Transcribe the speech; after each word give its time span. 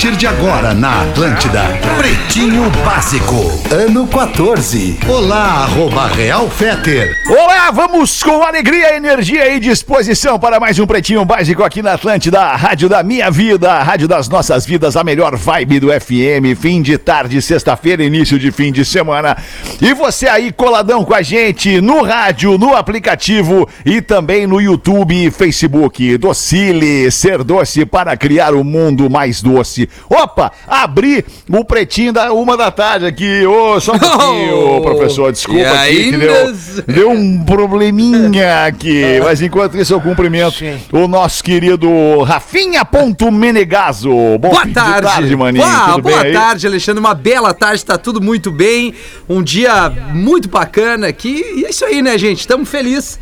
partir 0.00 0.16
de 0.16 0.26
agora 0.26 0.72
na 0.72 1.02
Atlântida. 1.02 1.60
Pretinho 1.98 2.70
Básico, 2.82 3.34
ano 3.70 4.06
14. 4.06 4.98
Olá, 5.06 5.64
arroba 5.64 6.06
Real 6.06 6.48
Feter. 6.48 7.14
Olá, 7.28 7.70
vamos 7.70 8.22
com 8.22 8.42
alegria, 8.42 8.96
energia 8.96 9.54
e 9.54 9.60
disposição 9.60 10.38
para 10.38 10.58
mais 10.58 10.78
um 10.78 10.86
Pretinho 10.86 11.22
Básico 11.26 11.62
aqui 11.62 11.82
na 11.82 11.92
Atlântida, 11.92 12.40
a 12.40 12.56
rádio 12.56 12.88
da 12.88 13.02
minha 13.02 13.30
vida, 13.30 13.70
a 13.74 13.82
rádio 13.82 14.08
das 14.08 14.26
nossas 14.26 14.64
vidas, 14.64 14.96
a 14.96 15.04
melhor 15.04 15.36
vibe 15.36 15.80
do 15.80 15.88
FM, 15.88 16.58
fim 16.58 16.80
de 16.80 16.96
tarde, 16.96 17.42
sexta-feira, 17.42 18.02
início 18.02 18.38
de 18.38 18.50
fim 18.50 18.72
de 18.72 18.86
semana. 18.86 19.36
E 19.82 19.92
você 19.92 20.26
aí 20.28 20.50
coladão 20.50 21.04
com 21.04 21.12
a 21.12 21.20
gente 21.20 21.78
no 21.82 22.02
rádio, 22.02 22.56
no 22.56 22.74
aplicativo 22.74 23.68
e 23.84 24.00
também 24.00 24.46
no 24.46 24.62
YouTube 24.62 25.26
e 25.26 25.30
Facebook. 25.30 26.16
Docile, 26.16 27.10
ser 27.10 27.44
doce 27.44 27.84
para 27.84 28.16
criar 28.16 28.54
o 28.54 28.60
um 28.60 28.64
mundo 28.64 29.10
mais 29.10 29.42
doce. 29.42 29.89
Opa, 30.08 30.52
abri 30.66 31.24
o 31.48 31.64
Pretinho 31.64 32.12
da 32.12 32.32
uma 32.32 32.56
da 32.56 32.70
tarde 32.70 33.06
aqui. 33.06 33.46
Ô, 33.46 33.80
só 33.80 33.92
um 33.94 33.98
pouquinho, 33.98 34.80
Oh, 34.80 34.80
desculpa 34.80 35.32
desculpa 35.32 35.70
aqui, 35.70 36.12
deu, 36.16 36.54
deu 36.86 37.10
um 37.10 37.44
probleminha 37.44 38.64
aqui. 38.66 39.02
Mas 39.22 39.40
enquanto 39.42 39.76
isso, 39.76 39.92
eu 39.92 40.00
cumprimento 40.00 40.62
o 40.92 41.06
nosso 41.06 41.42
querido 41.42 41.88
Rafinha.menegaso. 42.22 44.10
Bom 44.10 44.50
Boa 44.50 44.62
fim 44.62 44.68
de 44.68 44.74
tarde, 44.74 45.36
maninho. 45.36 45.64
Boa, 45.64 45.84
Tudo 45.94 46.02
bem 46.02 46.12
boa 46.14 46.24
aí? 46.24 46.32
tarde, 46.32 46.66
Alexandre. 46.66 47.00
Uma 47.00 47.14
bela 47.14 47.54
tarde, 47.54 47.84
tá 47.84 47.96
tudo 47.98 48.20
muito 48.20 48.50
bem. 48.50 48.94
Um 49.28 49.42
dia 49.42 49.90
muito 50.12 50.48
bacana 50.48 51.08
aqui. 51.08 51.42
E 51.56 51.64
é 51.64 51.70
isso 51.70 51.84
aí, 51.84 52.02
né, 52.02 52.16
gente? 52.18 52.40
Estamos 52.40 52.68
felizes. 52.68 53.18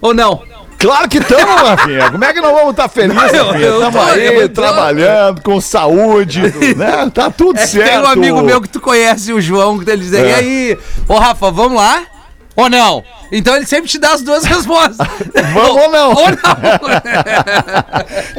Ou 0.00 0.12
não? 0.12 0.42
Claro 0.84 1.08
que 1.08 1.18
estamos, 1.18 1.54
Rafinha. 1.62 2.10
Como 2.10 2.24
é 2.24 2.32
que 2.34 2.40
nós 2.40 2.52
vamos 2.52 2.70
estar 2.72 2.88
felizes, 2.88 3.22
Rafinha? 3.22 3.64
eu 3.66 3.88
Estamos 3.88 4.08
aí, 4.10 4.48
tô- 4.48 4.54
trabalhando, 4.62 5.40
com 5.42 5.60
saúde, 5.60 6.42
né? 6.76 7.10
Tá 7.12 7.30
tudo 7.30 7.58
É 7.58 7.66
certo. 7.66 7.88
tem 7.90 7.98
um 8.00 8.06
amigo 8.06 8.42
meu 8.42 8.60
que 8.60 8.68
tu 8.68 8.80
conhece, 8.80 9.32
o 9.32 9.40
João, 9.40 9.78
que 9.78 9.90
ele 9.90 10.02
diz, 10.02 10.12
É. 10.12 10.28
e 10.30 10.34
aí, 10.34 10.78
ô 11.08 11.14
Rafa, 11.18 11.50
vamos 11.50 11.78
lá? 11.78 12.02
Ou 12.56 12.68
não? 12.70 13.02
Então 13.32 13.56
ele 13.56 13.66
sempre 13.66 13.88
te 13.90 13.98
dá 13.98 14.12
as 14.12 14.22
duas 14.22 14.44
respostas. 14.44 14.98
Vamos 15.52 15.82
ou 15.82 15.90
não? 15.90 16.10
Ou 16.10 16.26
não. 16.30 16.36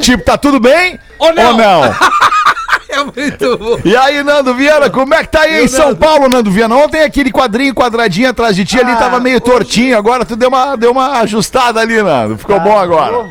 Tipo, 0.00 0.24
tá 0.24 0.38
tudo 0.38 0.58
bem? 0.58 0.98
Ou 1.18 1.34
não? 1.34 1.50
Ou 1.52 1.56
não? 1.58 1.82
é 2.96 3.04
muito 3.04 3.58
bom. 3.58 3.78
E 3.84 3.96
aí, 3.96 4.22
Nando 4.22 4.54
Viana, 4.54 4.90
como 4.90 5.14
é 5.14 5.22
que 5.22 5.28
tá 5.28 5.42
aí 5.42 5.64
em 5.64 5.68
São 5.68 5.94
Paulo, 5.94 6.28
Nando 6.28 6.50
Viana? 6.50 6.76
Ontem 6.76 7.02
aquele 7.02 7.30
quadrinho 7.30 7.74
quadradinho 7.74 8.28
atrás 8.30 8.56
de 8.56 8.64
ti 8.64 8.78
ali 8.80 8.92
Ah, 8.92 8.96
tava 8.96 9.20
meio 9.20 9.40
tortinho, 9.40 9.96
agora 9.96 10.24
tu 10.24 10.36
deu 10.36 10.48
uma, 10.48 10.76
deu 10.76 10.90
uma 10.92 11.20
ajustada 11.20 11.80
ali, 11.80 12.02
Nando. 12.02 12.36
Ficou 12.38 12.58
bom 12.60 12.76
agora. 12.78 13.26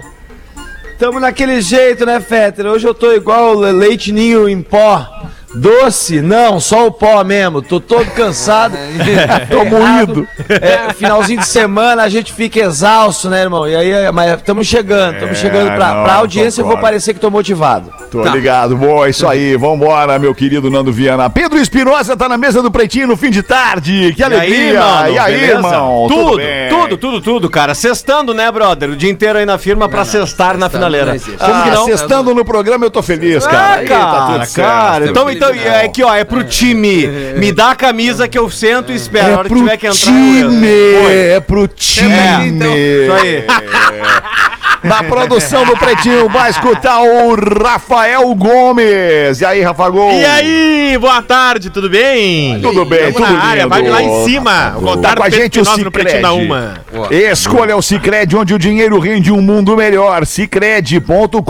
Tamo 0.98 1.20
naquele 1.20 1.60
jeito, 1.62 2.06
né, 2.06 2.20
Fetter? 2.22 2.66
Hoje 2.68 2.88
eu 2.88 2.94
tô 2.94 3.12
igual 3.12 3.54
le- 3.60 3.72
leite 3.74 4.12
ninho 4.14 4.48
em 4.48 4.62
pó. 4.62 5.06
Doce? 5.54 6.22
Não, 6.22 6.60
só 6.60 6.88
o 6.88 6.92
pó 6.92 7.24
mesmo. 7.24 7.62
Tô 7.62 7.80
todo 7.80 8.10
cansado. 8.12 8.78
Tô 9.50 9.64
moído. 9.66 10.28
É, 10.50 10.94
finalzinho 10.94 11.40
de 11.40 11.48
semana 11.48 12.04
a 12.04 12.10
gente 12.10 12.32
fica 12.34 12.60
exausto, 12.60 13.30
né, 13.30 13.42
irmão? 13.42 13.68
E 13.68 13.76
aí, 13.76 14.12
mas 14.12 14.36
estamos 14.38 14.68
chegando, 14.68 15.16
estamos 15.16 15.38
chegando 15.38 15.74
pra, 15.76 15.94
não, 15.94 16.04
pra 16.04 16.14
audiência. 16.16 16.62
Eu 16.62 16.66
vou 16.68 16.78
parecer 16.78 17.14
que 17.14 17.20
tô 17.20 17.30
motivado. 17.30 17.90
Tô 18.10 18.24
ligado. 18.30 18.76
Boa, 18.78 19.08
é 19.08 19.10
isso 19.10 19.28
aí. 19.28 19.56
Vambora, 19.58 20.18
meu 20.20 20.34
querido 20.34 20.70
Nando 20.70 20.92
Viana. 20.92 21.30
Pedro 21.30 21.58
Espinosa 21.60 22.16
tá 22.16 22.30
na 22.30 22.38
mesa 22.38 22.62
do 22.62 22.72
Pretinho 22.72 23.08
no 23.08 23.18
fim 23.18 23.30
de 23.30 23.44
tarde. 23.44 24.14
Que 24.16 24.24
alegria. 24.24 24.80
mano, 24.80 25.10
e 25.14 25.20
aí, 25.20 25.34
beleza? 25.34 25.54
irmão? 25.54 26.08
Tudo, 26.08 26.38
bem? 26.38 26.70
tudo, 26.70 26.98
tudo, 26.98 27.22
tudo, 27.22 27.50
cara. 27.50 27.74
Sextando, 27.76 28.34
né, 28.34 28.50
brother? 28.52 28.90
O 28.92 28.96
dia 28.96 29.10
inteiro 29.10 29.38
aí 29.40 29.46
na 29.46 29.58
firma 29.58 29.90
pra 29.90 30.06
cestar 30.06 30.58
na 30.58 30.70
finaleira. 30.70 31.08
não 31.08 31.16
existe. 31.16 31.38
Como 31.38 31.54
Ah, 31.54 31.64
que 31.64 31.70
não? 31.72 31.86
sextando 31.86 32.34
no 32.34 32.46
programa 32.46 32.86
eu 32.86 32.92
tô 32.92 33.02
feliz, 33.02 33.46
cara. 33.46 33.58
Ah, 33.58 33.74
Aí 33.76 33.88
tá 33.88 33.96
cara, 34.00 34.26
tudo 34.34 34.46
certo. 34.46 34.68
cara. 34.68 35.06
Então, 35.08 35.30
então, 35.30 35.50
não. 35.54 35.62
é 35.62 35.86
aqui, 35.86 36.04
ó, 36.04 36.14
é 36.14 36.24
pro 36.24 36.44
time. 36.44 37.08
Me 37.38 37.52
dá 37.52 37.72
a 37.72 37.76
camisa 37.76 38.28
que 38.28 38.38
eu 38.38 38.50
sento 38.50 38.92
e 38.92 38.96
espero. 38.96 39.26
a 39.26 39.30
É 39.30 39.34
hora 39.34 39.44
que 39.44 39.50
pro 39.50 39.58
tiver 39.60 39.78
que 39.78 39.88
entrar. 39.88 40.00
time, 40.06 40.68
é 41.10 41.40
pro 41.40 41.68
time. 41.68 42.10
então. 42.48 42.68
Isso 42.76 43.14
aí. 43.14 43.46
Na 44.86 45.04
produção 45.04 45.66
do 45.66 45.76
Pretinho 45.76 46.30
vai 46.30 46.52
escutar 46.52 47.02
o 47.02 47.36
Rafael 47.36 48.34
Gomes. 48.36 49.42
E 49.42 49.46
aí, 49.46 49.62
Rafa 49.62 49.90
Gomes? 49.90 50.22
E 50.22 50.26
aí, 50.26 50.98
boa 51.00 51.24
tarde, 51.24 51.72
tudo 51.72 51.90
bem? 51.90 52.62
Tudo 52.62 52.86
bem, 52.86 53.12
Tamo 53.12 53.26
tudo 53.26 53.34
na 53.34 53.44
área, 53.44 53.68
vai 53.68 53.82
lá 53.82 54.04
em 54.04 54.26
cima. 54.26 54.52
Tá 54.52 54.80
Contar 54.80 55.16
com 55.18 55.24
a 55.24 55.30
gente 55.30 55.60
o 55.60 55.64
no 55.64 55.92
Pretinho 55.92 56.22
da 56.22 56.30
Cicred. 56.30 56.46
Uma. 56.46 56.74
Escolha 57.10 57.76
o 57.76 57.82
Cicred, 57.82 58.36
onde 58.36 58.54
o 58.54 58.60
dinheiro 58.60 59.00
rende 59.00 59.32
um 59.32 59.42
mundo 59.42 59.76
melhor. 59.76 60.24
Cicred.com.br. 60.26 61.42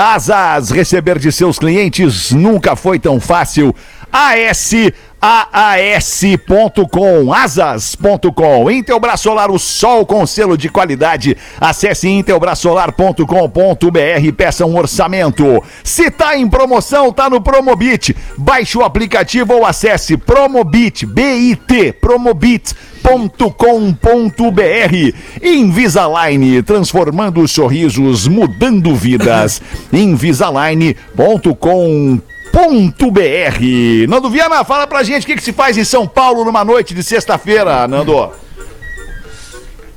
Asas, 0.00 0.70
receber 0.70 1.18
de 1.18 1.30
seus 1.30 1.58
clientes 1.58 2.32
nunca 2.32 2.74
foi 2.74 2.98
tão 2.98 3.20
fácil. 3.20 3.74
AS 4.10 4.72
aas.com, 5.20 7.32
asas.com. 7.32 8.70
Intelbras 8.70 9.20
Solar, 9.20 9.50
o 9.50 9.58
sol 9.58 10.06
com 10.06 10.24
selo 10.26 10.56
de 10.56 10.68
qualidade. 10.68 11.36
Acesse 11.60 12.08
intelbrasolar.com.br 12.08 14.22
e 14.22 14.32
peça 14.32 14.64
um 14.64 14.76
orçamento. 14.76 15.62
Se 15.82 16.08
tá 16.10 16.36
em 16.36 16.48
promoção, 16.48 17.12
tá 17.12 17.28
no 17.28 17.40
Promobit. 17.40 18.16
Baixe 18.36 18.78
o 18.78 18.84
aplicativo 18.84 19.54
ou 19.54 19.66
acesse 19.66 20.16
Promobit, 20.16 21.04
B-I-T, 21.04 21.94
Promobit 21.94 22.74
com.br 23.56 25.14
Invisalign, 25.42 26.62
transformando 26.62 27.48
sorrisos, 27.48 28.28
mudando 28.28 28.94
vidas. 28.94 29.62
Invisalign.com.br 29.92 32.37
Nando 34.08 34.30
Viana, 34.30 34.64
fala 34.64 34.86
pra 34.86 35.02
gente 35.02 35.24
o 35.24 35.26
que, 35.26 35.36
que 35.36 35.42
se 35.42 35.52
faz 35.52 35.76
em 35.78 35.84
São 35.84 36.06
Paulo 36.06 36.44
numa 36.44 36.64
noite 36.64 36.94
de 36.94 37.02
sexta-feira, 37.02 37.86
Nando. 37.86 38.30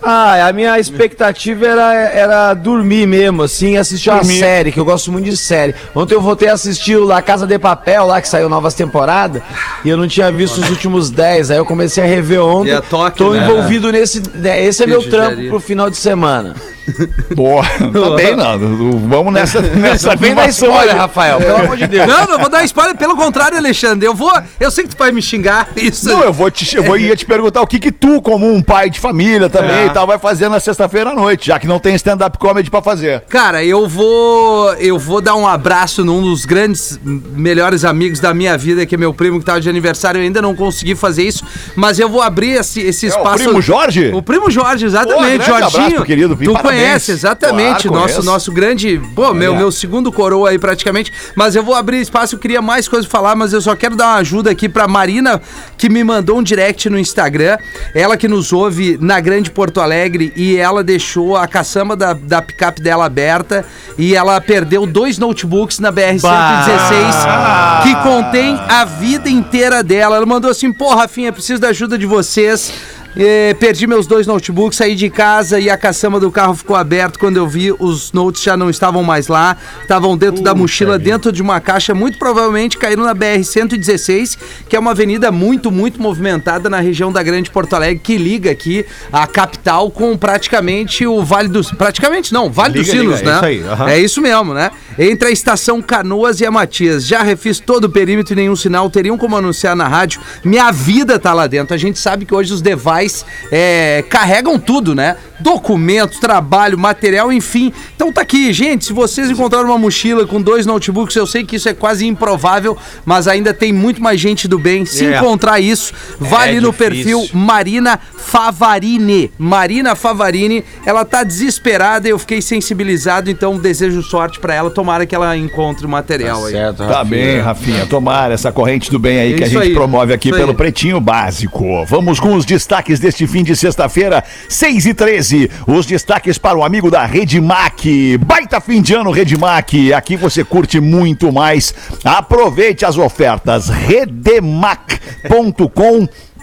Ah, 0.03 0.47
a 0.47 0.51
minha 0.53 0.79
expectativa 0.79 1.63
era, 1.67 1.93
era 1.93 2.53
dormir 2.55 3.05
mesmo, 3.05 3.43
assim, 3.43 3.77
assistir 3.77 4.09
uma 4.09 4.17
Dormir. 4.21 4.39
série, 4.39 4.71
que 4.71 4.79
eu 4.79 4.85
gosto 4.85 5.11
muito 5.11 5.25
de 5.25 5.37
série. 5.37 5.75
Ontem 5.93 6.15
eu 6.15 6.21
voltei 6.21 6.49
a 6.49 6.53
assistir 6.53 6.95
o 6.95 7.05
La 7.05 7.21
Casa 7.21 7.45
de 7.45 7.59
Papel, 7.59 8.07
lá 8.07 8.19
que 8.19 8.27
saiu 8.27 8.49
novas 8.49 8.73
temporadas, 8.73 9.43
e 9.85 9.89
eu 9.89 9.95
não 9.97 10.07
tinha 10.07 10.31
visto 10.31 10.57
os 10.59 10.69
últimos 10.71 11.11
10, 11.11 11.51
aí 11.51 11.57
eu 11.57 11.65
comecei 11.65 12.03
a 12.03 12.07
rever 12.07 12.41
ontem. 12.43 12.71
E 12.71 12.73
a 12.73 12.81
Tóquio, 12.81 13.27
Tô 13.27 13.33
né? 13.33 13.45
envolvido 13.45 13.91
nesse. 13.91 14.23
né, 14.33 14.63
Esse 14.65 14.81
é 14.83 14.87
meu 14.87 15.07
trampo 15.07 15.47
pro 15.49 15.59
final 15.59 15.87
de 15.87 15.97
semana. 15.97 16.55
Boa, 17.35 17.63
tá 17.63 18.15
bem, 18.15 18.35
Nando. 18.35 18.97
Vamos 19.07 19.33
nessa, 19.33 19.61
nessa 19.75 20.15
Vem 20.15 20.35
dar 20.35 20.47
spoiler. 20.49 20.95
Rafael, 20.95 21.37
pelo 21.39 21.57
amor 21.57 21.77
de 21.77 21.87
Deus. 21.87 22.07
Não, 22.11 22.25
não 22.25 22.39
vou 22.39 22.49
dar 22.49 22.63
spoiler, 22.65 22.95
pelo 22.95 23.15
contrário, 23.15 23.57
Alexandre. 23.57 24.05
Eu 24.07 24.13
vou. 24.13 24.31
Eu 24.59 24.69
sei 24.71 24.83
que 24.83 24.95
tu 24.95 24.97
vai 24.97 25.11
me 25.11 25.21
xingar. 25.21 25.69
Isso. 25.75 26.07
Não, 26.07 26.23
eu 26.23 26.33
vou 26.33 26.49
te, 26.51 26.75
eu 26.75 26.83
vou, 26.83 26.97
ia 26.97 27.15
te 27.15 27.25
perguntar 27.25 27.61
o 27.61 27.67
que 27.67 27.79
que 27.79 27.91
tu, 27.91 28.21
como 28.21 28.51
um 28.51 28.61
pai 28.61 28.89
de 28.89 28.99
família 28.99 29.49
também 29.49 29.87
e 29.87 29.89
tal, 29.89 30.05
vai 30.05 30.17
fazer 30.19 30.49
na 30.49 30.59
sexta-feira 30.59 31.11
à 31.11 31.13
noite, 31.13 31.47
já 31.47 31.59
que 31.59 31.67
não 31.67 31.79
tem 31.79 31.95
stand-up 31.95 32.37
comedy 32.37 32.69
pra 32.69 32.81
fazer. 32.81 33.21
Cara, 33.29 33.63
eu 33.63 33.87
vou. 33.87 34.73
Eu 34.75 34.97
vou 34.99 35.21
dar 35.21 35.35
um 35.35 35.47
abraço 35.47 36.03
num 36.03 36.21
dos 36.21 36.45
grandes, 36.45 36.99
melhores 37.03 37.83
amigos 37.85 38.19
da 38.19 38.33
minha 38.33 38.57
vida, 38.57 38.85
que 38.85 38.95
é 38.95 38.97
meu 38.97 39.13
primo 39.13 39.39
que 39.39 39.45
tava 39.45 39.61
de 39.61 39.69
aniversário. 39.69 40.19
Eu 40.19 40.23
ainda 40.23 40.41
não 40.41 40.55
consegui 40.55 40.95
fazer 40.95 41.23
isso, 41.23 41.43
mas 41.75 41.99
eu 41.99 42.09
vou 42.09 42.21
abrir 42.21 42.51
esse, 42.51 42.81
esse 42.81 43.07
É 43.07 43.09
o 43.09 43.11
espaço. 43.11 43.43
primo 43.43 43.61
Jorge? 43.61 44.11
O 44.13 44.21
primo 44.21 44.49
Jorge, 44.51 44.85
Pô, 44.85 44.89
exatamente, 44.91 45.49
abraço 45.49 45.77
Jorginho. 45.77 45.95
pro 45.97 46.05
querido, 46.05 46.35
tu 46.35 46.53
parabéns. 46.53 46.80
Conhece, 46.83 47.11
exatamente. 47.11 47.87
Claro, 47.87 48.01
nosso, 48.01 48.23
nosso 48.23 48.51
grande. 48.51 49.01
Pô, 49.15 49.33
meu, 49.33 49.55
meu 49.55 49.71
segundo 49.71 50.11
coroa 50.11 50.49
aí 50.49 50.59
praticamente. 50.59 51.11
Mas 51.35 51.55
eu 51.55 51.63
vou 51.63 51.75
abrir 51.75 52.01
espaço, 52.01 52.35
eu 52.35 52.39
queria 52.39 52.61
mais 52.61 52.87
coisas 52.87 53.07
pra 53.07 53.19
falar, 53.19 53.35
mas 53.35 53.53
eu 53.53 53.61
só 53.61 53.75
quero 53.75 53.95
dar 53.95 54.07
uma 54.07 54.15
ajuda 54.15 54.51
aqui 54.51 54.67
pra 54.67 54.87
Marina, 54.87 55.41
que 55.77 55.89
me 55.89 56.03
mandou 56.03 56.39
um 56.39 56.43
direct 56.43 56.89
no 56.89 56.97
Instagram. 56.97 57.57
Ela 57.93 58.17
que 58.17 58.27
nos 58.27 58.51
ouve 58.51 58.97
na 59.01 59.19
Grande 59.19 59.51
Porto 59.51 59.79
Alegre 59.79 60.33
e 60.35 60.57
ela 60.57 60.83
deixou 60.83 61.37
a 61.37 61.47
caçamba 61.47 61.95
da, 61.95 62.13
da 62.13 62.41
picape 62.41 62.81
dela 62.81 63.05
aberta 63.05 63.65
e 63.97 64.15
ela 64.15 64.39
perdeu 64.41 64.85
dois 64.85 65.17
notebooks 65.17 65.79
na 65.79 65.91
BR-116 65.91 67.81
que 67.83 67.95
contém 68.03 68.59
a 68.69 68.85
vida 68.85 69.29
inteira 69.29 69.83
dela. 69.83 70.17
Ela 70.17 70.25
mandou 70.25 70.49
assim: 70.49 70.71
pô, 70.71 70.93
Rafinha, 70.93 71.31
preciso 71.31 71.61
da 71.61 71.69
ajuda 71.69 71.97
de 71.97 72.05
vocês. 72.05 72.71
Eh, 73.15 73.53
perdi 73.59 73.85
meus 73.85 74.07
dois 74.07 74.25
notebooks, 74.25 74.77
saí 74.77 74.95
de 74.95 75.09
casa 75.09 75.59
e 75.59 75.69
a 75.69 75.77
caçamba 75.77 76.19
do 76.19 76.31
carro 76.31 76.55
ficou 76.55 76.75
aberta. 76.75 77.19
Quando 77.19 77.37
eu 77.37 77.47
vi, 77.47 77.73
os 77.77 78.13
notes 78.13 78.41
já 78.41 78.55
não 78.55 78.69
estavam 78.69 79.03
mais 79.03 79.27
lá, 79.27 79.57
estavam 79.81 80.17
dentro 80.17 80.41
da 80.41 80.55
mochila, 80.55 80.97
dentro 80.97 81.31
de 81.31 81.41
uma 81.41 81.59
caixa. 81.59 81.93
Muito 81.93 82.17
provavelmente 82.17 82.77
caíram 82.77 83.03
na 83.03 83.13
BR-116, 83.13 84.37
que 84.69 84.75
é 84.75 84.79
uma 84.79 84.91
avenida 84.91 85.31
muito, 85.31 85.69
muito 85.71 86.01
movimentada 86.01 86.69
na 86.69 86.79
região 86.79 87.11
da 87.11 87.21
Grande 87.21 87.51
Porto 87.51 87.73
Alegre, 87.73 87.99
que 88.01 88.17
liga 88.17 88.49
aqui 88.49 88.85
a 89.11 89.27
capital 89.27 89.91
com 89.91 90.17
praticamente 90.17 91.05
o 91.05 91.23
Vale 91.23 91.49
dos. 91.49 91.69
Praticamente 91.71 92.31
não, 92.31 92.49
Vale 92.49 92.75
dos 92.75 92.87
Liga, 92.87 92.99
Sinos, 92.99 93.19
liga, 93.19 93.29
é 93.29 93.33
né? 93.33 93.53
isso 93.53 93.83
aí. 93.83 93.91
É 93.91 93.99
isso 93.99 94.21
mesmo, 94.21 94.53
né? 94.53 94.71
Entre 94.97 95.27
a 95.27 95.31
estação 95.31 95.81
Canoas 95.81 96.39
e 96.39 96.45
a 96.45 96.51
Matias. 96.51 97.05
Já 97.05 97.23
refiz 97.23 97.59
todo 97.59 97.85
o 97.85 97.89
perímetro 97.89 98.33
e 98.33 98.35
nenhum 98.35 98.55
sinal. 98.55 98.89
Teriam 98.89 99.17
como 99.17 99.35
anunciar 99.35 99.75
na 99.75 99.87
rádio. 99.87 100.21
Minha 100.43 100.71
vida 100.71 101.19
tá 101.19 101.33
lá 101.33 101.47
dentro. 101.47 101.73
A 101.73 101.77
gente 101.77 101.99
sabe 101.99 102.25
que 102.25 102.33
hoje 102.33 102.53
os 102.53 102.61
devices 102.61 103.00
profissionais 103.01 103.25
é, 103.51 104.03
carregam 104.09 104.59
tudo, 104.59 104.93
né? 104.95 105.17
Documentos, 105.39 106.19
trabalho, 106.19 106.77
material, 106.77 107.31
enfim. 107.33 107.73
Então 107.95 108.11
tá 108.13 108.21
aqui, 108.21 108.53
gente. 108.53 108.85
Se 108.85 108.93
vocês 108.93 109.29
encontraram 109.29 109.65
uma 109.69 109.77
mochila 109.77 110.27
com 110.27 110.39
dois 110.41 110.65
notebooks, 110.67 111.15
eu 111.15 111.25
sei 111.25 111.43
que 111.43 111.55
isso 111.55 111.67
é 111.67 111.73
quase 111.73 112.05
improvável, 112.05 112.77
mas 113.03 113.27
ainda 113.27 113.51
tem 113.53 113.73
muito 113.73 114.01
mais 114.01 114.19
gente 114.21 114.47
do 114.47 114.59
bem. 114.59 114.85
Se 114.85 115.05
É. 115.05 115.17
encontrar 115.17 115.59
isso, 115.59 115.93
vá 116.19 116.45
É 116.45 116.49
ali 116.49 116.59
no 116.61 116.71
perfil 116.71 117.27
Marina 117.33 117.99
Favarini. 118.15 119.31
Marina 119.37 119.95
Favarini, 119.95 120.63
ela 120.85 121.03
tá 121.03 121.23
desesperada 121.23 122.07
e 122.07 122.11
eu 122.11 122.19
fiquei 122.19 122.41
sensibilizado, 122.41 123.29
então 123.31 123.57
desejo 123.57 124.01
sorte 124.03 124.39
pra 124.39 124.53
ela. 124.53 124.69
Tomara 124.69 125.05
que 125.05 125.15
ela 125.15 125.35
encontre 125.35 125.85
o 125.85 125.89
material 125.89 126.45
aí. 126.45 126.53
Certo, 126.53 126.77
Tá 126.77 126.85
Rafinha. 126.99 127.05
bem, 127.05 127.39
Rafinha. 127.39 127.85
Tomara 127.87 128.33
essa 128.33 128.51
corrente 128.51 128.91
do 128.91 128.99
bem 128.99 129.19
aí 129.19 129.33
que 129.33 129.43
a 129.43 129.47
Isso 129.47 129.55
gente 129.55 129.69
aí, 129.69 129.73
promove 129.73 130.13
aqui 130.13 130.29
isso 130.29 130.37
pelo 130.37 130.51
aí. 130.51 130.57
Pretinho 130.57 130.99
Básico. 131.01 131.83
Vamos 131.85 132.19
com 132.19 132.35
os 132.35 132.45
destaques 132.45 132.90
deste 132.99 133.25
fim 133.27 133.43
de 133.43 133.55
sexta-feira, 133.55 134.23
6 134.49 134.85
e 134.85 134.93
13. 134.93 135.49
Os 135.67 135.85
destaques 135.85 136.37
para 136.37 136.57
o 136.57 136.63
amigo 136.63 136.91
da 136.91 137.05
Redmac. 137.05 138.17
Baita 138.17 138.59
fim 138.59 138.81
de 138.81 138.93
ano, 138.93 139.11
Redmac. 139.11 139.93
Aqui 139.93 140.15
você 140.17 140.43
curte 140.43 140.79
muito 140.79 141.31
mais. 141.31 141.73
Aproveite 142.03 142.85
as 142.85 142.97
ofertas. 142.97 143.69
redemac.com 143.69 144.71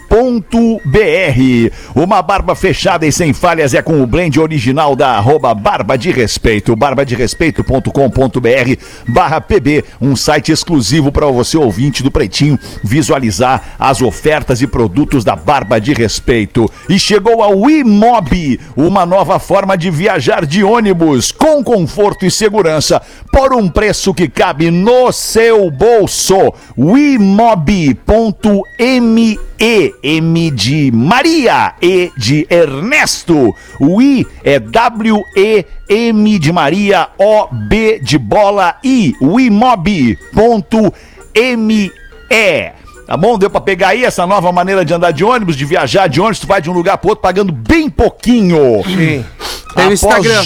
.br. 0.08 1.70
Uma 1.94 2.22
barba 2.22 2.54
fechada 2.54 3.06
e 3.06 3.12
sem 3.12 3.32
falhas 3.32 3.74
é 3.74 3.82
com 3.82 4.02
o 4.02 4.06
blend 4.06 4.40
original 4.40 4.96
da 4.96 5.10
arroba 5.10 5.54
Barba 5.54 5.96
de 5.96 6.10
Respeito. 6.10 6.74
barbaderespeito.com.br 6.74 8.82
barra 9.06 9.40
PB, 9.40 9.84
um 10.00 10.16
site 10.16 10.52
exclusivo 10.52 11.12
para 11.12 11.26
você 11.26 11.56
ouvinte 11.56 12.02
do 12.02 12.10
Pretinho 12.10 12.58
visualizar 12.82 13.76
as 13.78 14.02
ofertas 14.02 14.62
e 14.62 14.66
produtos 14.66 15.24
da 15.24 15.36
Barba 15.36 15.80
de 15.80 15.92
Respeito. 15.92 16.70
E 16.88 16.98
chegou 16.98 17.42
ao 17.42 17.70
Imob, 17.70 18.60
uma 18.76 19.04
nova 19.04 19.38
forma 19.38 19.76
de 19.76 19.90
viajar 19.90 20.46
de 20.46 20.64
ônibus 20.64 21.32
com 21.32 21.62
conforto 21.62 22.24
e 22.24 22.30
segurança 22.30 23.02
por 23.32 23.52
um 23.52 23.68
preço 23.68 24.14
que 24.14 24.28
cabe 24.28 24.70
no 24.70 25.12
seu 25.12 25.70
bolso. 25.70 26.54
Wimob.me 26.76 27.98
e, 29.60 29.94
M 30.02 30.50
de 30.50 30.90
Maria, 30.92 31.74
E 31.82 32.10
de 32.16 32.46
Ernesto. 32.48 33.54
O 33.80 34.00
I 34.00 34.26
é 34.44 34.58
W-E, 34.58 35.64
M 35.88 36.38
de 36.38 36.52
Maria, 36.52 37.08
O, 37.18 37.48
B 37.52 37.98
de 38.00 38.18
bola, 38.18 38.76
I. 38.84 39.14
Wimob.me. 39.20 40.22
Tá 43.06 43.16
bom? 43.16 43.38
Deu 43.38 43.48
pra 43.48 43.60
pegar 43.60 43.88
aí 43.88 44.04
essa 44.04 44.26
nova 44.26 44.52
maneira 44.52 44.84
de 44.84 44.92
andar 44.92 45.12
de 45.12 45.24
ônibus, 45.24 45.56
de 45.56 45.64
viajar 45.64 46.08
de 46.08 46.20
ônibus, 46.20 46.40
tu 46.40 46.46
vai 46.46 46.60
de 46.60 46.68
um 46.68 46.74
lugar 46.74 46.98
pro 46.98 47.08
outro 47.08 47.22
pagando 47.22 47.50
bem 47.52 47.88
pouquinho. 47.88 48.82
Tem 49.74 49.88
o 49.88 49.92
Instagram. 49.92 50.42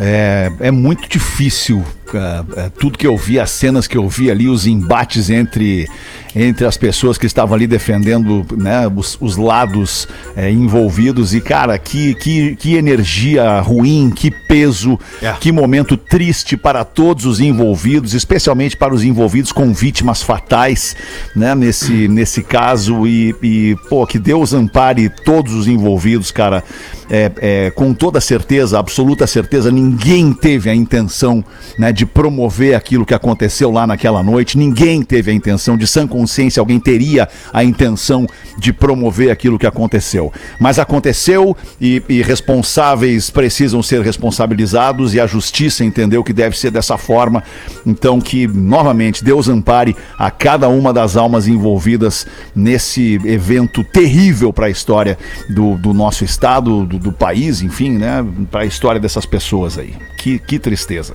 é, 0.00 0.50
é 0.60 0.70
muito 0.70 1.06
difícil 1.08 1.84
é, 2.16 2.44
é, 2.56 2.68
tudo 2.70 2.98
que 2.98 3.06
eu 3.06 3.16
vi, 3.16 3.38
as 3.38 3.50
cenas 3.50 3.86
que 3.86 3.96
eu 3.96 4.08
vi 4.08 4.30
ali, 4.30 4.48
os 4.48 4.66
embates 4.66 5.30
entre, 5.30 5.88
entre 6.34 6.66
as 6.66 6.76
pessoas 6.76 7.18
que 7.18 7.26
estavam 7.26 7.54
ali 7.54 7.66
defendendo 7.66 8.44
né, 8.56 8.90
os, 8.94 9.16
os 9.20 9.36
lados 9.36 10.08
é, 10.36 10.50
envolvidos. 10.50 11.34
E, 11.34 11.40
cara, 11.40 11.78
que, 11.78 12.14
que, 12.14 12.56
que 12.56 12.74
energia 12.74 13.60
ruim, 13.60 14.10
que 14.14 14.30
peso, 14.30 14.98
que 15.40 15.52
momento 15.52 15.96
triste 15.96 16.56
para 16.56 16.84
todos 16.84 17.24
os 17.26 17.40
envolvidos, 17.40 18.14
especialmente 18.14 18.76
para 18.76 18.94
os 18.94 19.04
envolvidos 19.04 19.52
com 19.52 19.72
vítimas 19.72 20.22
fatais, 20.22 20.96
né, 21.34 21.54
nesse, 21.54 22.06
nesse 22.08 22.42
caso. 22.42 23.06
E, 23.06 23.34
e, 23.42 23.76
pô, 23.88 24.06
que 24.06 24.18
Deus 24.18 24.52
ampare 24.52 25.08
todos 25.08 25.54
os 25.54 25.68
envolvidos, 25.68 26.30
cara, 26.30 26.62
é, 27.10 27.30
é, 27.40 27.70
com 27.70 27.92
toda 27.92 28.20
certeza, 28.20 28.78
absoluta 28.78 29.26
certeza, 29.26 29.70
ninguém 29.70 30.32
teve 30.32 30.70
a 30.70 30.74
intenção, 30.74 31.44
né, 31.78 31.92
de 31.92 32.01
promover 32.06 32.74
aquilo 32.74 33.06
que 33.06 33.14
aconteceu 33.14 33.70
lá 33.70 33.86
naquela 33.86 34.22
noite, 34.22 34.58
ninguém 34.58 35.02
teve 35.02 35.30
a 35.30 35.34
intenção, 35.34 35.76
de 35.76 35.86
sã 35.86 36.06
consciência, 36.06 36.60
alguém 36.60 36.78
teria 36.78 37.28
a 37.52 37.62
intenção 37.64 38.26
de 38.58 38.72
promover 38.72 39.30
aquilo 39.30 39.58
que 39.58 39.66
aconteceu, 39.66 40.32
mas 40.58 40.78
aconteceu 40.78 41.56
e, 41.80 42.02
e 42.08 42.22
responsáveis 42.22 43.30
precisam 43.30 43.82
ser 43.82 44.02
responsabilizados 44.02 45.14
e 45.14 45.20
a 45.20 45.26
justiça 45.26 45.84
entendeu 45.84 46.22
que 46.22 46.32
deve 46.32 46.58
ser 46.58 46.70
dessa 46.70 46.96
forma. 46.96 47.42
Então, 47.86 48.20
que 48.20 48.46
novamente 48.46 49.24
Deus 49.24 49.48
ampare 49.48 49.96
a 50.18 50.30
cada 50.30 50.68
uma 50.68 50.92
das 50.92 51.16
almas 51.16 51.46
envolvidas 51.46 52.26
nesse 52.54 53.20
evento 53.24 53.82
terrível 53.84 54.52
para 54.52 54.66
a 54.66 54.70
história 54.70 55.18
do, 55.48 55.76
do 55.76 55.92
nosso 55.92 56.24
estado, 56.24 56.84
do, 56.84 56.98
do 56.98 57.12
país, 57.12 57.62
enfim, 57.62 57.90
né? 57.90 58.24
Para 58.50 58.62
a 58.62 58.66
história 58.66 59.00
dessas 59.00 59.26
pessoas 59.26 59.78
aí. 59.78 59.94
Que, 60.18 60.38
que 60.38 60.58
tristeza. 60.58 61.14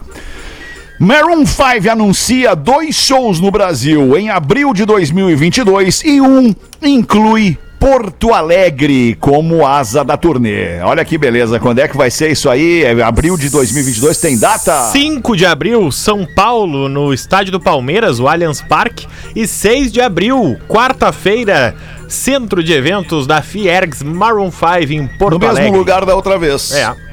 Maroon 1.00 1.46
5 1.46 1.92
anuncia 1.92 2.56
dois 2.56 2.96
shows 2.96 3.39
no 3.39 3.51
Brasil 3.51 4.18
em 4.18 4.30
abril 4.30 4.74
de 4.74 4.84
2022 4.84 6.04
e 6.04 6.20
um 6.20 6.56
inclui 6.82 7.56
Porto 7.80 8.34
Alegre 8.34 9.16
como 9.20 9.63
asa 9.66 10.04
da 10.04 10.18
turnê. 10.18 10.80
Olha 10.82 11.06
que 11.06 11.16
beleza, 11.16 11.60
quando 11.60 11.77
é 11.77 11.88
que 11.88 11.96
vai 11.96 12.10
ser 12.10 12.32
isso 12.32 12.50
aí? 12.50 12.84
É 12.84 13.00
abril 13.04 13.38
de 13.38 13.48
2022 13.51 14.20
tem 14.20 14.39
data? 14.39 14.89
5 14.92 15.38
de 15.38 15.46
abril, 15.46 15.92
São 15.92 16.25
Paulo, 16.25 16.89
no 16.89 17.13
estádio 17.13 17.51
do 17.51 17.60
Palmeiras, 17.60 18.20
o 18.20 18.27
Allianz 18.27 18.62
Parque. 18.63 19.06
E 19.36 19.46
6 19.46 19.92
de 19.92 20.01
abril, 20.01 20.58
quarta-feira, 20.68 21.75
centro 22.08 22.63
de 22.63 22.74
eventos 22.74 23.27
da 23.27 23.44
Fiergs 23.44 24.01
Maroon 24.01 24.50
5 24.50 24.92
em 24.94 25.06
Porto 25.08 25.34
No 25.34 25.39
mesmo 25.39 25.58
Alegre. 25.60 25.77
lugar 25.77 26.04
da 26.06 26.16
outra 26.16 26.39
vez. 26.39 26.72
É. 26.72 27.07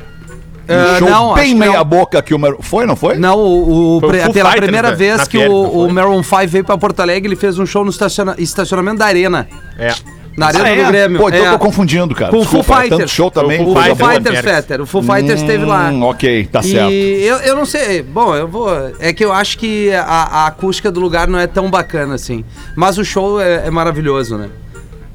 Um 0.68 0.72
Ah, 0.74 0.98
show 0.98 1.10
não, 1.10 1.34
bem 1.34 1.54
meia 1.54 1.72
não. 1.78 1.84
boca 1.84 2.22
que 2.22 2.32
o 2.34 2.38
Mar... 2.38 2.54
Foi, 2.60 2.86
não 2.86 2.96
foi? 2.96 3.16
Não, 3.16 3.36
o, 3.38 3.96
o- 3.96 4.00
Foi 4.00 4.08
pre- 4.08 4.18
pela 4.32 4.32
Fighters, 4.50 4.60
primeira 4.64 4.90
né? 4.90 4.96
vez 4.96 5.18
Na 5.18 5.26
que 5.26 5.38
o, 5.38 5.52
o 5.86 5.92
Maroon 5.92 6.22
5 6.22 6.46
veio 6.48 6.64
pra 6.64 6.78
Porto 6.78 7.00
Alegre, 7.00 7.28
ele 7.28 7.36
fez 7.36 7.58
um 7.58 7.66
show 7.66 7.84
no 7.84 7.90
estaciona- 7.90 8.34
estacionamento 8.38 8.98
da 8.98 9.06
Arena. 9.06 9.46
É. 9.78 9.92
Na 10.36 10.46
Arena 10.46 10.64
Ah, 10.64 10.68
é? 10.70 10.82
do 10.84 10.88
Grêmio. 10.88 11.18
Pô, 11.20 11.28
então 11.28 11.40
é. 11.44 11.46
eu 11.46 11.52
tô 11.52 11.58
confundindo, 11.58 12.14
cara. 12.14 12.30
Com 12.32 12.38
o 12.38 12.42
é 12.42 12.44
Fighters. 12.44 12.88
tanto 12.88 13.08
show 13.08 13.30
também. 13.30 13.60
O 13.62 13.72
Foo 13.72 13.94
Fighters. 13.94 14.40
Fetter. 14.40 14.80
O 14.80 14.86
Foo 14.86 15.02
Fighters 15.02 15.40
esteve 15.42 15.64
lá. 15.64 15.90
Hum, 15.90 16.02
ok, 16.02 16.46
tá 16.46 16.60
certo. 16.62 16.90
E 16.90 17.24
eu, 17.24 17.36
eu 17.36 17.54
não 17.56 17.64
sei. 17.64 18.02
Bom, 18.02 18.34
eu 18.34 18.48
vou. 18.48 18.68
É 18.98 19.12
que 19.12 19.24
eu 19.24 19.32
acho 19.32 19.56
que 19.58 19.92
a, 19.94 20.02
a 20.02 20.46
acústica 20.48 20.90
do 20.90 20.98
lugar 20.98 21.28
não 21.28 21.38
é 21.38 21.46
tão 21.46 21.70
bacana 21.70 22.14
assim. 22.16 22.44
Mas 22.74 22.98
o 22.98 23.04
show 23.04 23.40
é, 23.40 23.66
é 23.66 23.70
maravilhoso, 23.70 24.36
né? 24.36 24.48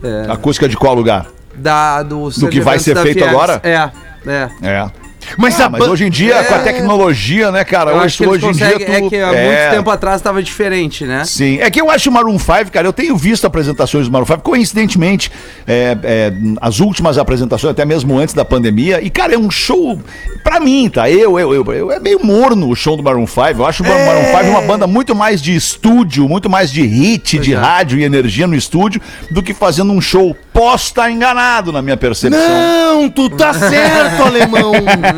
É, 0.02 0.32
Acústica 0.32 0.70
de 0.70 0.78
qual 0.78 0.94
lugar? 0.96 1.26
da, 1.54 2.02
do, 2.04 2.30
que 2.50 2.62
vai 2.62 2.80
ser 2.80 2.96
feito 3.00 3.22
agora? 3.26 3.60
É, 3.64 3.90
é. 4.26 4.50
É. 4.64 4.92
Mas 5.38 5.60
Ah, 5.60 5.66
a 5.66 5.70
mas 5.70 5.88
hoje 5.88 6.06
em 6.06 6.10
dia, 6.10 6.44
com 6.44 6.56
a 6.56 6.60
tecnologia, 6.60 7.52
né, 7.52 7.64
cara? 7.64 7.92
Eu 7.92 7.98
hoje 7.98 8.06
acho 8.06 8.18
que 8.18 8.24
eles 8.24 8.36
hoje 8.36 8.48
em 8.48 8.52
dia 8.52 8.72
conseguem. 8.72 8.96
É 8.96 9.02
tu- 9.02 9.10
que 9.10 9.16
há 9.18 9.34
é, 9.34 9.46
muito 9.66 9.76
tempo 9.78 9.90
atrás 9.90 10.22
tava 10.22 10.42
diferente, 10.44 11.06
né? 11.06 11.24
Sim, 11.26 11.60
é 11.62 11.70
que 11.70 11.80
eu 11.80 11.90
acho 11.90 12.10
o 12.10 12.14
Maroon 12.14 12.38
5, 12.40 12.72
cara, 12.72 12.88
eu 12.88 12.94
tenho 12.94 13.16
visto 13.16 13.46
apresentações 13.46 14.06
do 14.08 14.12
Maroon 14.12 14.26
5, 14.26 14.42
coincidentemente, 14.42 15.32
é, 15.68 15.98
é, 16.04 16.34
as 16.62 16.80
últimas 16.80 17.18
apresentações, 17.18 17.72
até 17.72 17.86
mesmo 17.86 18.18
antes 18.18 18.34
da 18.34 18.44
pandemia, 18.46 19.00
e, 19.02 19.10
cara, 19.10 19.34
é 19.34 19.38
um 19.38 19.50
show, 19.52 20.00
pra 20.44 20.60
mim, 20.60 20.90
tá? 20.90 21.10
Eu, 21.10 21.40
eu, 21.40 21.54
eu, 21.54 21.74
eu- 21.74 21.92
é 21.92 22.00
meio 22.00 22.20
morno 22.24 22.70
o 22.70 22.76
show 22.76 22.96
do 22.98 23.04
Maroon 23.04 23.28
5, 23.28 23.62
eu 23.62 23.66
acho 23.66 23.84
o 23.84 23.86
É. 23.86 24.06
Maroon 24.06 24.26
5 24.38 24.50
uma 24.50 24.62
banda 24.62 24.88
muito 24.88 25.16
mais 25.16 25.42
de 25.42 25.56
estúdio, 25.56 26.28
muito 26.28 26.50
mais 26.50 26.72
de 26.72 26.82
hit, 26.82 27.38
de 27.40 27.54
rádio 27.54 28.00
e 28.00 28.04
energia 28.04 28.48
no 28.48 28.56
estúdio, 28.56 29.02
do 29.32 29.42
que 29.44 29.54
fazendo 29.54 29.92
um 29.92 30.02
show. 30.02 30.36
Posso 30.54 30.86
estar 30.88 31.10
enganado 31.12 31.72
na 31.72 31.82
minha 31.82 31.96
percepção. 31.96 32.40
Não, 32.42 33.10
tu 33.10 33.30
tá 33.30 33.54
certo, 33.54 34.24
alemão. 34.24 34.72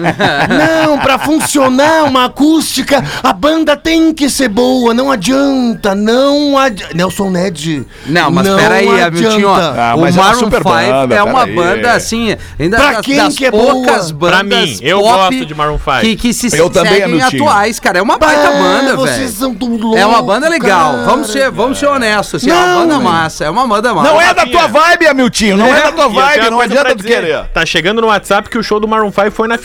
Não, 0.06 1.00
pra 1.00 1.18
funcionar 1.20 2.04
uma 2.06 2.26
acústica, 2.26 3.04
a 3.24 3.34
banda 3.34 3.76
tem 3.78 4.14
que 4.14 4.30
ser 4.30 4.48
boa. 4.50 4.94
Não 4.94 5.12
adianta, 5.12 5.94
não 5.96 6.58
adianta. 6.58 6.94
Nelson 6.96 7.30
Ned. 7.30 7.86
Não, 8.06 8.32
mas 8.32 8.48
peraí, 8.50 9.02
Hamilton, 9.02 9.42
ó. 9.48 9.56
Ah, 9.78 9.96
o 9.96 10.06
é 10.06 10.12
Maroon 10.12 10.40
super 10.40 10.58
5 10.58 10.70
banda, 10.70 11.16
é 11.16 11.24
uma 11.24 11.40
peraí. 11.42 11.56
banda 11.56 11.92
assim, 11.94 12.36
ainda 12.60 12.78
Pra 12.78 12.92
das, 12.94 13.02
quem 13.06 13.16
das 13.18 13.36
que 13.36 13.46
é 13.46 13.52
poucas 13.52 14.12
boa? 14.12 14.32
bandas 14.32 14.50
Pra 14.50 14.66
mim, 14.66 14.80
eu 14.82 15.00
pop 15.00 15.18
gosto 15.36 15.46
de 15.46 15.56
Maroon 15.56 15.78
5. 15.78 15.92
Que, 16.02 16.16
que 16.16 16.34
se 16.34 16.58
Eu 16.58 16.70
também, 16.70 17.02
seguem 17.02 17.22
atuais, 17.22 17.80
cara. 17.80 18.00
É 18.00 18.02
uma 18.02 18.18
baita 18.18 18.52
Bah, 18.52 18.58
banda, 18.58 18.96
vocês 18.96 19.18
velho. 19.20 19.32
são 19.32 19.54
tudo 19.56 19.78
loucos. 19.84 20.00
É 20.00 20.06
uma 20.06 20.22
banda 20.22 20.50
legal. 20.50 20.92
cara. 20.94 21.04
Vamos 21.04 21.32
ser, 21.32 21.50
vamos 21.52 21.78
ser 21.78 21.88
honestos. 21.88 22.36
Assim, 22.44 22.50
é 22.50 22.54
Não, 22.54 22.62
uma 22.62 22.80
banda 22.82 23.00
massa. 23.00 23.46
É 23.46 23.50
uma 23.50 23.68
banda 23.68 23.94
massa. 23.94 24.10
Não 24.12 24.22
é 24.22 24.34
da 24.34 24.46
tua 24.46 24.68
vibe, 24.68 25.08
Hamilton, 25.08 25.58
não 25.58 25.68
é, 25.76 25.82
da 25.84 25.92
tua 25.92 26.08
vibe, 26.08 26.50
não 26.50 26.60
adianta 26.60 26.90
tu 26.92 26.98
dizer. 26.98 27.10
querer. 27.10 27.46
Tá 27.54 27.66
chegando 27.66 28.02
no 28.02 28.08
WhatsApp 28.08 28.50
que 28.50 28.58
o 28.58 28.64
show 28.64 28.80
do 28.80 28.88
Maroon 28.88 29.12
5 29.12 29.32
foi 29.32 29.48
na 29.48 29.58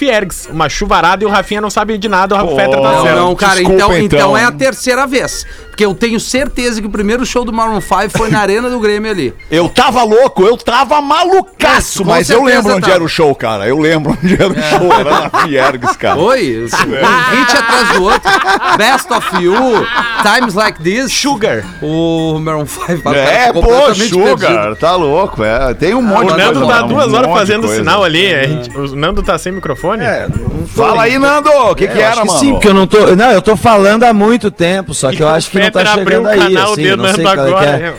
Uma 0.50 0.68
chuvarada 0.68 1.22
e 1.24 1.26
o 1.26 1.30
Rafinha 1.30 1.60
não 1.60 1.70
sabe 1.70 1.98
de 1.98 2.08
nada, 2.08 2.34
o 2.34 2.38
Rafa 2.38 2.54
Fetter 2.56 2.80
tá 2.80 2.92
Não, 2.92 3.02
certo. 3.02 3.16
não, 3.16 3.34
cara, 3.36 3.54
Desculpa, 3.56 3.74
então, 3.76 3.96
então. 3.98 4.18
então 4.18 4.36
é 4.36 4.44
a 4.44 4.52
terceira 4.52 5.06
vez. 5.06 5.44
Porque 5.68 5.84
eu 5.84 5.94
tenho 5.94 6.18
certeza 6.18 6.80
que 6.80 6.86
o 6.86 6.90
primeiro 6.90 7.26
show 7.26 7.44
do 7.44 7.52
Maroon 7.52 7.80
5 7.82 8.16
foi 8.16 8.30
na 8.30 8.40
Arena 8.40 8.70
do 8.70 8.80
Grêmio 8.80 9.10
ali. 9.10 9.34
Eu 9.50 9.68
tava 9.68 10.02
louco, 10.02 10.42
eu 10.42 10.56
tava 10.56 11.00
malucaço, 11.02 12.02
Com 12.02 12.10
mas 12.10 12.30
eu 12.30 12.42
lembro 12.42 12.72
onde 12.72 12.80
tava. 12.82 12.94
era 12.94 13.04
o 13.04 13.08
show, 13.08 13.34
cara. 13.34 13.66
Eu 13.68 13.78
lembro 13.78 14.16
onde 14.22 14.34
era 14.34 14.48
o 14.48 14.54
show, 14.62 14.92
era 14.92 15.20
na 15.28 15.30
Fiergs, 15.42 15.96
cara. 15.96 16.18
Oi, 16.18 16.64
um 16.64 17.36
hit 17.36 17.56
atrás 17.56 17.88
do 17.92 18.02
outro. 18.04 18.30
Best 18.78 19.12
of 19.12 19.42
You, 19.42 19.54
Times 20.22 20.54
Like 20.54 20.82
This. 20.82 21.12
Sugar. 21.12 21.64
O 21.82 22.38
Maroon 22.40 22.66
5 22.66 23.08
É, 23.12 23.46
ficou 23.48 23.62
pô, 23.62 23.94
Sugar, 23.94 24.50
perdido. 24.50 24.76
tá 24.76 24.96
louco, 24.96 25.44
é. 25.44 25.74
Tem 25.74 25.94
um 25.94 26.02
monte 26.02 26.30
O 26.30 26.32
de 26.32 26.38
Nando 26.38 26.60
coisa 26.60 26.74
tá 26.80 26.82
duas 26.86 27.12
horas 27.12 27.30
fazendo 27.32 27.60
coisa. 27.66 27.76
sinal 27.76 28.02
ali. 28.02 28.34
a 28.34 28.44
gente- 28.46 28.76
o 28.76 28.96
Nando 28.96 29.22
tá 29.22 29.36
sem 29.38 29.52
microfone? 29.52 30.04
Fala 30.68 31.02
aí, 31.04 31.18
Nando, 31.18 31.48
o 31.50 31.74
que 31.74 31.86
que 31.88 31.96
Eu 31.96 32.00
era, 32.02 32.10
acho 32.10 32.20
que 32.22 32.26
mano? 32.26 32.38
sim, 32.40 32.52
porque 32.52 32.68
eu 32.68 32.74
não 32.74 32.86
tô. 32.86 33.14
Não, 33.16 33.30
eu 33.30 33.40
tô 33.42 33.56
falando 33.56 34.04
há 34.04 34.12
muito 34.12 34.50
tempo, 34.50 34.92
só 34.94 35.10
que 35.10 35.22
eu 35.22 35.28
acho 35.28 35.50
que 35.50 35.58
não 35.58 35.70
tá 35.70 35.84
chegando 35.86 36.24
o 36.24 36.28
aí. 36.28 36.38
canal 36.38 36.72
Assim, 36.72 36.96
não 36.96 37.04
sei 37.14 37.16
Nando 37.16 37.22
qual 37.22 37.32
é 37.32 37.36
que 37.36 37.40
agora. 37.40 37.66
é. 37.66 37.94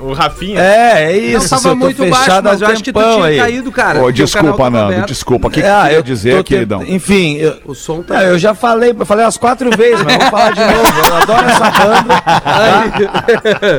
O 0.00 0.12
Rafinha. 0.12 0.60
É, 0.60 1.12
é 1.12 1.16
isso. 1.18 1.52
Não, 1.54 1.62
tava 1.62 1.74
muito 1.74 2.04
baixo, 2.06 2.30
mas 2.44 2.60
eu 2.60 2.68
acho 2.68 2.84
que 2.84 2.92
tu 2.92 3.00
tinha 3.00 3.24
aí. 3.24 3.36
caído, 3.36 3.72
cara. 3.72 3.98
Ô, 3.98 4.02
porque 4.02 4.22
o 4.22 4.26
desculpa, 4.26 4.70
Nando, 4.70 5.06
desculpa. 5.06 5.48
O 5.48 5.50
que, 5.50 5.60
que 5.60 5.66
Ah, 5.66 5.82
tu 5.86 5.90
ia 5.90 5.96
eu 5.96 6.02
dizer, 6.02 6.36
tô 6.36 6.44
queridão? 6.44 6.84
Enfim, 6.86 7.36
eu, 7.38 7.56
O 7.64 7.74
som 7.74 8.00
tá. 8.02 8.14
Não, 8.14 8.22
eu 8.22 8.38
já 8.38 8.54
falei, 8.54 8.94
eu 8.96 9.06
falei 9.06 9.24
umas 9.24 9.36
quatro 9.36 9.68
vezes, 9.76 10.00
mas 10.04 10.16
vou 10.18 10.30
falar 10.30 10.52
de 10.52 10.60
novo. 10.60 11.08
Eu 11.08 11.16
adoro 11.16 11.46
essa 11.48 11.70
banda. 11.70 12.22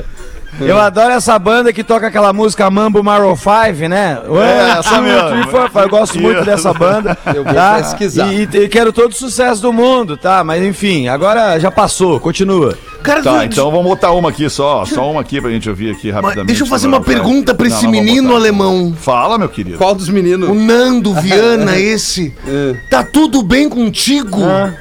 Eu 0.60 0.80
adoro 0.80 1.14
essa 1.14 1.38
banda 1.40 1.72
que 1.72 1.84
toca 1.84 2.08
aquela 2.08 2.34
música 2.34 2.70
Mambo 2.70 3.04
Maroon 3.04 3.36
5, 3.36 3.88
né? 3.88 4.20
É, 4.30 4.80
essa 4.80 5.02
mesmo. 5.02 5.80
Eu 5.82 5.90
gosto 5.90 6.20
muito 6.20 6.44
dessa 6.44 6.74
banda. 6.74 7.18
Eu 7.34 7.44
vou 7.44 7.54
tá? 7.54 7.76
pesquisar. 7.78 8.34
E, 8.34 8.44
e 8.44 8.68
quero 8.68 8.92
todo 8.92 9.12
o 9.12 9.16
sucesso 9.16 9.62
do 9.62 9.72
mundo, 9.74 10.18
tá? 10.18 10.44
Mas 10.44 10.64
enfim, 10.64 11.08
agora 11.08 11.60
já 11.60 11.72
passou, 11.72 12.20
continua. 12.20 12.78
Cara, 13.04 13.24
Tá, 13.24 13.46
então 13.46 13.72
vamos 13.72 13.88
botar 13.88 14.12
uma 14.12 14.30
aqui 14.30 14.50
só, 14.50 14.84
só 14.86 15.10
uma 15.10 15.22
aqui 15.22 15.40
pra 15.40 15.50
gente 15.50 15.70
ouvir 15.70 15.92
aqui 15.92 16.08
mas 16.08 16.16
rapidamente. 16.16 16.48
deixa 16.48 16.64
eu 16.64 16.68
fazer 16.68 16.88
Não, 16.88 16.98
uma 16.98 17.04
pergunta 17.04 17.56
pra 17.56 17.68
Não, 17.68 17.76
esse 17.76 17.86
não, 17.86 17.92
vamos 17.94 18.06
menino 18.06 18.36
alemão. 18.36 18.94
Fala, 19.00 19.38
meu 19.38 19.48
querido. 19.48 19.78
Qual 19.78 19.96
dos 19.96 20.10
O 20.10 20.14
meninos? 20.14 20.50
Nando 20.56 21.14
Viana, 21.14 21.76
esse. 21.80 22.34
Tá 22.90 23.04
tudo 23.04 23.42
bem 23.42 23.70
contigo? 23.70 24.42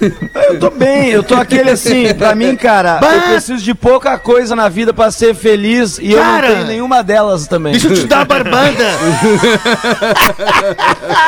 Eu 0.48 0.58
tô 0.58 0.70
bem, 0.70 1.08
eu 1.10 1.22
tô 1.22 1.34
aquele 1.34 1.70
assim, 1.70 2.14
pra 2.14 2.34
mim, 2.34 2.56
cara, 2.56 2.98
Bah! 2.98 3.14
eu 3.14 3.20
preciso 3.22 3.62
de 3.62 3.74
pouca 3.74 4.16
coisa 4.18 4.56
na 4.56 4.68
vida 4.68 4.94
pra 4.94 5.10
ser 5.10 5.34
feliz 5.34 5.98
e 5.98 6.12
eu 6.12 6.18
Cara! 6.18 6.48
não 6.48 6.54
tenho 6.54 6.66
nenhuma 6.66 7.02
delas 7.02 7.46
também. 7.46 7.72
Deixa 7.72 7.88
eu 7.88 7.94
te 7.94 8.06
dar 8.06 8.20
a 8.20 8.24
barbada. 8.24 8.72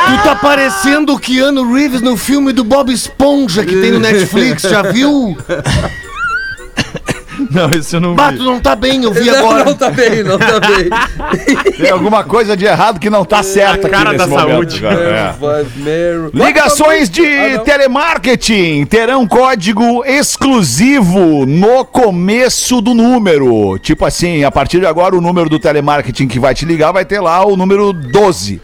tu 0.06 0.22
tá 0.24 0.36
parecendo 0.40 1.14
o 1.14 1.18
Keanu 1.18 1.72
Reeves 1.72 2.00
no 2.00 2.16
filme 2.16 2.52
do 2.52 2.64
Bob 2.64 2.92
Esponja 2.92 3.64
que 3.64 3.80
tem 3.80 3.90
no 3.90 4.00
Netflix, 4.00 4.62
já 4.62 4.82
viu? 4.82 5.36
Não, 7.50 7.68
isso 7.70 7.96
eu 7.96 8.00
não 8.00 8.14
Bah, 8.14 8.32
tu 8.32 8.44
não 8.44 8.60
tá 8.60 8.76
bem, 8.76 9.02
eu 9.04 9.12
vi 9.12 9.28
agora. 9.28 9.58
Não, 9.58 9.64
não 9.72 9.74
tá 9.76 9.90
bem, 9.90 10.22
não 10.22 10.38
tá 10.38 10.60
bem. 10.60 11.72
Tem 11.76 11.90
alguma 11.90 12.22
coisa 12.24 12.56
de 12.56 12.64
errado 12.64 13.00
que 13.00 13.10
não 13.10 13.24
tá 13.24 13.42
certa 13.42 13.86
aqui 13.86 13.96
cara 13.96 14.16
da 14.16 14.26
momento, 14.26 14.50
saúde. 14.50 14.80
cara, 14.80 14.94
é. 15.00 15.34
Mary. 15.76 16.30
Ligações 16.32 17.10
de 17.10 17.26
Ah, 17.26 17.48
não. 17.56 17.64
telemarketing 17.64 18.84
terão 18.86 19.26
código 19.26 20.04
exclusivo 20.04 21.44
no 21.46 21.84
começo 21.84 22.80
do 22.80 22.94
número. 22.94 23.78
Tipo 23.78 24.04
assim, 24.04 24.44
a 24.44 24.50
partir 24.50 24.80
de 24.80 24.86
agora 24.86 25.16
o 25.16 25.20
número 25.20 25.48
do 25.48 25.58
telemarketing 25.58 26.28
que 26.28 26.38
vai 26.38 26.54
te 26.54 26.64
ligar 26.64 26.92
vai 26.92 27.04
ter 27.04 27.20
lá 27.20 27.44
o 27.44 27.56
número 27.56 27.92
12. 27.92 28.60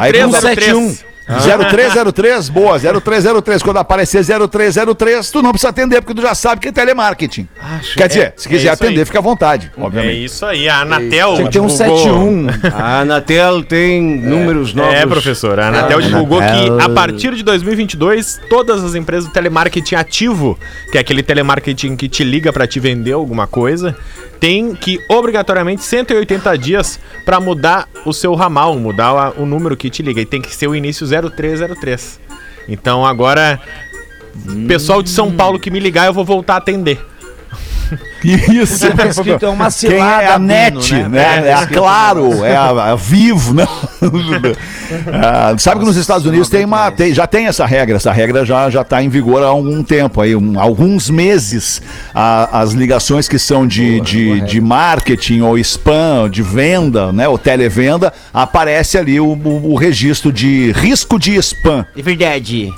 Aí 0.00 0.12
com 0.12 1.09
0303. 1.38 1.92
0303, 1.92 2.48
boa, 2.48 2.78
0303. 2.78 3.62
Quando 3.62 3.76
aparecer 3.78 4.24
0303, 4.24 5.30
tu 5.30 5.42
não 5.42 5.50
precisa 5.50 5.68
atender, 5.70 6.00
porque 6.02 6.14
tu 6.14 6.22
já 6.22 6.34
sabe 6.34 6.60
que 6.60 6.68
é 6.68 6.72
telemarketing. 6.72 7.48
Quer 7.96 8.08
dizer, 8.08 8.34
se 8.36 8.48
quiser 8.48 8.68
é 8.70 8.72
isso 8.72 8.82
aí. 8.82 8.88
atender, 8.88 9.04
fica 9.06 9.18
à 9.18 9.22
vontade, 9.22 9.70
É 9.76 9.80
obviamente. 9.82 10.24
isso 10.24 10.44
aí, 10.46 10.68
a 10.68 10.80
Anatel 10.80 11.34
Tinha 11.34 11.46
que 11.46 11.52
ter 11.52 11.60
um 11.60 11.66
divulgou- 11.66 11.98
71. 12.00 12.46
A 12.74 13.00
Anatel 13.00 13.62
tem 13.62 14.02
números 14.02 14.74
novos. 14.74 14.94
É, 14.94 15.06
professor. 15.06 15.58
A 15.60 15.68
Anatel 15.68 16.00
divulgou 16.00 16.40
Anatel. 16.40 16.76
que 16.78 16.82
a 16.84 16.88
partir 16.88 17.34
de 17.34 17.42
2022, 17.42 18.40
todas 18.48 18.82
as 18.82 18.94
empresas 18.94 19.26
do 19.26 19.32
telemarketing 19.32 19.94
ativo, 19.94 20.58
que 20.90 20.98
é 20.98 21.00
aquele 21.00 21.22
telemarketing 21.22 21.96
que 21.96 22.08
te 22.08 22.24
liga 22.24 22.52
pra 22.52 22.66
te 22.66 22.80
vender 22.80 23.12
alguma 23.12 23.46
coisa, 23.46 23.96
tem 24.40 24.74
que 24.74 24.98
obrigatoriamente 25.08 25.82
180 25.82 26.56
dias 26.56 26.98
pra 27.24 27.38
mudar 27.38 27.86
o 28.06 28.12
seu 28.12 28.34
ramal, 28.34 28.76
mudar 28.78 29.38
o 29.38 29.44
número 29.44 29.76
que 29.76 29.90
te 29.90 30.02
liga. 30.02 30.20
E 30.20 30.26
tem 30.26 30.40
que 30.40 30.54
ser 30.56 30.66
o 30.66 30.74
início 30.74 31.06
0303. 31.06 32.18
Então 32.66 33.04
agora, 33.04 33.60
pessoal 34.66 35.02
de 35.02 35.10
São 35.10 35.30
Paulo 35.30 35.60
que 35.60 35.70
me 35.70 35.78
ligar, 35.78 36.06
eu 36.06 36.14
vou 36.14 36.24
voltar 36.24 36.54
a 36.54 36.58
atender. 36.58 37.09
Isso. 38.24 38.90
Tá 38.94 39.06
escrito, 39.06 39.44
é 39.44 39.48
uma 39.48 39.64
Quem 39.64 39.70
cilada. 39.90 40.22
é 40.22 40.26
a 40.32 40.38
NET, 40.38 40.92
né? 41.08 41.48
É, 41.48 41.52
a 41.52 41.66
Claro, 41.66 42.44
é 42.44 42.54
a, 42.56 42.92
a 42.92 42.96
Vivo, 42.96 43.54
não. 43.54 43.68
Ah, 45.12 45.54
sabe 45.58 45.80
que 45.80 45.86
nos 45.86 45.96
Estados 45.96 46.26
Unidos 46.26 46.48
tem 46.48 46.64
uma, 46.64 46.90
tem- 46.90 47.14
já 47.14 47.26
tem 47.26 47.46
essa 47.46 47.64
regra, 47.64 47.96
essa 47.96 48.10
regra 48.12 48.44
já 48.44 48.68
já 48.70 48.80
está 48.82 49.00
em 49.02 49.08
vigor 49.08 49.42
há 49.42 49.46
algum 49.46 49.82
tempo, 49.84 50.20
aí, 50.20 50.34
um- 50.34 50.58
alguns 50.58 51.08
meses. 51.08 51.80
A- 52.14 52.60
as 52.60 52.72
ligações 52.72 53.28
que 53.28 53.38
são 53.38 53.66
de, 53.66 54.00
de, 54.00 54.40
de 54.40 54.60
marketing 54.60 55.42
ou 55.42 55.56
spam, 55.58 56.28
de 56.28 56.42
venda, 56.42 57.12
né, 57.12 57.28
ou 57.28 57.38
televenda, 57.38 58.12
aparece 58.34 58.98
ali 58.98 59.20
o, 59.20 59.26
o- 59.32 59.72
o 59.72 59.76
registro 59.76 60.32
de 60.32 60.72
risco 60.72 61.18
de 61.18 61.36
spam. 61.36 61.86
É 61.96 62.02
verdade. 62.02 62.68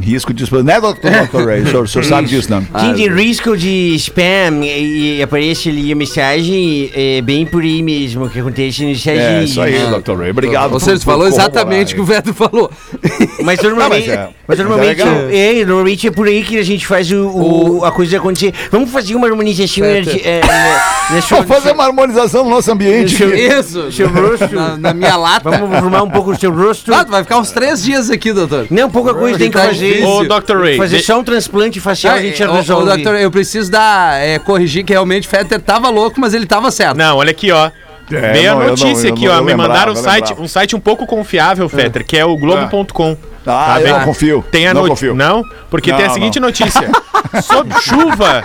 Risco 0.00 0.32
de 0.32 0.44
spam, 0.44 0.62
né, 0.62 0.80
doutor, 0.80 1.10
doutor 1.10 1.46
Ray? 1.46 1.62
O 1.62 1.66
senhor, 1.66 1.84
o 1.84 1.88
senhor 1.88 2.04
sabe 2.04 2.28
disso, 2.28 2.50
não? 2.50 2.60
Sim, 2.80 2.94
de 2.94 3.08
risco 3.08 3.56
de 3.56 3.94
spam 3.96 4.64
e, 4.64 5.18
e 5.18 5.22
aparece 5.22 5.68
ali 5.68 5.90
a 5.92 5.96
mensagem, 5.96 6.90
é 6.94 7.20
bem 7.20 7.44
por 7.46 7.62
aí 7.62 7.82
mesmo 7.82 8.28
que 8.28 8.38
acontece 8.40 8.82
no 8.82 8.88
mensagem. 8.88 9.20
É, 9.20 9.44
isso 9.44 9.60
aí, 9.60 9.78
doutor 9.90 10.18
Ray. 10.18 10.30
Obrigado. 10.30 10.72
Ou 10.72 10.80
seja, 10.80 10.92
por- 10.92 10.98
você 11.00 11.04
falou 11.04 11.26
exatamente 11.26 11.92
o 11.92 11.96
que 11.96 12.00
o 12.02 12.04
Veto 12.04 12.32
falou. 12.34 12.70
Mas 13.44 13.60
normalmente, 13.62 14.08
Não, 14.08 14.14
mas 14.16 14.18
é- 14.18 14.24
mas 14.26 14.34
mas 14.48 14.60
é 14.60 14.62
normalmente, 14.62 14.98
legal. 14.98 15.14
é, 15.30 15.64
normalmente 15.64 16.06
é 16.06 16.10
por 16.10 16.26
aí 16.26 16.42
que 16.42 16.58
a 16.58 16.62
gente 16.62 16.86
faz 16.86 17.10
o, 17.12 17.26
o- 17.28 17.84
a 17.84 17.92
coisa 17.92 18.16
acontecer. 18.16 18.52
Vamos 18.70 18.90
fazer 18.90 19.14
uma 19.14 19.26
harmonização 19.28 19.84
é, 19.84 20.00
na- 20.40 21.14
na 21.16 21.22
sua- 21.22 21.38
Vamos 21.38 21.54
fazer 21.54 21.72
uma 21.72 21.84
harmonização 21.84 22.44
no 22.44 22.50
nosso 22.50 22.70
ambiente. 22.72 23.22
aqui. 23.22 23.34
Isso. 23.36 23.90
Seu 23.92 24.08
rosto. 24.08 24.54
Na, 24.54 24.76
na 24.76 24.94
minha 24.94 25.16
lata. 25.16 25.50
Vamos 25.50 25.78
formar 25.78 26.02
um 26.02 26.10
pouco 26.10 26.32
o 26.32 26.36
seu 26.38 26.52
rosto. 26.52 26.92
Ah, 26.92 27.04
tu 27.04 27.10
vai 27.10 27.22
ficar 27.22 27.38
uns 27.38 27.50
três 27.50 27.82
dias 27.82 28.10
aqui, 28.10 28.32
doutor. 28.32 28.66
Não, 28.70 28.90
pouca 28.90 29.14
coisa 29.14 29.38
tem 29.38 29.50
que 29.50 29.58
fazer. 29.68 30.04
Ô, 30.04 30.24
Dr. 30.24 30.56
Ray, 30.56 30.76
Fazer 30.76 30.98
só 31.00 31.18
um 31.18 31.24
transplante 31.24 31.80
facial, 31.80 32.14
a 32.16 32.20
gente 32.22 32.38
já 32.38 32.48
ô, 32.48 32.52
ô, 32.52 32.56
resolve. 32.56 32.86
doutor, 32.94 33.16
eu 33.16 33.30
preciso 33.30 33.70
dar, 33.70 34.20
é, 34.20 34.38
corrigir 34.38 34.84
que 34.84 34.92
realmente 34.92 35.26
o 35.26 35.30
Fetter 35.30 35.60
tava 35.60 35.88
louco, 35.88 36.20
mas 36.20 36.34
ele 36.34 36.46
tava 36.46 36.70
certo. 36.70 36.96
Não, 36.96 37.16
olha 37.16 37.30
aqui, 37.30 37.50
ó. 37.52 37.70
É, 38.10 38.32
Veio 38.32 38.52
não, 38.52 38.60
a 38.60 38.64
eu 38.64 38.70
notícia 38.70 39.10
aqui, 39.10 39.26
não- 39.26 39.32
ó. 39.36 39.40
Me 39.42 39.48
lembrava, 39.52 39.68
mandaram 39.68 39.92
um 39.92 39.96
site, 39.96 40.20
lembrava. 40.28 40.42
um 40.42 40.48
site 40.48 40.74
um 40.76 40.80
pouco 40.80 41.06
confiável, 41.06 41.68
Fetter, 41.68 42.04
que 42.06 42.16
é 42.16 42.24
o 42.24 42.36
Globo.com. 42.36 43.16
Ah, 43.52 43.74
Tá 43.74 43.80
eu 43.80 43.84
bem? 43.84 43.92
não 43.92 44.04
confio. 44.04 44.44
Tem 44.50 44.66
a 44.68 44.74
não 44.74 44.86
confio. 44.88 45.14
Não, 45.14 45.44
porque 45.70 45.92
tem 45.92 46.04
a 46.04 46.08
Não, 46.08 46.14
seguinte 46.14 46.38
notícia. 46.40 46.88
Sob 47.42 47.72
chuva, 47.82 48.42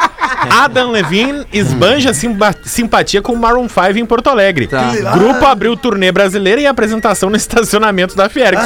Adam 0.49 0.91
Levine 0.91 1.45
esbanja 1.53 2.13
simba- 2.13 2.53
simpatia 2.65 3.21
com 3.21 3.35
Maroon 3.35 3.67
5 3.69 3.97
em 3.99 4.05
Porto 4.05 4.27
Alegre. 4.29 4.67
Tá. 4.67 4.91
Grupo 5.13 5.45
abriu 5.45 5.77
turnê 5.77 6.11
brasileira 6.11 6.59
e 6.59 6.65
apresentação 6.67 7.29
no 7.29 7.35
estacionamento 7.37 8.15
da 8.15 8.27
Fiergs. 8.29 8.65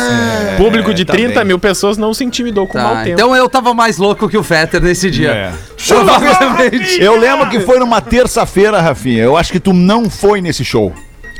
Público 0.58 0.94
de 0.94 1.06
tá 1.06 1.14
30 1.14 1.36
bem. 1.40 1.46
mil 1.46 1.60
pessoas 1.60 1.98
não 1.98 2.14
se 2.14 2.24
intimidou 2.24 2.66
com 2.68 2.78
o 2.78 2.82
mau 2.82 2.94
Tá, 2.96 3.04
tempo. 3.04 3.14
então 3.14 3.36
eu 3.36 3.48
tava 3.50 3.74
mais 3.74 3.98
louco 3.98 4.28
que 4.30 4.38
o 4.38 4.44
Fetter 4.44 4.82
nesse 4.82 5.12
dia. 5.12 5.32
É. 5.32 5.52
Provavelmente. 5.88 7.02
Eu 7.02 7.18
lembro 7.20 7.50
que 7.50 7.60
foi 7.60 7.78
numa 7.80 8.02
terça-feira, 8.02 8.82
Rafinha. 8.82 9.24
Eu 9.24 9.38
acho 9.38 9.52
que 9.52 9.60
tu 9.60 9.74
não 9.74 10.10
foi 10.10 10.42
nesse 10.42 10.64
show. 10.66 10.94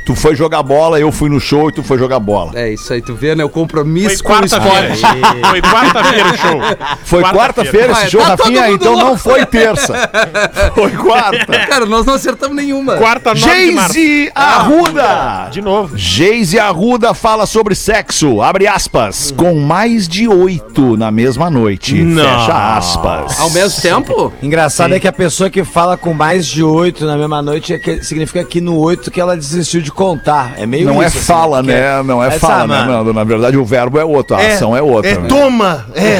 Tu 0.08 0.14
foi 0.14 0.34
jogar 0.34 0.62
bola, 0.62 0.98
eu 0.98 1.12
fui 1.12 1.28
no 1.28 1.38
show 1.38 1.68
e 1.68 1.72
tu 1.72 1.82
foi 1.82 1.98
jogar 1.98 2.18
bola. 2.18 2.52
É 2.54 2.72
isso 2.72 2.90
aí, 2.94 3.02
tu 3.02 3.14
vê, 3.14 3.34
né? 3.34 3.44
O 3.44 3.48
Foi 3.50 3.60
compromisso 3.60 4.24
com 4.24 4.32
o 4.32 4.36
quarta-feira. 4.36 4.94
esporte. 4.94 5.18
Foi 5.50 5.60
quarta-feira 5.60 6.32
o 6.32 6.36
show. 6.38 6.60
Foi 7.04 7.22
quarta-feira 7.22 7.92
Vai, 7.92 8.02
esse 8.02 8.12
show, 8.12 8.22
tá 8.22 8.28
Rafinha, 8.28 8.70
então 8.70 8.92
louco. 8.94 9.06
não 9.06 9.18
foi 9.18 9.44
terça. 9.44 10.10
Foi 10.74 10.90
quarta. 10.92 11.58
Cara, 11.68 11.84
nós 11.84 12.06
não 12.06 12.14
acertamos 12.14 12.56
nenhuma. 12.56 12.96
Quarta, 12.96 13.34
9 13.34 13.66
de 13.66 13.72
março. 13.72 13.92
Geise 13.92 14.32
Arruda. 14.34 15.48
De 15.50 15.60
novo. 15.60 15.94
Geise 15.94 16.58
Arruda 16.58 17.12
fala 17.12 17.44
sobre 17.44 17.74
sexo, 17.74 18.40
abre 18.40 18.66
aspas, 18.66 19.30
com 19.36 19.60
mais 19.60 20.08
de 20.08 20.26
oito 20.26 20.96
na 20.96 21.10
mesma 21.10 21.50
noite. 21.50 21.94
Não. 22.02 22.22
Fecha 22.22 22.76
aspas. 22.78 23.38
Ao 23.38 23.50
mesmo 23.50 23.82
tempo? 23.82 24.32
Engraçado 24.42 24.94
é 24.94 25.00
que 25.00 25.08
a 25.08 25.12
pessoa 25.12 25.50
que 25.50 25.64
fala 25.64 25.98
com 25.98 26.14
mais 26.14 26.46
de 26.46 26.62
oito 26.62 27.04
na 27.04 27.18
mesma 27.18 27.42
noite 27.42 27.74
é 27.74 27.78
que, 27.78 28.02
significa 28.02 28.42
que 28.42 28.58
no 28.58 28.78
oito 28.78 29.10
que 29.10 29.20
ela 29.20 29.36
desistiu 29.36 29.82
de 29.82 29.97
contar. 29.98 30.52
É 30.56 30.64
meio 30.64 30.86
Não 30.86 31.02
é 31.02 31.06
isso, 31.08 31.18
assim, 31.18 31.26
fala, 31.26 31.60
que 31.60 31.66
né? 31.66 32.02
Não 32.04 32.22
é 32.22 32.28
Essa, 32.28 32.38
fala, 32.38 32.66
né. 32.66 32.84
Nando? 32.86 33.12
Na 33.12 33.24
verdade, 33.24 33.56
o 33.56 33.64
verbo 33.64 33.98
é 33.98 34.04
outro, 34.04 34.36
a 34.36 34.38
ação 34.46 34.76
é 34.76 34.80
outra. 34.80 35.10
É, 35.10 35.18
né? 35.18 35.26
toma! 35.28 35.86
É, 35.92 36.18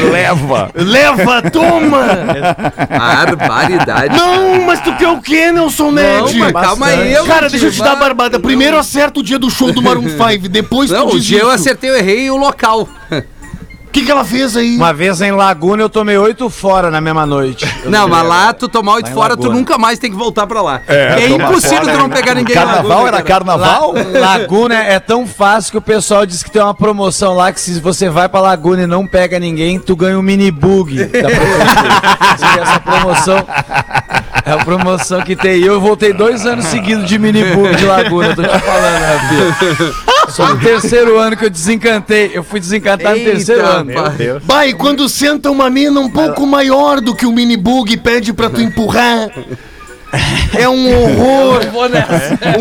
Leva. 0.10 0.70
leva, 0.74 1.42
toma! 1.50 2.06
Barbaridade. 2.88 4.16
Não, 4.16 4.62
mas 4.62 4.80
tu 4.80 4.96
quer 4.96 5.08
o 5.08 5.20
quê, 5.20 5.52
Nelson 5.52 5.90
Ned? 5.90 6.38
mas 6.38 6.52
calma 6.52 6.86
aí, 6.86 7.12
eu 7.12 7.26
Cara, 7.26 7.50
deixa 7.50 7.66
eu 7.66 7.72
te 7.72 7.78
dar 7.82 7.92
a 7.92 7.96
barbada. 7.96 8.40
Primeiro 8.40 8.78
acerta 8.78 9.20
o 9.20 9.22
dia 9.22 9.38
do 9.38 9.50
show 9.50 9.70
do 9.72 9.82
Maroon 9.82 10.08
5, 10.08 10.48
depois 10.48 10.90
Não, 10.90 11.08
tu 11.08 11.16
o 11.16 11.18
diz 11.18 11.24
dia 11.26 11.40
eu 11.40 11.46
isso. 11.46 11.54
acertei, 11.56 11.90
eu 11.90 11.96
errei 11.96 12.30
o 12.30 12.36
local. 12.36 12.88
O 13.96 13.98
que, 13.98 14.04
que 14.04 14.10
ela 14.10 14.26
fez 14.26 14.54
aí? 14.54 14.76
Uma 14.76 14.92
vez 14.92 15.22
em 15.22 15.32
Laguna 15.32 15.82
eu 15.82 15.88
tomei 15.88 16.18
oito 16.18 16.50
fora 16.50 16.90
na 16.90 17.00
mesma 17.00 17.24
noite. 17.24 17.66
Eu 17.82 17.90
Não, 17.90 18.06
mas 18.06 18.28
lá 18.28 18.52
tu 18.52 18.68
tomar 18.68 18.96
oito 18.96 19.10
fora, 19.10 19.34
tu 19.34 19.44
Lagoa. 19.44 19.54
nunca 19.54 19.78
mais 19.78 19.98
tem 19.98 20.10
que 20.10 20.16
voltar 20.18 20.46
pra 20.46 20.60
lá. 20.60 20.82
É, 20.86 21.22
É, 21.22 21.28
impossível 21.30 21.78
fora, 21.78 21.92
tu 21.94 21.98
não 22.00 22.10
pegar 22.10 22.34
ninguém 22.34 22.54
Carnaval 22.54 22.82
Laguna, 22.84 23.08
era 23.08 23.22
cara. 23.22 23.24
carnaval? 23.24 23.94
Laguna 24.12 24.74
é 24.74 25.00
tão 25.00 25.26
fácil 25.26 25.70
que 25.72 25.78
o 25.78 25.80
pessoal 25.80 26.26
diz 26.26 26.42
que 26.42 26.50
tem 26.50 26.60
uma 26.60 26.74
promoção 26.74 27.34
lá 27.36 27.50
que 27.50 27.58
se 27.58 27.80
você 27.80 28.10
vai 28.10 28.28
pra 28.28 28.38
Laguna 28.40 28.82
e 28.82 28.86
não 28.86 29.06
pega 29.06 29.38
ninguém, 29.38 29.78
tu 29.78 29.96
ganha 29.96 30.18
um 30.18 30.22
mini 30.22 30.50
bug 30.50 31.02
da 31.02 31.28
prefeitura. 31.28 31.96
Essa 32.60 32.80
promoção 32.80 33.46
é 34.46 34.52
a 34.52 34.58
promoção 34.58 35.20
que 35.22 35.34
tem. 35.34 35.60
Eu 35.60 35.80
voltei 35.80 36.12
dois 36.12 36.46
anos 36.46 36.66
seguidos 36.66 37.08
de 37.08 37.18
mini 37.18 37.42
bug 37.44 37.74
de 37.74 37.84
Laguna, 37.84 38.32
tô 38.34 38.42
te 38.42 38.48
falando, 38.48 39.02
Rafinha. 39.02 39.56
Só 40.28 40.54
no 40.54 40.60
terceiro 40.60 41.18
ano 41.18 41.36
que 41.36 41.44
eu 41.44 41.50
desencantei. 41.50 42.30
Eu 42.32 42.44
fui 42.44 42.60
desencantar 42.60 43.12
no 43.12 43.18
Eita, 43.18 43.32
terceiro 43.32 43.66
ano. 43.66 43.92
Vai, 44.42 44.72
quando 44.72 45.08
senta 45.08 45.50
uma 45.50 45.68
mina 45.68 45.98
um 45.98 46.08
pouco 46.08 46.46
maior 46.46 47.00
do 47.00 47.12
que 47.14 47.26
o 47.26 47.32
mini 47.32 47.56
bug 47.56 47.92
e 47.92 47.96
pede 47.96 48.32
pra 48.32 48.48
tu 48.48 48.60
empurrar. 48.60 49.30
É 50.56 50.68
um 50.68 50.94
horror. 50.94 51.60
É 52.40 52.56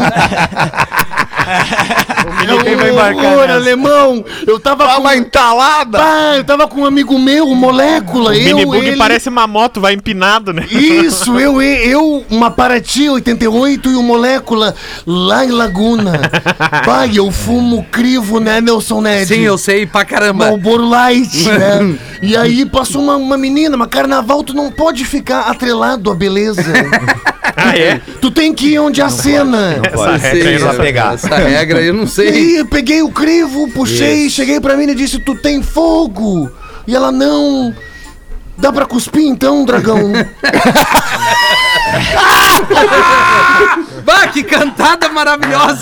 um 2.24 2.24
horror, 2.53 3.49
alemão. 3.49 4.25
Eu 4.45 4.59
tava 4.59 4.85
com... 4.85 4.93
Tava 4.93 5.15
entalada. 5.15 5.99
Ah, 6.01 6.37
eu 6.37 6.43
tava 6.43 6.67
com 6.67 6.81
um 6.81 6.85
amigo 6.85 7.17
meu, 7.17 7.47
molécula. 7.55 8.35
eu, 8.35 8.43
Minibug 8.43 8.85
ele... 8.85 8.97
parece 8.97 9.29
uma 9.29 9.47
moto, 9.47 9.81
vai 9.81 9.93
empinado, 9.93 10.53
né? 10.53 10.65
Isso, 10.69 11.39
eu, 11.39 11.61
eu, 11.61 12.25
uma 12.29 12.51
Paraty 12.51 13.09
88 13.09 13.89
e 13.89 13.95
o 13.95 14.03
Molécula 14.03 14.75
lá 15.05 15.45
em 15.45 15.51
Laguna. 15.51 16.13
Vai, 16.85 17.17
eu 17.17 17.31
fumo 17.31 17.85
crivo, 17.91 18.39
né, 18.39 18.61
Nelson 18.61 19.01
Ned? 19.01 19.27
Sim, 19.27 19.41
eu 19.41 19.57
sei 19.57 19.85
pra 19.85 20.05
caramba. 20.05 20.45
Malboro 20.45 20.87
Light, 20.87 21.47
né? 21.47 21.97
E 22.21 22.35
aí 22.35 22.65
passou 22.65 23.03
uma, 23.03 23.17
uma 23.17 23.37
menina, 23.37 23.77
mas 23.77 23.87
carnaval 23.89 24.43
tu 24.43 24.53
não 24.53 24.71
pode 24.71 25.05
ficar 25.05 25.41
atrelado 25.41 26.09
à 26.09 26.15
beleza. 26.15 26.63
Ah, 27.57 27.77
é? 27.77 28.01
Tu 28.21 28.29
tem 28.31 28.53
que 28.53 28.67
ir 28.73 28.79
onde 28.79 29.01
a 29.01 29.07
cena. 29.09 29.79
Essa 29.83 30.17
regra 30.17 30.49
aí 30.49 30.57
Sei, 30.57 30.59
não 30.59 30.69
sei. 30.71 30.79
pegar. 30.79 31.13
Essa 31.13 31.35
regra 31.37 31.81
eu 31.81 31.93
não 31.93 32.03
E 32.03 32.07
sei. 32.07 32.29
aí 32.29 32.55
eu 32.57 32.65
peguei 32.65 33.01
o 33.01 33.09
crivo, 33.09 33.69
puxei, 33.69 34.29
cheguei 34.29 34.59
pra 34.59 34.75
mim 34.75 34.83
e 34.89 34.93
disse, 34.95 35.19
tu 35.19 35.33
tem 35.35 35.63
fogo? 35.63 36.49
E 36.85 36.93
ela, 36.95 37.11
não... 37.11 37.73
Dá 38.57 38.71
pra 38.71 38.85
cuspir 38.85 39.23
então, 39.23 39.65
dragão? 39.65 39.99
Bah, 44.05 44.27
que 44.27 44.43
cantada 44.43 45.09
maravilhosa! 45.09 45.81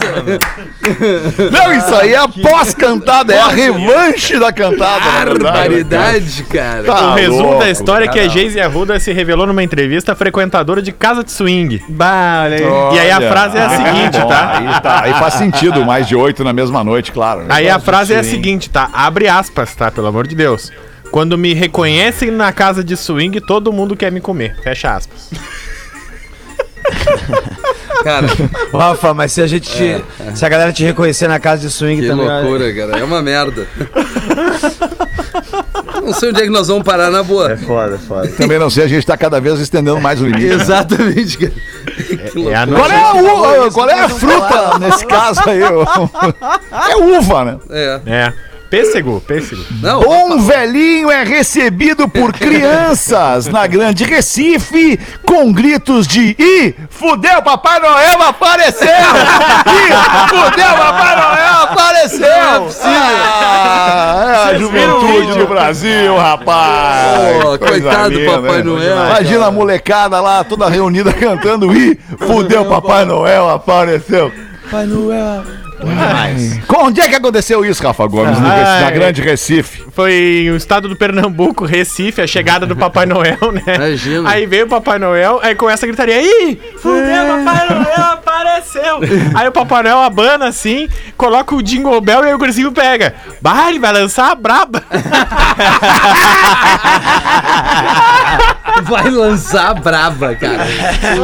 Não, 1.52 1.74
isso 1.74 1.96
aí 1.96 2.14
é 2.14 2.18
a 2.18 2.28
pós-cantada, 2.28 3.34
é 3.34 3.40
a 3.40 3.48
revanche 3.48 4.40
da 4.40 4.52
cantada. 4.52 5.26
Barbaridade, 5.26 6.44
cara. 6.44 6.84
Tá 6.84 7.12
o 7.12 7.16
resumo 7.16 7.42
louco, 7.42 7.60
da 7.60 7.70
história 7.70 8.06
é 8.06 8.08
que 8.08 8.20
a. 8.20 8.28
Geise 8.28 8.60
Arruda 8.60 9.00
se 9.00 9.12
revelou 9.12 9.46
numa 9.46 9.62
entrevista 9.62 10.16
frequentadora 10.16 10.82
de 10.82 10.92
casa 10.92 11.24
de 11.24 11.32
swing. 11.32 11.84
Bah, 11.90 12.44
olha 12.46 12.56
aí. 12.56 12.96
E 12.96 13.00
aí 13.00 13.12
a 13.12 13.22
frase 13.22 13.58
é 13.58 13.62
a 13.62 13.70
seguinte, 13.70 14.20
Bom, 14.20 14.28
tá? 14.28 14.58
Aí, 14.58 14.82
tá? 14.82 15.04
aí 15.04 15.14
faz 15.14 15.34
sentido, 15.36 15.86
mais 15.86 16.08
de 16.08 16.16
oito 16.16 16.44
na 16.44 16.54
mesma 16.54 16.84
noite, 16.84 17.12
claro. 17.12 17.42
né? 17.42 17.48
Aí 17.50 17.70
a 17.70 17.80
frase 17.80 18.14
é 18.14 18.20
a 18.20 18.24
seguinte, 18.24 18.70
tá? 18.70 18.90
Abre 18.94 19.28
aspas, 19.28 19.76
tá? 19.76 19.92
Pelo 19.92 20.08
amor 20.08 20.26
de 20.26 20.36
Deus. 20.36 20.72
Quando 21.12 21.38
me 21.38 21.54
reconhecem 21.54 22.32
na 22.32 22.52
casa 22.52 22.84
de 22.84 22.98
swing, 22.98 23.40
todo 23.40 23.72
mundo 23.72 23.96
quer 23.96 24.12
me 24.12 24.20
comer. 24.20 24.56
Fecha 24.64 24.96
aspas. 24.96 25.30
Cara, 28.04 28.28
Rafa, 28.74 29.14
mas 29.14 29.32
se 29.32 29.42
a 29.42 29.48
gente. 29.48 29.70
te- 29.72 30.04
Se 30.36 30.46
a 30.46 30.50
galera 30.50 30.74
te 30.74 30.84
reconhecer 30.84 31.28
na 31.28 31.40
casa 31.40 31.62
de 31.62 31.70
swing 31.74 32.02
que 32.02 32.08
também. 32.08 32.28
loucura, 32.28 32.74
cara. 32.74 33.00
É 33.00 33.04
uma 33.04 33.22
merda. 33.22 33.66
Não 36.04 36.12
sei 36.14 36.30
onde 36.30 36.42
é 36.42 36.44
que 36.44 36.50
nós 36.50 36.68
vamos 36.68 36.84
parar 36.84 37.10
na 37.10 37.24
boa. 37.24 37.56
Foda, 37.56 37.98
foda. 37.98 38.28
Também 38.30 38.60
não 38.60 38.70
sei, 38.70 38.84
a 38.84 38.88
gente 38.88 39.06
tá 39.08 39.16
cada 39.16 39.40
vez 39.40 39.58
estendendo 39.60 40.02
mais 40.02 40.20
o 40.20 40.26
limite. 40.26 40.48
né? 40.48 40.54
Exatamente, 40.56 41.38
cara. 41.38 41.52
Que 42.32 42.50
É 42.50 42.56
a 42.56 42.66
loucura. 42.66 42.76
Qual 42.76 42.92
é 42.92 43.00
a 43.00 43.14
uva? 43.14 43.72
Qual 43.72 43.90
é 43.90 44.00
a 44.02 44.10
fruta 44.10 44.80
nesse 44.80 45.06
caso 45.06 45.42
aí? 45.48 45.62
É 46.92 46.96
uva, 46.98 47.46
né? 47.46 47.58
É. 47.70 48.02
É. 48.06 48.34
Pêssego, 48.74 49.22
pêssego. 49.22 49.64
Não, 49.84 50.02
Bom 50.02 50.40
velhinho 50.40 51.12
é 51.12 51.24
recebido 51.24 52.10
por 52.10 52.34
crianças 52.34 53.46
na 53.46 53.68
Grande 53.68 54.04
Recife 54.04 55.00
com 55.24 55.54
gritos 55.54 56.08
de 56.08 56.36
Ih, 56.40 56.74
fudeu, 56.90 57.40
Papai 57.44 57.80
Noel 57.80 58.24
apareceu! 58.24 58.88
Ih, 58.88 60.28
fudeu, 60.28 60.70
Papai 60.76 61.16
Noel 61.16 61.54
apareceu! 61.62 62.68
Ah, 62.84 64.48
é 64.50 64.56
a 64.56 64.58
juventude 64.58 65.38
do 65.38 65.46
Brasil, 65.46 66.18
rapaz! 66.18 67.44
Coisa 67.44 67.58
coitado 67.60 68.20
do 68.20 68.26
Papai 68.26 68.58
né? 68.58 68.64
Noel, 68.64 69.06
Imagina 69.06 69.46
a 69.46 69.52
molecada 69.52 70.20
lá, 70.20 70.44
toda 70.44 70.68
reunida 70.68 71.14
cantando 71.14 71.72
Ih, 71.78 71.96
fudeu, 72.18 72.66
Papai 72.66 73.06
Noel 73.06 73.52
apareceu! 73.52 74.32
Papai 74.64 74.88
Noel. 74.88 75.63
Onde 76.78 77.02
é 77.02 77.08
que 77.10 77.16
aconteceu 77.16 77.66
isso, 77.66 77.84
Rafa 77.84 78.06
Gomes, 78.08 78.40
no- 78.40 78.48
Ah, 78.48 78.80
na 78.82 78.88
é. 78.88 78.92
Grande 78.92 79.22
Recife? 79.22 79.84
Foi 79.94 80.50
o 80.52 80.56
estado 80.56 80.88
do 80.90 80.96
Pernambuco, 80.96 81.66
Recife, 81.66 82.22
a 82.22 82.28
chegada 82.28 82.66
do 82.66 82.76
Papai 82.76 83.06
Noel, 83.06 83.52
né? 83.52 83.62
Imagina. 83.76 84.30
Aí 84.30 84.46
veio 84.46 84.66
o 84.66 84.70
Papai 84.70 84.98
Noel, 85.00 85.40
aí 85.44 85.56
começa 85.56 85.86
a 85.86 85.88
gritaria, 85.88 86.22
ih, 86.22 86.60
fudeu, 86.82 87.44
Papai 87.46 87.70
Noel 87.70 88.04
apareceu. 88.14 89.00
Aí 89.36 89.48
o 89.48 89.52
Papai 89.52 89.84
Noel 89.84 90.00
abana 90.00 90.48
assim, 90.48 90.88
coloca 91.18 91.54
o 91.56 91.62
Jingle 91.62 92.00
Bell 92.02 92.24
e 92.24 92.28
aí 92.28 92.34
o 92.34 92.38
gurizinho 92.38 92.72
pega. 92.72 93.14
Bah, 93.42 93.70
ele 93.70 93.80
vai 93.80 93.92
lançar 93.94 94.32
a 94.32 94.36
braba. 94.36 94.84
vai 98.82 99.10
lançar 99.10 99.72
a 99.72 99.74
braba, 99.74 100.36
cara. 100.36 100.64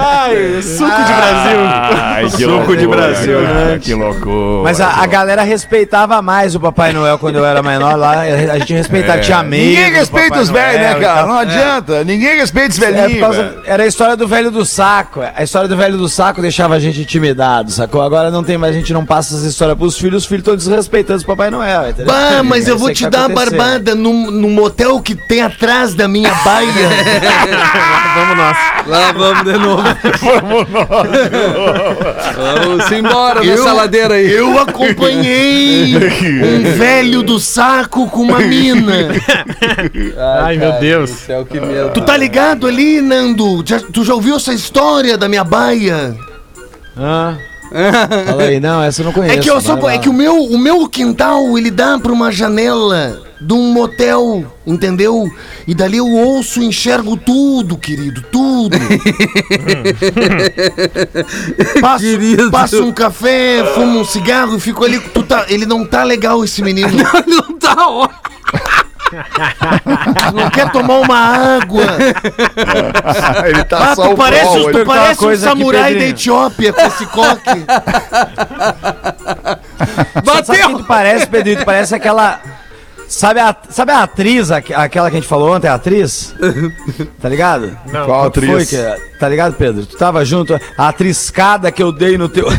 Ai, 0.02 0.62
suco 0.62 0.86
de 0.90 1.14
Brasil. 1.14 1.60
Ai, 2.02 2.24
que 2.30 2.44
Suco 2.44 2.78
de 2.78 2.88
Brasil, 2.88 3.42
né? 3.42 3.80
Que 3.82 3.94
loucura. 3.94 4.64
Mas 4.64 4.80
a, 4.82 5.02
a 5.02 5.06
galera 5.06 5.42
respeitava 5.44 6.22
mais 6.22 6.56
o 6.56 6.60
Papai 6.60 6.94
Noel 6.94 7.18
quando 7.18 7.38
eu 7.38 7.46
era 7.46 7.62
menor 7.64 7.96
lá. 7.98 8.22
A 8.22 8.60
gente 8.60 8.74
respeitava, 8.74 9.20
tinha 9.20 9.42
medo. 9.44 9.64
Ninguém 9.64 9.92
respeita 9.94 10.40
os 10.40 10.50
velhos, 10.50 10.82
né, 10.82 10.96
cara? 11.00 11.26
Não 11.28 11.38
adianta. 11.40 12.04
Ninguém 12.04 12.38
respeita 12.38 12.70
os 12.70 12.82
É, 12.82 12.92
velhinhos. 12.92 13.20
causa- 13.22 13.44
velho. 13.44 13.62
era 13.66 13.84
a 13.84 13.88
história 13.88 14.16
do 14.16 14.28
velho 14.28 14.52
do 14.52 14.66
saco. 14.66 15.22
A 15.36 15.44
história 15.44 15.68
do 15.68 15.76
velho 15.78 15.98
do 15.98 16.08
saco 16.10 16.42
deixava 16.42 16.76
a 16.76 16.80
gente 16.80 17.02
intimidado, 17.02 17.72
sacou? 17.72 18.02
Agora 18.02 18.30
não 18.32 18.44
tem 18.44 18.58
mais, 18.58 18.76
a 18.76 18.78
gente 18.80 18.94
não 18.94 19.06
passa 19.06 19.36
essa 19.36 19.48
história 19.48 19.76
pros 19.76 19.98
filhos, 19.98 20.24
os 20.24 20.28
filhos 20.28 20.42
estão 20.42 20.56
desrespeitando 20.56 21.22
o 21.22 21.26
Papai 21.26 21.50
Noel, 21.50 21.90
entendeu? 21.90 22.14
Bah, 22.14 22.44
mas 22.44 22.68
É 22.68 22.72
eu 22.72 22.76
isso 22.76 22.84
vou 22.84 22.94
te 22.94 23.04
dar 23.04 23.12
tá 23.22 23.28
uma 23.28 23.36
barbada 23.36 23.96
num, 23.96 24.30
num 24.32 24.50
motel 24.50 25.00
que 25.02 25.16
tem 25.16 25.42
atrás 25.42 25.94
da 25.94 26.08
minha 26.08 26.34
baia. 26.46 26.70
Vamos 28.16 28.38
nós. 28.38 28.58
Lá 28.88 29.12
vamos 29.12 29.44
de 29.44 29.58
novo. 29.58 29.84
vamos 30.22 30.70
nós. 30.70 30.90
Vamos 32.66 32.92
embora 32.92 33.42
nessa 33.44 33.74
ladeira 33.74 34.16
aí. 34.16 34.32
Eu 34.32 34.60
acompanhei 34.60 35.96
um 35.96 36.78
velho 36.78 37.22
do 37.24 37.40
saco 37.40 38.10
com 38.10 38.22
uma 38.22 38.40
mina. 38.40 39.10
Ai, 40.44 40.58
meu 40.58 40.74
Deus. 40.80 41.10
Céu, 41.12 41.46
que 41.46 41.60
medo. 41.60 41.92
Tu 41.94 42.02
tá 42.02 42.18
ligado 42.18 42.68
ali, 42.68 43.02
Nando? 43.02 43.64
Já- 43.66 43.80
tu 43.80 44.04
já 44.04 44.14
ouviu 44.14 44.36
essa 44.38 44.54
história 44.54 45.18
da 45.18 45.28
minha 45.30 45.44
baia? 45.44 46.16
Fala 48.26 48.44
aí, 48.44 48.60
não, 48.60 48.82
essa 48.82 49.02
eu 49.02 49.06
não 49.06 49.14
conheço. 49.14 49.36
É 49.36 49.42
que, 49.42 49.50
eu 49.50 49.62
só, 49.62 49.78
é 49.90 49.98
que 49.98 50.10
o, 50.10 50.14
meu, 50.14 50.36
o 50.36 50.58
meu 50.58 50.88
quintal, 50.90 51.58
ele 51.58 51.70
dá 51.70 52.00
pra 52.00 52.12
uma 52.12 52.32
janela 52.32 53.29
de 53.42 53.54
um 53.54 53.72
motel, 53.72 54.46
entendeu? 54.68 55.26
E 55.66 55.74
dali 55.74 55.98
eu 55.98 56.08
ouço 56.08 56.62
e 56.62 56.66
enxergo 56.66 57.16
tudo, 57.16 57.78
querido, 57.78 58.22
tudo. 58.32 58.78
passo, 61.82 62.04
Querido. 62.04 62.52
passo 62.52 62.84
um 62.84 62.92
café, 62.92 63.64
fumo 63.74 64.02
um 64.02 64.06
cigarro 64.06 64.58
e 64.58 64.60
fico 64.60 64.84
ali. 64.84 65.00
Tu 65.00 65.24
tá, 65.24 65.46
ele 65.48 65.66
não 65.66 65.86
tá 65.86 66.04
legal, 66.04 66.44
esse 66.44 66.62
menino. 66.62 66.90
Não 67.28 67.58
tá 67.58 67.88
ótimo. 67.88 68.20
Tu 69.10 70.36
não 70.36 70.50
quer 70.52 70.72
tomar 70.72 71.00
uma 71.00 71.18
água. 71.18 71.84
Ele 73.48 73.64
tá 73.64 73.92
Ah, 73.92 73.96
só 73.96 74.08
tu 74.10 74.14
o 74.14 74.18
parece, 74.18 74.46
pau, 74.46 74.62
tu 74.62 74.70
ele- 74.78 74.86
parece 74.86 75.26
um 75.26 75.36
samurai 75.36 75.96
da. 75.96 76.06
Etiópia 76.06 76.72
com 76.74 76.82
esse 76.82 77.06
coque. 77.08 77.66
Sabe 80.26 80.58
quem 80.62 80.78
tu 80.78 80.84
parece, 80.84 81.26
Pedrito? 81.28 81.66
Parece 81.66 81.96
aquela. 81.96 82.40
Sabe 83.10 83.40
a, 83.40 83.56
sabe 83.72 83.92
a 83.92 84.04
atriz, 84.04 84.52
aqu- 84.52 84.72
aquela 84.76 85.10
que 85.10 85.18
a 85.18 85.20
gente 85.20 85.28
falou 85.28 85.56
ontem, 85.56 85.68
a 85.68 85.74
atriz? 85.74 86.36
Tá 87.20 87.28
ligado? 87.28 87.76
Não. 87.92 88.06
Qual 88.06 88.20
Foi 88.20 88.28
atriz? 88.46 88.70
que, 88.70 88.78
tá 89.20 89.28
ligado, 89.28 89.54
Pedro? 89.56 89.86
Tu 89.86 89.98
tava 89.98 90.24
junto, 90.24 90.58
a 90.78 90.94
triscada 90.94 91.70
que 91.72 91.82
eu 91.84 91.92
dei 91.92 92.18
no 92.18 92.30
teu. 92.30 92.48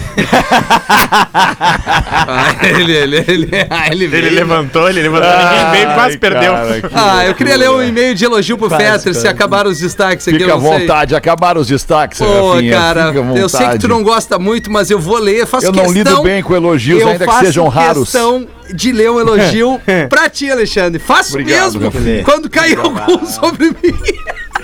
Ah, 1.63 2.55
ele, 2.63 2.93
ele, 2.93 3.17
ele, 3.27 3.51
ah, 3.71 3.89
ele 3.91 4.07
veio. 4.07 4.27
Ele 4.27 4.37
levantou, 4.37 4.89
ele 4.89 5.03
levantou, 5.03 5.29
ninguém 5.31 5.71
veio, 5.73 5.95
quase 5.95 6.19
perdeu. 6.19 6.53
cara, 6.83 6.91
Ah, 6.95 7.27
eu 7.27 7.35
queria 7.35 7.57
ler 7.57 7.71
um 7.71 7.83
e-mail 7.83 8.15
de 8.15 8.25
elogio 8.25 8.57
pro 8.59 8.69
Quase, 8.69 8.85
Fetter, 8.85 9.15
se 9.15 9.27
acabaram 9.29 9.71
os 9.71 9.79
destaques 9.79 10.27
aqui. 10.29 10.39
Fica 10.39 10.51
eu 10.51 10.55
à 10.57 10.61
não 10.61 10.69
sei. 10.71 10.81
vontade, 10.81 11.15
acabaram 11.17 11.61
os 11.61 11.67
destaques, 11.69 12.19
Pô, 12.19 12.53
Rafinha, 12.53 12.73
cara, 12.73 13.13
eu 13.37 13.49
sei 13.49 13.69
que 13.71 13.79
tu 13.79 13.89
não 13.89 14.03
gosta 14.03 14.39
muito, 14.39 14.71
mas 14.71 14.91
eu 14.91 14.99
vou 14.99 15.19
ler. 15.19 15.47
Faço 15.47 15.67
Eu 15.67 15.73
não 15.73 15.85
questão, 15.85 15.95
lido 15.95 16.23
bem 16.23 16.43
com 16.43 16.55
elogios, 16.55 17.01
eu 17.01 17.09
ainda 17.09 17.19
que 17.25 17.31
faço 17.31 17.47
sejam 17.47 17.69
raros. 17.69 18.11
questão 18.11 18.47
de 18.75 18.93
ler 18.93 19.11
um 19.11 19.21
elogio 19.21 19.81
pra 20.09 20.29
ti, 20.29 20.51
Alexandre. 20.51 20.99
Faço 20.99 21.31
Obrigado, 21.31 21.79
mesmo 21.79 22.25
quando 22.25 22.49
cair 22.51 22.79
algum 22.79 23.25
sobre 23.27 23.67
mim. 23.67 23.99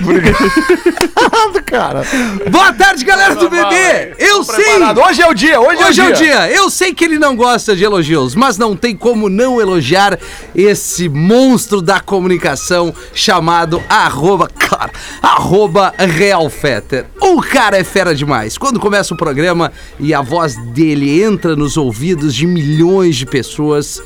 cara. 1.67 2.03
Boa 2.51 2.73
tarde, 2.73 3.05
galera 3.05 3.35
do 3.35 3.51
bebê. 3.51 4.15
Eu 4.19 4.45
sei. 4.45 4.77
Hoje 5.07 5.23
é 5.23 5.29
o 5.29 5.35
dia, 5.35 5.61
hoje, 5.61 5.83
Hoje 5.85 6.01
é 6.01 6.05
é 6.05 6.09
o 6.09 6.13
dia. 6.13 6.27
dia. 6.27 6.51
Eu 6.53 6.71
sei 6.71 6.95
que 6.95 7.05
ele 7.05 7.19
não 7.19 7.35
gosta 7.35 7.75
de 7.75 7.85
elogios, 7.85 8.35
mas 8.35 8.57
não 8.57 8.77
tem 8.77 8.97
como 8.97 9.29
não 9.29 9.61
elogiar 9.61 10.19
esse 10.55 11.09
monstro 11.09 11.83
da 11.83 12.01
comunicação 12.01 12.95
chamado 13.13 13.83
arroba, 13.89 14.49
claro, 14.49 14.93
arroba 15.21 15.93
Real 15.99 16.49
Fetter. 16.49 17.07
O 17.21 17.43
cara 17.43 17.77
é 17.77 17.85
fera 17.85 18.15
demais. 18.15 18.57
Quando 18.57 18.79
começa 18.79 19.13
o 19.13 19.17
programa 19.17 19.73
e 19.99 20.15
a 20.15 20.23
voz 20.23 20.57
dele 20.73 21.23
entra 21.23 21.57
nos 21.57 21.77
ouvidos 21.77 22.35
de 22.35 22.47
milhões 22.47 23.17
de 23.17 23.27
pessoas 23.27 24.01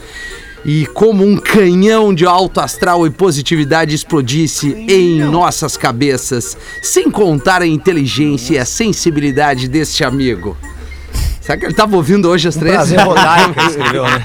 e 0.65 0.87
como 0.87 1.25
um 1.25 1.37
canhão 1.37 2.15
de 2.15 2.27
alto 2.27 2.61
astral 2.61 3.07
e 3.07 3.11
positividade 3.11 3.95
explodisse 3.95 4.73
em 4.89 5.23
nossas 5.23 5.77
cabeças, 5.77 6.57
sem 6.83 7.11
contar 7.11 7.63
a 7.63 7.67
inteligência 7.67 8.55
e 8.55 8.59
a 8.59 8.65
sensibilidade 8.65 9.69
deste 9.69 10.05
amigo. 10.05 10.57
Será 11.41 11.59
que 11.59 11.65
ele 11.65 11.75
tava 11.75 11.97
ouvindo 11.97 12.29
hoje 12.29 12.47
às 12.47 12.55
três? 12.55 12.75
Prazer 12.77 13.01
Rodaica 13.01 13.63
escreveu, 13.67 14.05
né? 14.05 14.25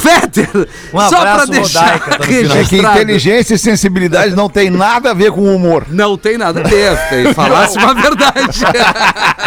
Fetter! 0.00 0.68
Um 0.94 1.00
só 1.00 1.08
pra 1.08 1.32
abraço, 1.32 1.50
deixar 1.50 1.98
Rodaica. 1.98 2.58
É 2.58 2.64
que 2.64 2.76
inteligência 2.78 3.54
e 3.54 3.58
sensibilidade 3.58 4.34
não 4.34 4.48
tem 4.48 4.70
nada 4.70 5.10
a 5.10 5.14
ver 5.14 5.32
com 5.32 5.54
humor. 5.54 5.84
Não 5.90 6.16
tem 6.16 6.38
nada 6.38 6.60
a 6.60 6.62
ver, 6.62 6.96
tem 7.10 7.34
falasse 7.34 7.76
uma 7.76 7.94
verdade. 7.94 8.60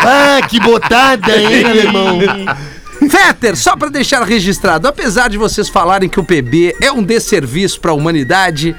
Ah, 0.06 0.46
que 0.48 0.60
botada, 0.60 1.36
hein, 1.36 1.66
alemão? 1.66 2.20
Fetter, 3.10 3.56
só 3.56 3.76
pra 3.76 3.89
deixar 3.89 4.24
registrado, 4.24 4.88
apesar 4.88 5.30
de 5.30 5.38
vocês 5.38 5.70
falarem 5.70 6.10
que 6.10 6.20
o 6.20 6.24
PB 6.24 6.76
é 6.82 6.92
um 6.92 7.04
desserviço 7.04 7.80
pra 7.80 7.94
humanidade, 7.94 8.76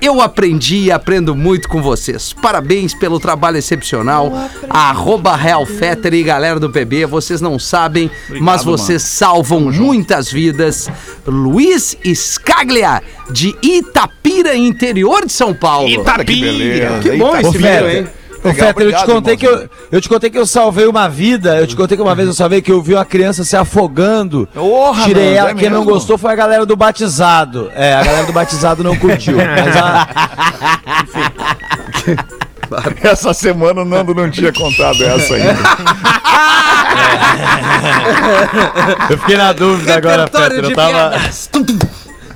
eu 0.00 0.20
aprendi 0.20 0.84
e 0.84 0.92
aprendo 0.92 1.34
muito 1.34 1.68
com 1.68 1.82
vocês. 1.82 2.32
Parabéns 2.32 2.94
pelo 2.94 3.18
trabalho 3.18 3.56
excepcional. 3.56 4.32
Arroba 4.70 5.34
Real 5.34 5.66
Fetter 5.66 6.14
e 6.14 6.22
galera 6.22 6.60
do 6.60 6.70
PB, 6.70 7.06
vocês 7.06 7.40
não 7.40 7.58
sabem, 7.58 8.10
mas 8.40 8.64
vocês 8.64 9.02
salvam 9.02 9.60
muitas 9.60 10.30
vidas. 10.30 10.88
Luiz 11.26 11.96
Scaglia, 12.14 13.02
de 13.30 13.56
Itapira, 13.62 14.54
interior 14.56 15.26
de 15.26 15.32
São 15.32 15.52
Paulo. 15.52 16.04
Cara, 16.04 16.24
que 16.24 16.40
beleza. 16.40 17.00
Que 17.00 17.16
bom 17.16 17.36
Eita, 17.36 17.48
esse 17.48 17.58
vídeo, 17.58 17.90
hein? 17.90 18.08
Ô, 18.48 18.52
Legal, 18.52 18.66
Fetter, 18.68 18.86
eu 18.86 18.92
te 18.98 19.04
contei 19.04 19.36
que 19.36 19.46
eu, 19.46 19.68
eu 19.92 20.00
te 20.00 20.08
contei 20.08 20.30
que 20.30 20.38
eu 20.38 20.46
salvei 20.46 20.86
uma 20.86 21.08
vida. 21.08 21.56
Eu 21.56 21.66
te 21.66 21.76
contei 21.76 21.96
que 21.96 22.02
uma 22.02 22.14
vez 22.14 22.28
eu 22.28 22.34
salvei 22.34 22.60
que 22.62 22.70
eu 22.72 22.80
vi 22.82 22.94
uma 22.94 23.04
criança 23.04 23.44
se 23.44 23.56
afogando. 23.56 24.48
Porra, 24.54 25.04
Tirei 25.04 25.26
Nando, 25.34 25.38
ela. 25.38 25.50
é 25.50 25.54
Quem 25.54 25.70
não 25.70 25.78
mesmo? 25.80 25.92
gostou 25.92 26.16
foi 26.18 26.32
a 26.32 26.36
galera 26.36 26.64
do 26.66 26.76
batizado. 26.76 27.70
É, 27.74 27.94
a 27.94 28.02
galera 28.04 28.26
do 28.26 28.32
batizado 28.32 28.82
não 28.84 28.96
curtiu. 28.96 29.36
Mas 29.50 29.76
a, 29.76 30.08
Essa 33.02 33.32
semana 33.32 33.82
o 33.82 33.84
Nando 33.84 34.14
não 34.14 34.30
tinha 34.30 34.52
contado 34.52 35.02
essa 35.04 35.34
ainda. 35.34 35.56
eu 39.10 39.18
fiquei 39.18 39.36
na 39.36 39.52
dúvida 39.52 39.96
agora, 39.96 40.26
Fetter. 40.26 40.64
Eu 40.64 40.74
tava. 40.74 41.12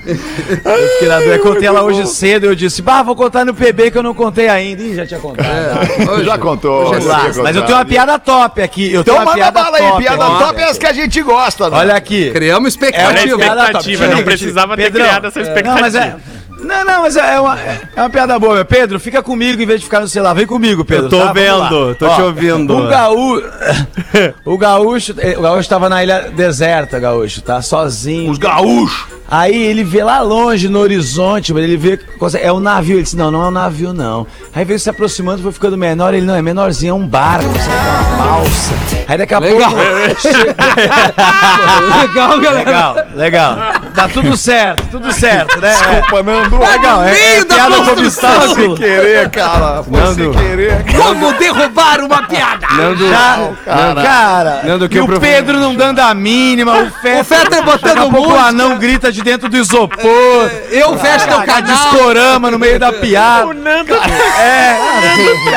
Eu 0.05 0.89
fiquei 0.95 1.09
na 1.09 1.17
dúvida. 1.19 1.37
Eu 1.37 1.41
contei 1.43 1.69
ela 1.69 1.83
hoje 1.83 2.07
cedo. 2.09 2.47
Eu 2.47 2.55
disse, 2.55 2.83
bah, 2.83 3.03
vou 3.03 3.15
contar 3.15 3.45
no 3.45 3.55
PB 3.55 3.91
que 3.91 3.99
eu 3.99 4.03
não 4.03 4.13
contei 4.15 4.49
ainda. 4.49 4.83
Ih, 4.83 4.95
já 4.97 5.07
tinha 5.07 5.21
contado. 5.21 5.47
Hoje- 6.13 6.25
Já 6.25 6.39
contou. 6.39 6.89
hoje 6.89 6.95
é 6.95 7.01
já 7.03 7.09
Lá, 7.09 7.31
tinha 7.31 7.43
Mas 7.43 7.57
eu 7.57 7.63
tenho 7.63 7.79
uma 7.79 7.85
piada 7.85 8.19
top 8.19 8.61
aqui. 8.63 8.93
Eu 8.93 9.01
Então 9.03 9.15
tenho 9.15 9.17
uma 9.19 9.25
manda 9.25 9.37
piada 9.37 9.63
bala 9.63 9.77
aí, 9.77 9.83
top 9.89 10.03
piada 10.03 10.25
aqui. 10.27 10.39
top 10.45 10.61
é 10.61 10.65
as 10.65 10.79
que 10.79 10.87
a 10.87 10.93
gente 10.93 11.23
gosta. 11.23 11.71
né? 11.71 11.77
Olha 11.79 11.95
aqui. 11.95 12.31
Criamos 12.31 12.67
É 12.67 12.69
expectativa. 12.71 13.37
uma 13.37 13.39
piada 13.45 13.61
expectativa, 13.63 14.05
top. 14.05 14.17
não 14.17 14.25
precisava 14.25 14.77
ter 14.77 14.83
Pedrão, 14.85 15.05
criado 15.07 15.27
essa 15.29 15.39
é, 15.39 15.43
expectativa. 15.43 15.75
Não, 15.75 15.81
mas 15.81 15.95
é. 15.95 16.17
Não, 16.63 16.85
não, 16.85 17.03
mas 17.03 17.17
é 17.17 17.41
uma, 17.41 17.59
é 17.61 17.81
uma 18.01 18.11
piada 18.11 18.39
boa. 18.39 18.55
meu. 18.55 18.65
Pedro, 18.65 18.99
fica 19.01 19.23
comigo 19.23 19.61
em 19.63 19.67
vez 19.67 19.81
de 19.81 19.87
ficar 19.87 20.01
no 20.01 20.09
celular. 20.09 20.35
Vem 20.35 20.47
comigo, 20.47 20.85
Pedro. 20.85 21.07
Eu 21.07 21.11
tô 21.11 21.19
tá? 21.19 21.33
Vendo, 21.33 21.95
tô 21.97 22.09
te 22.09 22.23
ouvindo. 22.23 22.77
O 22.77 22.89
gaúcho. 22.89 23.53
O 24.45 24.59
gaúcho. 24.59 25.15
eh, 25.19 25.37
O 25.39 25.43
gaúcho 25.43 25.69
tava 25.69 25.89
na 25.89 26.03
ilha 26.03 26.31
deserta, 26.35 26.99
gaúcho, 26.99 27.41
tá? 27.43 27.63
Sozinho. 27.63 28.31
Os 28.31 28.39
gaúchos. 28.39 29.07
Aí 29.31 29.57
ele 29.57 29.83
vê 29.83 30.05
lá 30.05 30.21
longe, 30.21 30.69
no 30.69 30.79
horizonte, 30.79 31.53
ele 31.53 31.77
vê. 31.77 31.99
É 32.41 32.53
um 32.53 32.61
navio. 32.61 32.97
Ele 32.97 33.03
disse: 33.03 33.17
Não, 33.17 33.31
não 33.31 33.45
é 33.45 33.49
um 33.49 33.53
navio, 33.53 33.93
não. 33.95 34.27
Aí 34.55 34.65
veio 34.65 34.79
se 34.79 34.91
aproximando, 34.91 35.43
foi 35.43 35.53
ficando 35.53 35.77
menor. 35.79 36.13
Ele 36.13 36.27
não, 36.27 36.35
é 36.35 36.43
menorzinho, 36.43 36.91
é 36.91 36.95
um 36.95 37.07
barco? 37.07 37.47
É 37.47 38.15
uma 38.15 38.25
balsa. 38.27 38.73
Aí 39.09 39.17
daqui 39.19 39.35
a 39.35 39.39
Legal. 39.39 39.71
pouco. 39.71 39.87
Legal, 42.03 42.41
galera. 42.41 42.65
Legal, 42.65 42.97
legal. 43.15 43.57
Tá 43.95 44.09
tudo 44.09 44.37
certo, 44.37 44.83
tudo 44.91 45.13
certo, 45.13 45.61
né? 45.61 45.73
Desculpa, 45.75 46.23
Nando. 46.59 46.71
Legal, 46.73 47.05
é, 47.05 47.13
meio 47.13 47.41
é 47.41 47.45
da 47.45 47.55
piada 47.55 47.75
como 47.77 47.87
construção. 47.89 48.55
Sem 48.55 48.75
querer, 48.75 49.31
cara. 49.31 49.83
Foi 49.83 50.01
Nando. 50.01 50.15
sem 50.15 50.33
querer. 50.33 50.85
Como 50.97 51.33
derrubar 51.35 52.01
uma 52.01 52.23
piada? 52.25 52.67
Nando, 52.77 53.09
Já, 53.09 53.39
cara, 54.03 54.61
Nando, 54.65 54.89
que 54.89 54.99
e 54.99 55.01
o 55.01 55.07
prof- 55.07 55.21
Pedro 55.21 55.59
não 55.59 55.75
dando 55.75 56.01
a 56.01 56.13
mínima, 56.15 56.73
o 56.83 56.91
Fetter, 56.91 57.21
O 57.21 57.25
Fetter 57.25 57.63
botando 57.65 57.95
daqui 57.95 57.99
a 57.99 58.11
pouco 58.11 58.19
o 58.29 58.31
música. 58.33 58.49
anão 58.49 58.79
grita 58.79 59.11
de 59.13 59.23
dentro 59.23 59.49
do 59.49 59.57
isopor, 59.57 60.51
Eu 60.71 60.97
fecho 60.99 61.27
teu 61.29 61.43
canal. 61.43 61.63
discorama 61.63 62.51
no 62.51 62.59
meio 62.59 62.79
da 62.79 62.93
piada. 62.93 63.47
O 63.47 63.53
Nando 63.55 63.95
É, 63.95 64.77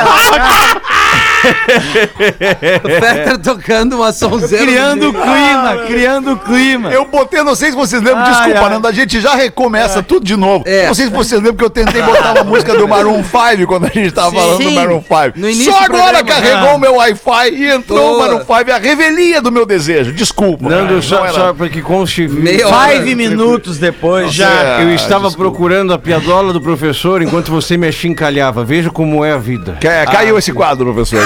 O 0.02 0.06
Fetter 3.00 3.38
tocando 3.38 3.96
uma 3.96 4.12
sonzeira. 4.12 4.64
criando 4.64 5.08
o 5.10 5.12
clima, 5.12 5.76
criando 5.86 6.32
o 6.32 6.36
clima. 6.38 6.90
Eu 6.90 7.06
botei, 7.06 7.42
não 7.42 7.54
sei 7.54 7.70
se 7.70 7.76
vocês 7.76 8.02
lembram, 8.02 8.22
Ai, 8.24 8.30
desculpa, 8.32 8.60
ai. 8.60 8.70
Nando, 8.70 8.88
a 8.88 8.92
gente 8.92 9.20
já 9.20 9.34
recomeça 9.34 10.02
tudo 10.02 10.24
de 10.24 10.36
novo. 10.36 10.64
É. 10.66 10.86
Não 10.86 10.94
sei 10.94 11.06
se 11.06 11.12
vocês 11.12 11.40
lembram 11.40 11.56
que 11.56 11.64
eu 11.64 11.70
tentei 11.70 12.02
botar 12.02 12.32
uma 12.32 12.44
música 12.44 12.74
do 12.74 12.86
Maroon 12.88 13.22
5 13.22 13.66
quando 13.66 13.86
a 13.86 13.88
gente 13.90 14.10
tava 14.12 14.32
falando 14.32 14.58
do 14.58 14.68
Sim, 14.68 14.74
Maroon 14.74 15.00
5. 15.02 15.32
no 15.36 15.48
início 15.50 15.72
Só 15.72 15.78
do 15.78 15.84
agora 15.84 16.18
programa. 16.24 16.24
carregou 16.42 16.76
o 16.76 16.78
meu 16.78 16.94
Wi-Fi 16.96 17.50
e 17.54 17.70
entrou 17.70 17.98
Boa. 17.98 18.14
o 18.14 18.18
Maroon 18.20 18.38
5, 18.40 18.72
a 18.72 18.78
revelia 18.78 19.40
do 19.40 19.52
meu 19.52 19.64
desejo. 19.66 20.12
Desculpa. 20.12 20.68
Nando, 20.68 20.88
cara, 20.88 21.02
só, 21.02 21.16
não 21.18 21.24
era- 21.24 21.34
só 21.34 21.52
para 21.52 21.68
que 21.68 21.82
conste. 21.82 22.26
Meia 22.28 22.66
hora. 22.68 22.92
Five 22.92 23.14
minutos 23.14 23.78
depois 23.78 24.32
Já 24.32 24.48
É, 24.78 24.82
eu 24.82 24.94
estava 24.94 25.26
desculpa. 25.28 25.50
procurando 25.50 25.92
a 25.92 25.98
piadola 25.98 26.52
do 26.52 26.60
professor 26.60 27.22
enquanto 27.22 27.50
você 27.50 27.76
me 27.76 27.86
achincalhava. 27.88 28.64
Veja 28.64 28.90
como 28.90 29.24
é 29.24 29.32
a 29.32 29.38
vida. 29.38 29.78
Ca- 29.80 30.06
Caiu 30.06 30.38
esse 30.38 30.52
quadro, 30.52 30.92
professor. 30.92 31.25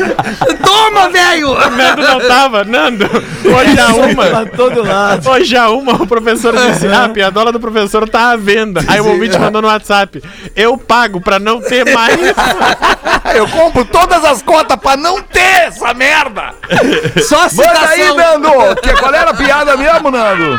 Toma, 0.64 1.08
velho! 1.10 1.54
Nando 1.70 2.02
não 2.02 2.20
tava, 2.28 2.64
Nando. 2.64 3.04
Hoje 3.44 3.78
a 3.80 3.88
uma. 3.94 4.26
Pra 4.26 4.46
todo 4.46 4.82
lado. 4.86 5.28
Hoje 5.30 5.56
a 5.56 5.70
uma, 5.70 5.94
o 5.94 6.06
professor 6.06 6.54
disse: 6.56 6.86
Ah, 6.88 7.04
a 7.04 7.08
piadola 7.08 7.52
do 7.52 7.60
professor 7.60 8.08
tá 8.08 8.30
à 8.30 8.36
venda. 8.36 8.82
Aí 8.88 9.00
o 9.00 9.06
ouvinte 9.08 9.38
mandou 9.38 9.62
no 9.62 9.68
WhatsApp: 9.68 10.22
Eu 10.56 10.76
pago 10.78 11.20
pra 11.20 11.38
não 11.38 11.60
ter 11.60 11.84
mais. 11.92 12.18
Eu 13.34 13.46
compro 13.48 13.84
todas 13.84 14.24
as 14.24 14.42
cotas 14.42 14.76
pra 14.78 14.96
não 14.96 15.22
ter 15.22 15.40
essa 15.66 15.94
merda! 15.94 16.52
Só 17.22 17.42
Manda 17.54 17.88
aí, 17.88 18.00
citação. 18.02 18.16
Nando! 18.16 18.76
Que, 18.82 18.92
qual 18.94 19.14
era 19.14 19.30
a 19.30 19.34
piada 19.34 19.76
mesmo, 19.76 20.10
Nando? 20.10 20.58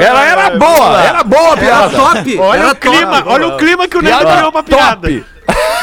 Ela 0.00 0.24
era 0.24 0.50
boa, 0.50 1.02
era 1.02 1.22
boa 1.24 1.42
a 1.42 1.52
Era 1.52 1.58
piada. 1.58 1.96
top! 1.96 2.38
Olha 2.38 2.60
era 2.60 2.72
o 2.72 2.76
clima, 2.76 3.16
top. 3.22 3.28
olha 3.28 3.46
o 3.48 3.56
clima 3.56 3.88
que 3.88 3.98
o 3.98 4.02
Nando 4.02 4.26
criou 4.26 4.52
pra 4.52 4.62
piada. 4.62 4.96
top. 5.08 5.24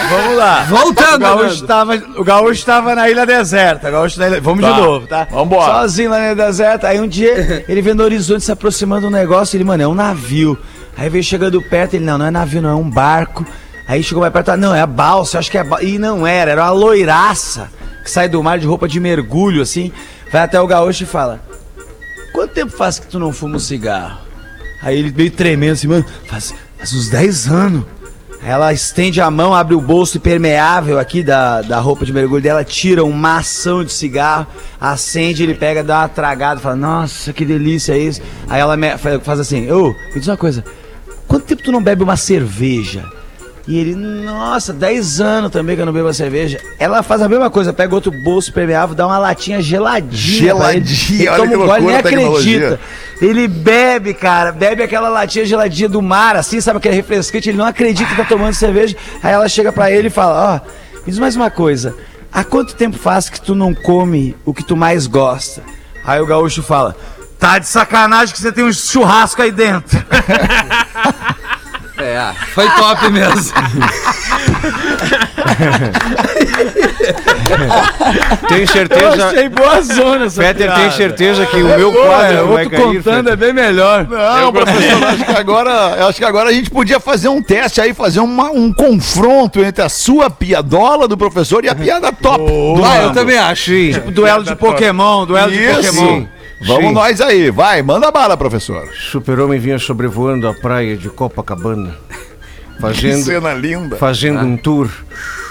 Vamos 0.09 0.37
lá. 0.37 0.63
O 0.63 0.75
Voltando, 0.75 1.19
gaúcho, 1.19 1.55
Nando. 1.55 1.67
tava, 1.67 1.95
o 2.17 2.23
gaúcho 2.23 2.65
tava 2.65 2.93
na 2.95 3.09
ilha 3.09 3.25
deserta. 3.25 3.87
O 3.89 3.91
gaúcho 3.91 4.19
na 4.19 4.27
ilha... 4.27 4.41
Vamos 4.41 4.61
Tá. 4.61 4.71
de 4.73 4.81
novo, 4.81 5.07
tá? 5.07 5.27
Vambora. 5.31 5.73
Sozinho 5.73 6.09
lá 6.09 6.19
na 6.19 6.25
ilha 6.31 6.45
deserta. 6.45 6.87
Aí 6.89 6.99
um 6.99 7.07
dia 7.07 7.63
ele 7.67 7.81
vê 7.81 7.93
no 7.93 8.03
horizonte 8.03 8.43
se 8.43 8.51
aproximando 8.51 9.07
um 9.07 9.09
negócio. 9.09 9.55
Ele, 9.55 9.63
mano, 9.63 9.81
é 9.83 9.87
um 9.87 9.93
navio. 9.95 10.57
Aí 10.97 11.09
veio 11.09 11.23
chegando 11.23 11.61
perto. 11.61 11.95
Ele, 11.95 12.05
não, 12.05 12.17
não 12.17 12.25
é 12.25 12.31
navio, 12.31 12.61
não, 12.61 12.69
é 12.71 12.75
um 12.75 12.89
barco. 12.89 13.45
Aí 13.87 14.03
chegou 14.03 14.21
mais 14.21 14.33
perto. 14.33 14.55
Não, 14.57 14.75
é 14.75 14.81
a 14.81 14.87
balsa. 14.87 15.39
Acho 15.39 15.49
que 15.49 15.57
é 15.57 15.61
a 15.61 15.63
balsa. 15.63 15.85
E 15.85 15.97
não 15.97 16.27
era, 16.27 16.51
era 16.51 16.63
uma 16.63 16.71
loiraça 16.71 17.71
que 18.03 18.11
sai 18.11 18.27
do 18.27 18.43
mar 18.43 18.59
de 18.59 18.67
roupa 18.67 18.87
de 18.87 18.99
mergulho, 18.99 19.61
assim. 19.61 19.91
Vai 20.31 20.41
até 20.41 20.59
o 20.59 20.67
gaúcho 20.67 21.03
e 21.03 21.07
fala: 21.07 21.39
Quanto 22.33 22.51
tempo 22.53 22.71
faz 22.75 22.99
que 22.99 23.07
tu 23.07 23.19
não 23.19 23.31
fuma 23.31 23.55
um 23.55 23.59
cigarro? 23.59 24.19
Aí 24.81 24.99
ele 24.99 25.13
meio 25.15 25.31
tremendo 25.31 25.73
assim, 25.73 25.87
mano, 25.87 26.05
faz, 26.27 26.53
faz 26.77 26.91
uns 26.93 27.09
10 27.09 27.47
anos. 27.47 27.83
Ela 28.45 28.73
estende 28.73 29.21
a 29.21 29.31
mão, 29.31 29.53
abre 29.53 29.73
o 29.73 29.79
bolso 29.79 30.17
impermeável 30.17 30.99
aqui 30.99 31.23
da, 31.23 31.61
da 31.61 31.79
roupa 31.79 32.05
de 32.05 32.11
mergulho 32.11 32.41
dela, 32.41 32.63
tira 32.63 33.03
uma 33.03 33.15
mação 33.15 33.83
de 33.85 33.93
cigarro, 33.93 34.45
acende, 34.81 35.43
ele 35.43 35.53
pega, 35.55 35.81
dá 35.81 35.99
uma 35.99 36.09
tragada, 36.09 36.59
fala, 36.59 36.75
nossa, 36.75 37.31
que 37.31 37.45
delícia 37.45 37.97
isso. 37.97 38.21
Aí 38.49 38.59
ela 38.59 38.75
me- 38.75 38.97
fa- 38.97 39.19
faz 39.21 39.39
assim, 39.39 39.71
ô, 39.71 39.95
me 40.13 40.19
diz 40.19 40.27
uma 40.27 40.35
coisa, 40.35 40.63
quanto 41.25 41.45
tempo 41.45 41.63
tu 41.63 41.71
não 41.71 41.81
bebe 41.81 42.03
uma 42.03 42.17
cerveja? 42.17 43.05
E 43.65 43.77
ele, 43.79 43.95
nossa, 43.95 44.73
10 44.73 45.21
anos 45.21 45.51
também 45.51 45.75
que 45.75 45.81
eu 45.81 45.85
não 45.85 45.93
bebo 45.93 46.07
uma 46.07 46.13
cerveja. 46.13 46.59
Ela 46.77 47.01
faz 47.01 47.21
a 47.21 47.29
mesma 47.29 47.49
coisa, 47.49 47.71
pega 47.71 47.95
outro 47.95 48.11
bolso 48.11 48.49
impermeável, 48.49 48.93
dá 48.93 49.07
uma 49.07 49.17
latinha 49.17 49.61
geladinha. 49.61 50.53
pra 50.53 50.75
ele. 50.75 50.85
Geladinha, 50.85 51.21
Ele 51.21 51.29
olha 51.29 51.47
que 51.47 51.55
um 51.55 51.59
gole, 51.59 51.67
loucura 51.67 52.11
nem 52.11 52.25
a 52.25 52.29
acredita. 52.29 52.79
Ele 53.21 53.47
bebe, 53.47 54.13
cara, 54.13 54.51
bebe 54.51 54.83
aquela 54.83 55.07
latinha 55.07 55.45
geladinha 55.45 55.87
do 55.87 56.01
mar, 56.01 56.35
assim, 56.35 56.59
sabe 56.59 56.77
aquele 56.77 56.95
refrescante, 56.95 57.49
ele 57.49 57.57
não 57.57 57.65
acredita 57.65 58.09
que 58.09 58.17
tá 58.17 58.25
tomando 58.25 58.53
cerveja. 58.53 58.97
Aí 59.21 59.31
ela 59.31 59.47
chega 59.47 59.71
pra 59.71 59.89
ele 59.89 60.07
e 60.09 60.11
fala, 60.11 60.61
ó, 60.61 60.69
me 60.97 61.03
diz 61.05 61.17
mais 61.19 61.37
uma 61.37 61.49
coisa, 61.49 61.95
há 62.33 62.43
quanto 62.43 62.75
tempo 62.75 62.97
faz 62.97 63.29
que 63.29 63.39
tu 63.39 63.55
não 63.55 63.73
come 63.73 64.35
o 64.43 64.53
que 64.53 64.63
tu 64.63 64.75
mais 64.75 65.07
gosta? 65.07 65.63
Aí 66.03 66.19
o 66.19 66.25
gaúcho 66.25 66.61
fala, 66.61 66.97
tá 67.39 67.59
de 67.59 67.67
sacanagem 67.67 68.33
que 68.35 68.41
você 68.41 68.51
tem 68.51 68.65
um 68.65 68.73
churrasco 68.73 69.41
aí 69.41 69.51
dentro. 69.53 69.97
É, 72.03 72.33
foi 72.53 72.67
top 72.69 73.09
mesmo. 73.09 73.53
Tenho 78.47 78.67
certeza. 78.67 79.33
boa 79.49 79.81
zona 79.81 80.25
essa 80.25 80.41
Peter, 80.41 80.73
tem 80.73 80.91
certeza 80.91 81.45
que 81.45 81.57
o 81.57 81.65
meu 81.67 81.91
quadro 81.91 82.25
é, 82.37 82.43
vai 82.43 82.63
outro 82.65 82.69
cair, 82.69 82.83
contando 82.83 83.23
Peter? 83.29 83.33
é 83.33 83.35
bem 83.35 83.53
melhor. 83.53 84.07
Não, 84.07 84.51
professor, 84.51 85.03
acho 85.07 85.25
que 85.25 85.31
agora, 85.31 85.95
eu 85.99 86.07
acho 86.07 86.17
que 86.19 86.25
agora 86.25 86.49
a 86.49 86.53
gente 86.53 86.69
podia 86.69 86.99
fazer 86.99 87.27
um 87.29 87.41
teste 87.41 87.81
aí, 87.81 87.93
fazer 87.93 88.19
uma- 88.19 88.51
um 88.51 88.71
confronto 88.73 89.63
entre 89.63 89.83
a 89.83 89.89
sua 89.89 90.29
piadola 90.29 91.07
do 91.07 91.17
professor 91.17 91.63
e 91.65 91.69
a 91.69 91.75
piada 91.75 92.11
top 92.11 92.43
do 92.43 92.83
Ah, 92.85 93.03
eu 93.03 93.11
também 93.13 93.37
acho. 93.37 93.71
Tipo 93.93 94.11
duelo 94.11 94.43
de 94.43 94.55
Pokémon, 94.55 95.25
duelo 95.25 95.51
de 95.51 95.63
Isso. 95.63 95.75
Pokémon. 95.93 96.25
Vamos 96.65 96.87
Sim. 96.87 96.93
nós 96.93 97.19
aí, 97.21 97.51
vai, 97.51 97.81
manda 97.81 98.09
bala, 98.11 98.37
professor. 98.37 98.87
Super-Homem 98.93 99.59
vinha 99.59 99.77
sobrevoando 99.77 100.47
a 100.47 100.53
praia 100.53 100.95
de 100.95 101.09
Copacabana, 101.09 101.95
Que 102.75 102.81
fazendo, 102.81 103.23
cena 103.25 103.53
linda. 103.53 103.95
fazendo 103.97 104.39
um 104.39 104.55
tour 104.55 104.89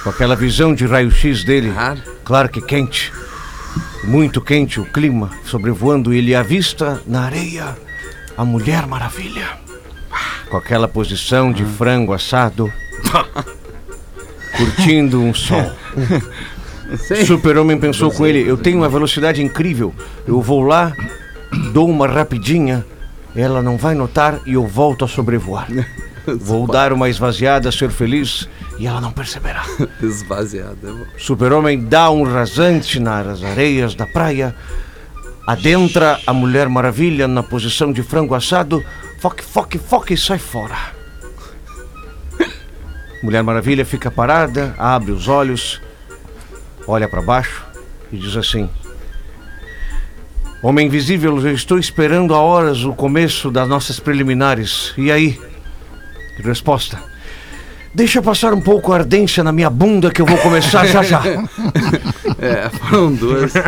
com 0.02 0.10
aquela 0.10 0.34
visão 0.34 0.74
de 0.74 0.86
raio-x 0.86 1.44
dele. 1.44 1.70
Claro. 1.72 2.02
Claro 2.24 2.48
que 2.48 2.60
quente, 2.62 3.12
muito 4.04 4.40
quente 4.40 4.80
o 4.80 4.84
clima, 4.84 5.30
sobrevoando 5.44 6.12
ele 6.14 6.34
avista 6.34 7.00
na 7.06 7.22
areia 7.24 7.76
a 8.36 8.44
Mulher 8.44 8.86
Maravilha. 8.86 9.46
Com 10.50 10.56
aquela 10.56 10.88
posição 10.88 11.52
de 11.52 11.64
frango 11.64 12.12
assado, 12.12 12.72
curtindo 14.56 15.20
um 15.20 15.32
sol. 15.34 15.72
Super-Homem 17.26 17.78
pensou 17.78 18.10
com 18.10 18.26
ele: 18.26 18.48
eu 18.48 18.56
tenho 18.56 18.78
uma 18.78 18.88
velocidade 18.88 19.42
incrível, 19.42 19.94
eu 20.26 20.40
vou 20.40 20.62
lá, 20.62 20.92
dou 21.72 21.88
uma 21.88 22.06
rapidinha, 22.06 22.84
ela 23.34 23.62
não 23.62 23.76
vai 23.76 23.94
notar 23.94 24.40
e 24.46 24.54
eu 24.54 24.66
volto 24.66 25.04
a 25.04 25.08
sobrevoar. 25.08 25.68
Vou 26.24 26.68
dar 26.68 26.92
uma 26.92 27.08
esvaziada, 27.08 27.72
ser 27.72 27.90
feliz 27.90 28.48
e 28.78 28.86
ela 28.86 29.00
não 29.00 29.10
perceberá. 29.10 29.64
Esvaziado. 30.00 31.06
é. 31.14 31.18
Super-Homem 31.18 31.84
dá 31.84 32.10
um 32.10 32.22
rasante 32.22 33.00
nas 33.00 33.42
areias 33.42 33.94
da 33.96 34.06
praia, 34.06 34.54
adentra 35.46 36.20
a 36.24 36.32
Mulher 36.32 36.68
Maravilha 36.68 37.26
na 37.26 37.42
posição 37.42 37.92
de 37.92 38.02
frango 38.04 38.36
assado, 38.36 38.84
foque, 39.18 39.42
foque, 39.42 39.78
foque 39.78 40.14
e 40.14 40.16
sai 40.16 40.38
fora. 40.38 40.76
Mulher 43.22 43.42
Maravilha 43.42 43.84
fica 43.84 44.08
parada, 44.08 44.74
abre 44.78 45.10
os 45.10 45.26
olhos, 45.26 45.80
olha 46.86 47.08
para 47.08 47.22
baixo 47.22 47.62
e 48.12 48.16
diz 48.16 48.36
assim: 48.36 48.68
Homem 50.62 50.86
invisível, 50.86 51.38
eu 51.40 51.54
estou 51.54 51.78
esperando 51.78 52.34
há 52.34 52.40
horas 52.40 52.84
o 52.84 52.92
começo 52.92 53.50
das 53.50 53.68
nossas 53.68 53.98
preliminares. 53.98 54.92
E 54.96 55.10
aí? 55.10 55.38
Resposta. 56.42 56.98
Deixa 57.94 58.22
passar 58.22 58.54
um 58.54 58.60
pouco 58.60 58.92
a 58.92 58.96
ardência 58.96 59.44
na 59.44 59.52
minha 59.52 59.68
bunda 59.68 60.10
que 60.10 60.22
eu 60.22 60.26
vou 60.26 60.38
começar 60.38 60.86
já 60.86 61.02
já. 61.02 61.22
É, 62.40 62.68
foram 62.70 63.12
duas. 63.14 63.52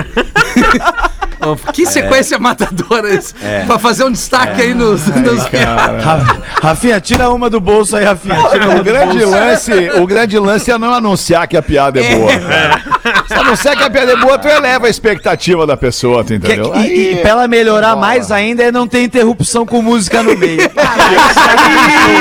Que 1.75 1.85
sequência 1.85 2.39
matadora 2.39 3.13
isso. 3.13 3.35
Pra 3.67 3.79
fazer 3.79 4.05
um 4.05 4.11
destaque 4.11 4.63
aí 4.63 4.73
nos. 4.75 5.07
nos... 5.09 5.43
Ra- 5.45 6.39
Rafinha, 6.63 6.99
tira 7.03 7.29
uma 7.31 7.51
do 7.51 7.61
bolso 7.61 7.97
aí, 7.97 8.05
Rafinha. 8.05 8.35
O 8.81 8.83
grande 8.83 9.23
lance, 9.27 9.73
o 10.01 10.07
grande 10.07 10.39
lance 10.39 10.71
é 10.71 10.79
não 10.79 10.95
anunciar 10.95 11.47
que 11.47 11.55
a 11.57 11.63
piada 11.63 12.01
é 12.01 12.17
boa. 12.17 12.31
Se 13.27 13.35
anunciar 13.35 13.77
que 13.77 13.83
a 13.83 13.91
piada 13.91 14.13
é 14.13 14.17
boa, 14.17 14.39
tu 14.39 14.49
eleva 14.49 14.87
a 14.87 14.91
expectativa 14.91 15.67
da 15.67 15.77
pessoa, 15.77 16.23
tu 16.25 16.29
Que- 16.29 16.35
entendeu? 16.35 16.73
e, 16.77 16.87
e- 16.87 17.13
e 17.13 17.17
pra 17.17 17.31
ela 17.31 17.49
melhorar 17.49 17.97
mais 17.97 18.31
ainda 18.33 18.63
é 18.65 18.73
não 18.73 18.87
ter 18.89 19.03
interrupção 19.03 19.67
com 19.67 19.83
música 19.83 20.23
no 20.23 20.37
meio. 20.37 20.61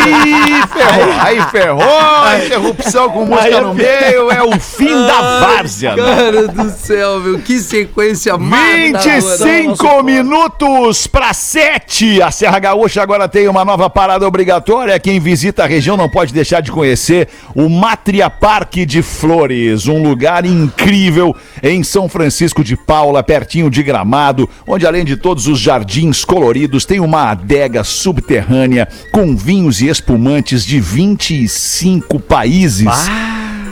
Aí 0.04 0.62
ferrou, 0.67 1.13
aí 1.19 1.41
ferrou, 1.52 2.00
a 2.24 2.46
interrupção 2.46 3.10
com 3.10 3.26
música 3.26 3.62
no 3.62 3.74
meio 3.74 4.32
é 4.32 4.41
o 4.43 4.60
fim 4.60 4.93
da 5.06 5.39
várzea. 5.39 5.96
né? 5.96 6.04
Cara 6.15 6.48
do 6.48 6.69
céu, 6.72 7.19
meu. 7.19 7.39
Que 7.39 7.60
sequência 7.60 8.38
matadora. 8.38 9.00
25 9.38 10.04
minutos 10.04 11.08
para 11.08 11.34
7. 11.34 12.22
A 12.22 12.32
Serra 12.32 12.60
Gaúcha 12.60 13.02
agora 13.02 13.28
tem 13.28 13.48
uma 13.48 13.63
nova 13.65 13.89
parada 13.89 14.28
obrigatória. 14.28 15.00
Quem 15.00 15.19
visita 15.19 15.63
a 15.63 15.67
região 15.67 15.96
não 15.98 16.10
pode 16.10 16.34
deixar 16.34 16.62
de 16.62 16.72
conhecer 16.72 17.28
o 17.56 17.69
Matria 17.69 18.30
Parque 18.30 18.86
de 18.86 19.02
Flores, 19.02 19.88
um 19.88 20.02
lugar 20.04 20.46
incrível 20.46 20.72
em 21.62 21.83
São 21.83 22.09
Francisco 22.09 22.63
de 22.63 22.75
Paula, 22.75 23.23
pertinho 23.23 23.69
de 23.69 23.81
Gramado, 23.83 24.49
onde 24.67 24.86
além 24.86 25.05
de 25.05 25.15
todos 25.15 25.47
os 25.47 25.59
jardins 25.59 26.25
coloridos, 26.25 26.86
tem 26.86 26.99
uma 26.99 27.31
adega 27.31 27.83
subterrânea 27.83 28.88
com 29.12 29.36
vinhos 29.36 29.81
e 29.81 29.88
espumantes 29.88 30.65
de 30.65 30.79
25 30.79 32.19
países. 32.19 32.88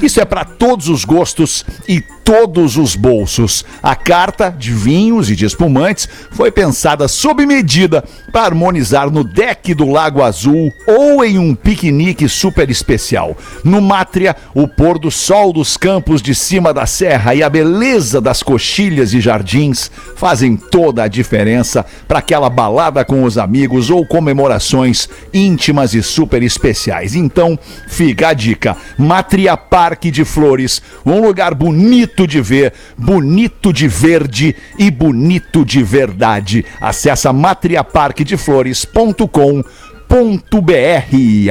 Isso 0.01 0.19
é 0.19 0.25
para 0.25 0.43
todos 0.43 0.89
os 0.89 1.05
gostos 1.05 1.65
e 1.87 2.01
todos 2.31 2.77
os 2.77 2.95
bolsos. 2.95 3.65
A 3.83 3.95
carta 3.95 4.49
de 4.49 4.71
vinhos 4.71 5.29
e 5.29 5.35
de 5.35 5.45
espumantes 5.45 6.07
foi 6.31 6.49
pensada 6.49 7.07
sob 7.07 7.45
medida 7.45 8.03
para 8.31 8.45
harmonizar 8.45 9.11
no 9.11 9.23
deck 9.23 9.73
do 9.73 9.89
Lago 9.89 10.23
Azul 10.23 10.71
ou 10.87 11.25
em 11.25 11.37
um 11.37 11.53
piquenique 11.53 12.29
super 12.29 12.69
especial. 12.69 13.37
No 13.63 13.81
Mátria, 13.81 14.35
o 14.55 14.67
pôr 14.67 14.97
do 14.97 15.11
sol 15.11 15.51
dos 15.51 15.75
campos 15.75 16.21
de 16.21 16.33
cima 16.33 16.73
da 16.73 16.85
serra 16.85 17.35
e 17.35 17.43
a 17.43 17.49
beleza 17.49 18.21
das 18.21 18.41
coxilhas 18.41 19.13
e 19.13 19.19
jardins 19.19 19.91
fazem 20.15 20.55
toda 20.55 21.03
a 21.03 21.07
diferença 21.07 21.85
para 22.07 22.19
aquela 22.19 22.49
balada 22.49 23.03
com 23.03 23.23
os 23.23 23.37
amigos 23.37 23.89
ou 23.89 24.05
comemorações 24.05 25.09
íntimas 25.33 25.93
e 25.93 26.01
super 26.01 26.41
especiais. 26.41 27.13
Então, 27.13 27.59
fica 27.89 28.29
a 28.29 28.33
dica: 28.33 28.77
Matria 28.97 29.57
Parque 29.91 30.09
de 30.09 30.23
Flores, 30.23 30.81
um 31.05 31.19
lugar 31.19 31.53
bonito 31.53 32.25
de 32.25 32.39
ver, 32.39 32.71
bonito 32.97 33.73
de 33.73 33.89
verde 33.89 34.55
e 34.79 34.89
bonito 34.89 35.65
de 35.65 35.83
verdade. 35.83 36.63
Acesse 36.79 37.29
matriaparquedeflores.com 37.29 39.61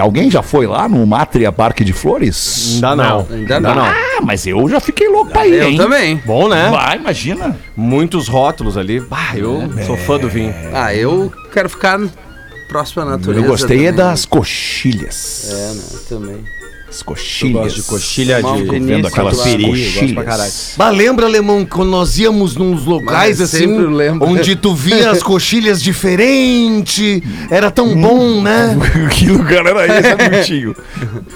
Alguém 0.00 0.30
já 0.30 0.42
foi 0.42 0.66
lá 0.66 0.88
no 0.88 1.06
Mátria 1.06 1.52
Parque 1.52 1.84
de 1.84 1.92
Flores? 1.92 2.76
Ainda 2.76 2.96
não. 2.96 3.26
Ainda 3.30 3.60
não. 3.60 3.84
Ah, 3.84 4.22
mas 4.22 4.46
eu 4.46 4.66
já 4.70 4.80
fiquei 4.80 5.06
louco 5.08 5.30
pra 5.30 5.46
ir, 5.46 5.56
Eu 5.56 5.68
hein? 5.68 5.76
também. 5.76 6.16
Bom, 6.24 6.48
né? 6.48 6.70
Vai, 6.70 6.96
imagina. 6.96 7.58
Muitos 7.76 8.26
rótulos 8.26 8.78
ali. 8.78 9.04
Ah, 9.10 9.36
eu 9.36 9.70
sou 9.86 9.98
fã 9.98 10.18
do 10.18 10.30
vinho. 10.30 10.54
Ah, 10.72 10.94
eu 10.94 11.30
quero 11.52 11.68
ficar 11.68 12.00
próximo 12.70 13.02
à 13.02 13.04
natureza. 13.04 13.44
Eu 13.44 13.50
gostei 13.50 13.86
é 13.86 13.92
também. 13.92 13.96
das 13.96 14.24
coxilhas. 14.24 15.50
É, 15.50 15.74
né? 15.74 15.82
Também. 16.08 16.59
As 16.90 17.02
coxilhas. 17.02 17.52
gosto 17.52 17.76
de 17.76 17.82
coxilha 17.84 18.40
Mal 18.42 18.56
de... 18.56 18.64
Vendo 18.80 19.06
aquelas. 19.06 19.38
Eu 19.38 19.44
pra 20.12 20.24
caralho. 20.24 20.50
coxilhas. 20.50 20.74
Bah, 20.76 20.90
lembra, 20.90 21.26
Alemão, 21.26 21.64
quando 21.64 21.88
nós 21.88 22.18
íamos 22.18 22.56
nos 22.56 22.84
locais 22.84 23.38
Mas 23.38 23.40
assim, 23.40 23.68
onde 24.20 24.56
tu 24.56 24.74
via 24.74 25.12
as 25.12 25.22
coxilhas 25.22 25.80
diferentes, 25.80 27.22
era 27.48 27.70
tão 27.70 27.94
bom, 27.94 28.42
né? 28.42 28.76
que 29.14 29.26
lugar 29.26 29.64
era 29.66 29.98
esse, 30.00 30.08
Agostinho? 30.20 30.74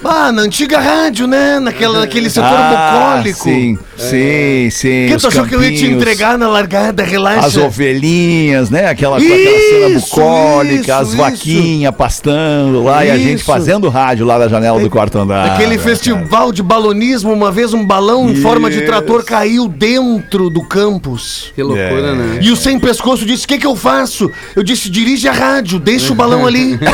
Ah, 0.03 0.29
na 0.33 0.41
antiga 0.41 0.77
rádio, 0.77 1.25
né? 1.25 1.57
Naquela, 1.57 2.01
naquele 2.01 2.29
setor 2.29 2.49
bucólico. 2.49 3.39
Ah, 3.39 3.43
Sim, 3.43 3.77
sim, 3.95 4.69
sim. 4.69 5.07
Que 5.07 5.17
tu 5.17 5.27
achou 5.27 5.45
que 5.45 5.55
eu 5.55 5.63
ia 5.63 5.69
te 5.69 5.75
campinhos, 5.77 6.01
entregar 6.01 6.37
na 6.37 6.49
largada, 6.49 7.01
relaxa. 7.01 7.47
As 7.47 7.55
ovelhinhas, 7.55 8.69
né? 8.69 8.87
Aquela, 8.87 9.17
aquela 9.17 9.37
cena 9.37 9.87
Isso, 9.87 10.09
bucólica, 10.09 10.81
isso, 10.81 10.91
as 10.91 11.07
isso. 11.07 11.17
vaquinhas 11.17 11.95
pastando 11.95 12.83
lá 12.83 13.05
e 13.05 13.11
a 13.11 13.17
gente 13.17 13.37
Isso. 13.37 13.45
fazendo 13.45 13.87
rádio 13.87 14.25
lá 14.25 14.37
da 14.37 14.49
janela 14.49 14.79
do 14.81 14.89
quarto 14.89 15.17
andar. 15.17 15.44
Aquele 15.53 15.77
festival 15.77 16.51
de 16.51 16.61
balonismo, 16.63 17.31
uma 17.31 17.51
vez 17.51 17.73
um 17.73 17.85
balão 17.85 18.29
em 18.29 18.35
forma 18.35 18.69
de 18.69 18.81
trator 18.81 19.23
caiu 19.23 19.67
dentro 19.67 20.49
do 20.49 20.63
campus. 20.63 21.51
Que 21.55 21.61
loucura, 21.63 22.11
É. 22.11 22.15
né? 22.15 22.39
E 22.41 22.51
o 22.51 22.55
sem 22.55 22.79
pescoço 22.79 23.25
disse: 23.25 23.45
O 23.45 23.47
que, 23.47 23.57
que 23.57 23.67
eu 23.67 23.75
faço? 23.75 24.31
Eu 24.55 24.63
disse: 24.63 24.89
dirige 24.89 25.27
a 25.27 25.31
rádio, 25.33 25.79
deixa 25.79 26.11
o 26.11 26.15
balão 26.15 26.45
ali. 26.45 26.79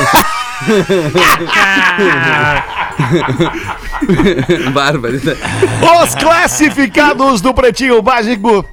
Bárbaro. 4.74 5.16
Os 6.04 6.16
classificados 6.16 7.42
do 7.42 7.54
Pretinho 7.54 8.02
Básico. 8.02 8.66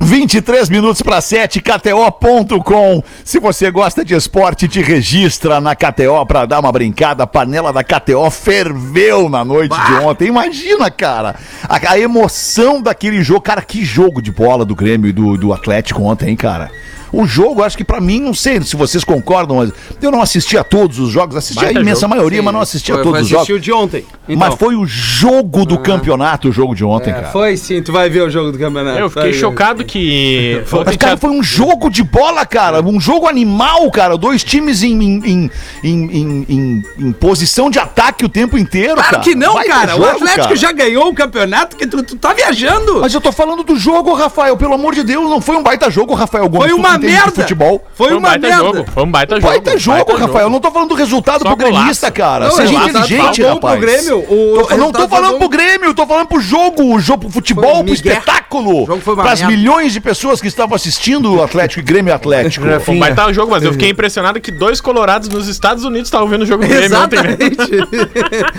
23 0.00 0.68
minutos 0.68 1.02
para 1.02 1.20
7, 1.20 1.60
KTO.com. 1.60 3.02
Se 3.24 3.40
você 3.40 3.70
gosta 3.70 4.04
de 4.04 4.14
esporte, 4.14 4.68
te 4.68 4.80
registra 4.80 5.60
na 5.60 5.74
KTO 5.74 6.24
para 6.26 6.46
dar 6.46 6.60
uma 6.60 6.70
brincada. 6.70 7.24
A 7.24 7.26
panela 7.26 7.72
da 7.72 7.82
KTO 7.82 8.30
ferveu 8.30 9.28
na 9.28 9.44
noite 9.44 9.74
de 9.74 9.92
ontem. 10.04 10.28
Imagina, 10.28 10.90
cara, 10.90 11.34
a, 11.68 11.92
a 11.92 11.98
emoção 11.98 12.80
daquele 12.80 13.22
jogo. 13.22 13.40
Cara, 13.40 13.62
que 13.62 13.84
jogo 13.84 14.22
de 14.22 14.30
bola 14.30 14.64
do 14.64 14.74
Grêmio 14.74 15.08
e 15.08 15.12
do, 15.12 15.36
do 15.36 15.52
Atlético 15.52 16.02
ontem, 16.02 16.30
hein, 16.30 16.36
cara? 16.36 16.70
O 17.12 17.26
jogo, 17.26 17.62
acho 17.62 17.76
que 17.76 17.84
pra 17.84 18.00
mim, 18.00 18.20
não 18.20 18.34
sei 18.34 18.60
se 18.62 18.76
vocês 18.76 19.02
concordam, 19.04 19.56
mas 19.56 19.72
eu 20.02 20.10
não 20.10 20.20
assisti 20.20 20.56
a 20.58 20.64
todos 20.64 20.98
os 20.98 21.10
jogos, 21.10 21.36
assisti 21.36 21.58
a 21.60 21.64
Baita 21.66 21.80
imensa 21.80 22.02
jogo. 22.02 22.14
maioria, 22.14 22.42
mas 22.42 22.52
não 22.54 22.60
assisti 22.60 22.92
a 22.92 22.96
Foi- 22.96 23.04
todos 23.04 23.20
os 23.22 23.28
foi 23.28 23.38
jogos. 23.38 23.48
o 23.56 23.60
de 23.60 23.72
ontem. 23.72 24.04
Mas 24.28 24.54
foi 24.56 24.74
o 24.76 24.84
jogo 24.86 25.64
do 25.64 25.78
campeonato, 25.78 26.48
o 26.48 26.52
jogo 26.52 26.74
de 26.74 26.84
ontem, 26.84 27.10
É, 27.10 27.14
cara. 27.14 27.28
foi 27.28 27.56
sim, 27.56 27.82
tu 27.82 27.92
vai 27.92 28.10
ver 28.10 28.22
o 28.22 28.30
jogo 28.30 28.52
do 28.52 28.58
campeonato. 28.58 28.98
Eu 28.98 29.08
fiquei 29.08 29.30
Vai 29.30 29.32
chocado 29.40 29.84
que. 29.84 30.62
Mas, 30.62 30.72
ontem 30.72 30.96
cara, 30.98 31.16
foi 31.16 31.30
um 31.30 31.42
jogo 31.42 31.88
de 31.90 32.02
bola, 32.02 32.44
cara. 32.44 32.80
Um 32.82 33.00
jogo 33.00 33.26
animal, 33.26 33.90
cara. 33.90 34.16
Dois 34.16 34.44
times 34.44 34.82
em, 34.82 34.92
em, 35.02 35.20
em, 35.24 35.50
em, 35.82 36.10
em- 36.20 36.46
em- 36.48 36.82
em 36.98 37.12
posição 37.12 37.70
de 37.70 37.78
ataque 37.78 38.24
o 38.24 38.28
tempo 38.28 38.56
inteiro, 38.58 38.94
Claro 38.94 39.10
cara. 39.10 39.22
que 39.22 39.34
não, 39.34 39.54
Baita 39.54 39.70
cara. 39.72 39.94
o 39.94 39.98
jogo, 39.98 40.08
Atlético 40.10 40.42
cara. 40.44 40.56
já 40.56 40.72
ganhou 40.72 41.08
o 41.08 41.14
campeonato, 41.14 41.76
que 41.76 41.86
tu, 41.86 42.02
tu 42.02 42.16
tá 42.16 42.32
viajando. 42.32 43.00
Mas 43.00 43.14
eu 43.14 43.20
tô 43.20 43.32
falando 43.32 43.62
do 43.62 43.76
jogo, 43.76 44.12
Rafael. 44.14 44.56
Pelo 44.56 44.74
amor 44.74 44.94
de 44.94 45.02
Deus, 45.02 45.28
não 45.30 45.40
foi 45.40 45.56
um 45.56 45.62
baita 45.62 45.90
jogo, 45.90 46.14
Rafael 46.14 46.48
Gomes. 46.48 46.68
Foi 46.70 46.76
tu 46.78 46.82
uma 47.06 47.14
merda. 47.16 47.30
futebol. 47.42 47.86
Foi 47.94 48.08
Foi 48.08 48.16
um 48.16 48.18
uma 48.18 48.28
baita 48.30 48.48
merda. 48.48 48.64
jogo. 48.64 48.84
Foi 48.92 49.02
um 49.02 49.10
baita 49.10 49.34
jogo. 49.40 49.46
Baita 49.48 49.78
jogo, 49.78 49.96
baita 49.98 50.16
Rafael. 50.26 50.44
Eu 50.46 50.50
não 50.50 50.60
tô 50.60 50.70
falando 50.70 50.88
do 50.90 50.94
resultado 50.94 51.42
Só 51.42 51.54
pro 51.54 51.56
gremista, 51.56 52.10
cara. 52.10 52.46
Não, 52.48 52.52
Seja 52.56 52.72
o 52.72 52.76
resultado 52.78 53.04
inteligente, 53.06 53.42
tá 53.42 53.48
bom 53.54 53.60
pro 53.60 53.68
rapaz. 53.68 53.80
Grêmio, 53.80 54.18
o 54.18 54.62
Tô- 54.62 54.70
eu 54.70 54.78
não 54.78 54.92
tô 54.92 55.08
falando 55.08 55.32
tá 55.32 55.38
pro. 55.38 55.48
Grêmio, 55.48 55.84
eu 55.86 55.94
tô 55.94 56.06
falando 56.06 56.26
pro 56.26 56.40
jogo, 56.40 56.94
o 56.94 57.00
jogo 57.00 57.22
pro 57.24 57.30
futebol, 57.30 57.64
Foi 57.76 57.84
pro 57.84 57.92
Miguel. 57.92 58.12
espetáculo. 58.12 58.82
O 58.82 58.86
jogo 58.86 59.00
foi 59.00 59.14
uma 59.14 59.22
Pras 59.22 59.40
merda. 59.40 59.56
milhões 59.56 59.92
de 59.92 60.00
pessoas 60.00 60.40
que 60.40 60.46
estavam 60.48 60.74
assistindo 60.74 61.34
o 61.34 61.42
Atlético 61.42 61.80
e 61.80 61.82
Grêmio 61.82 62.14
Atlético. 62.14 62.66
Foi 62.80 62.94
um 62.94 62.98
baita 62.98 63.32
jogo, 63.32 63.50
mas 63.50 63.62
eu 63.62 63.72
fiquei 63.72 63.90
impressionado 63.90 64.40
que 64.40 64.50
dois 64.50 64.80
colorados 64.80 65.28
nos 65.28 65.48
Estados 65.48 65.84
Unidos 65.84 66.08
estavam 66.08 66.28
vendo 66.28 66.42
o 66.42 66.46
jogo 66.46 66.62
do 66.64 66.68
Grêmio 66.68 66.98
ontem? 66.98 67.16
Exatamente. 67.18 67.58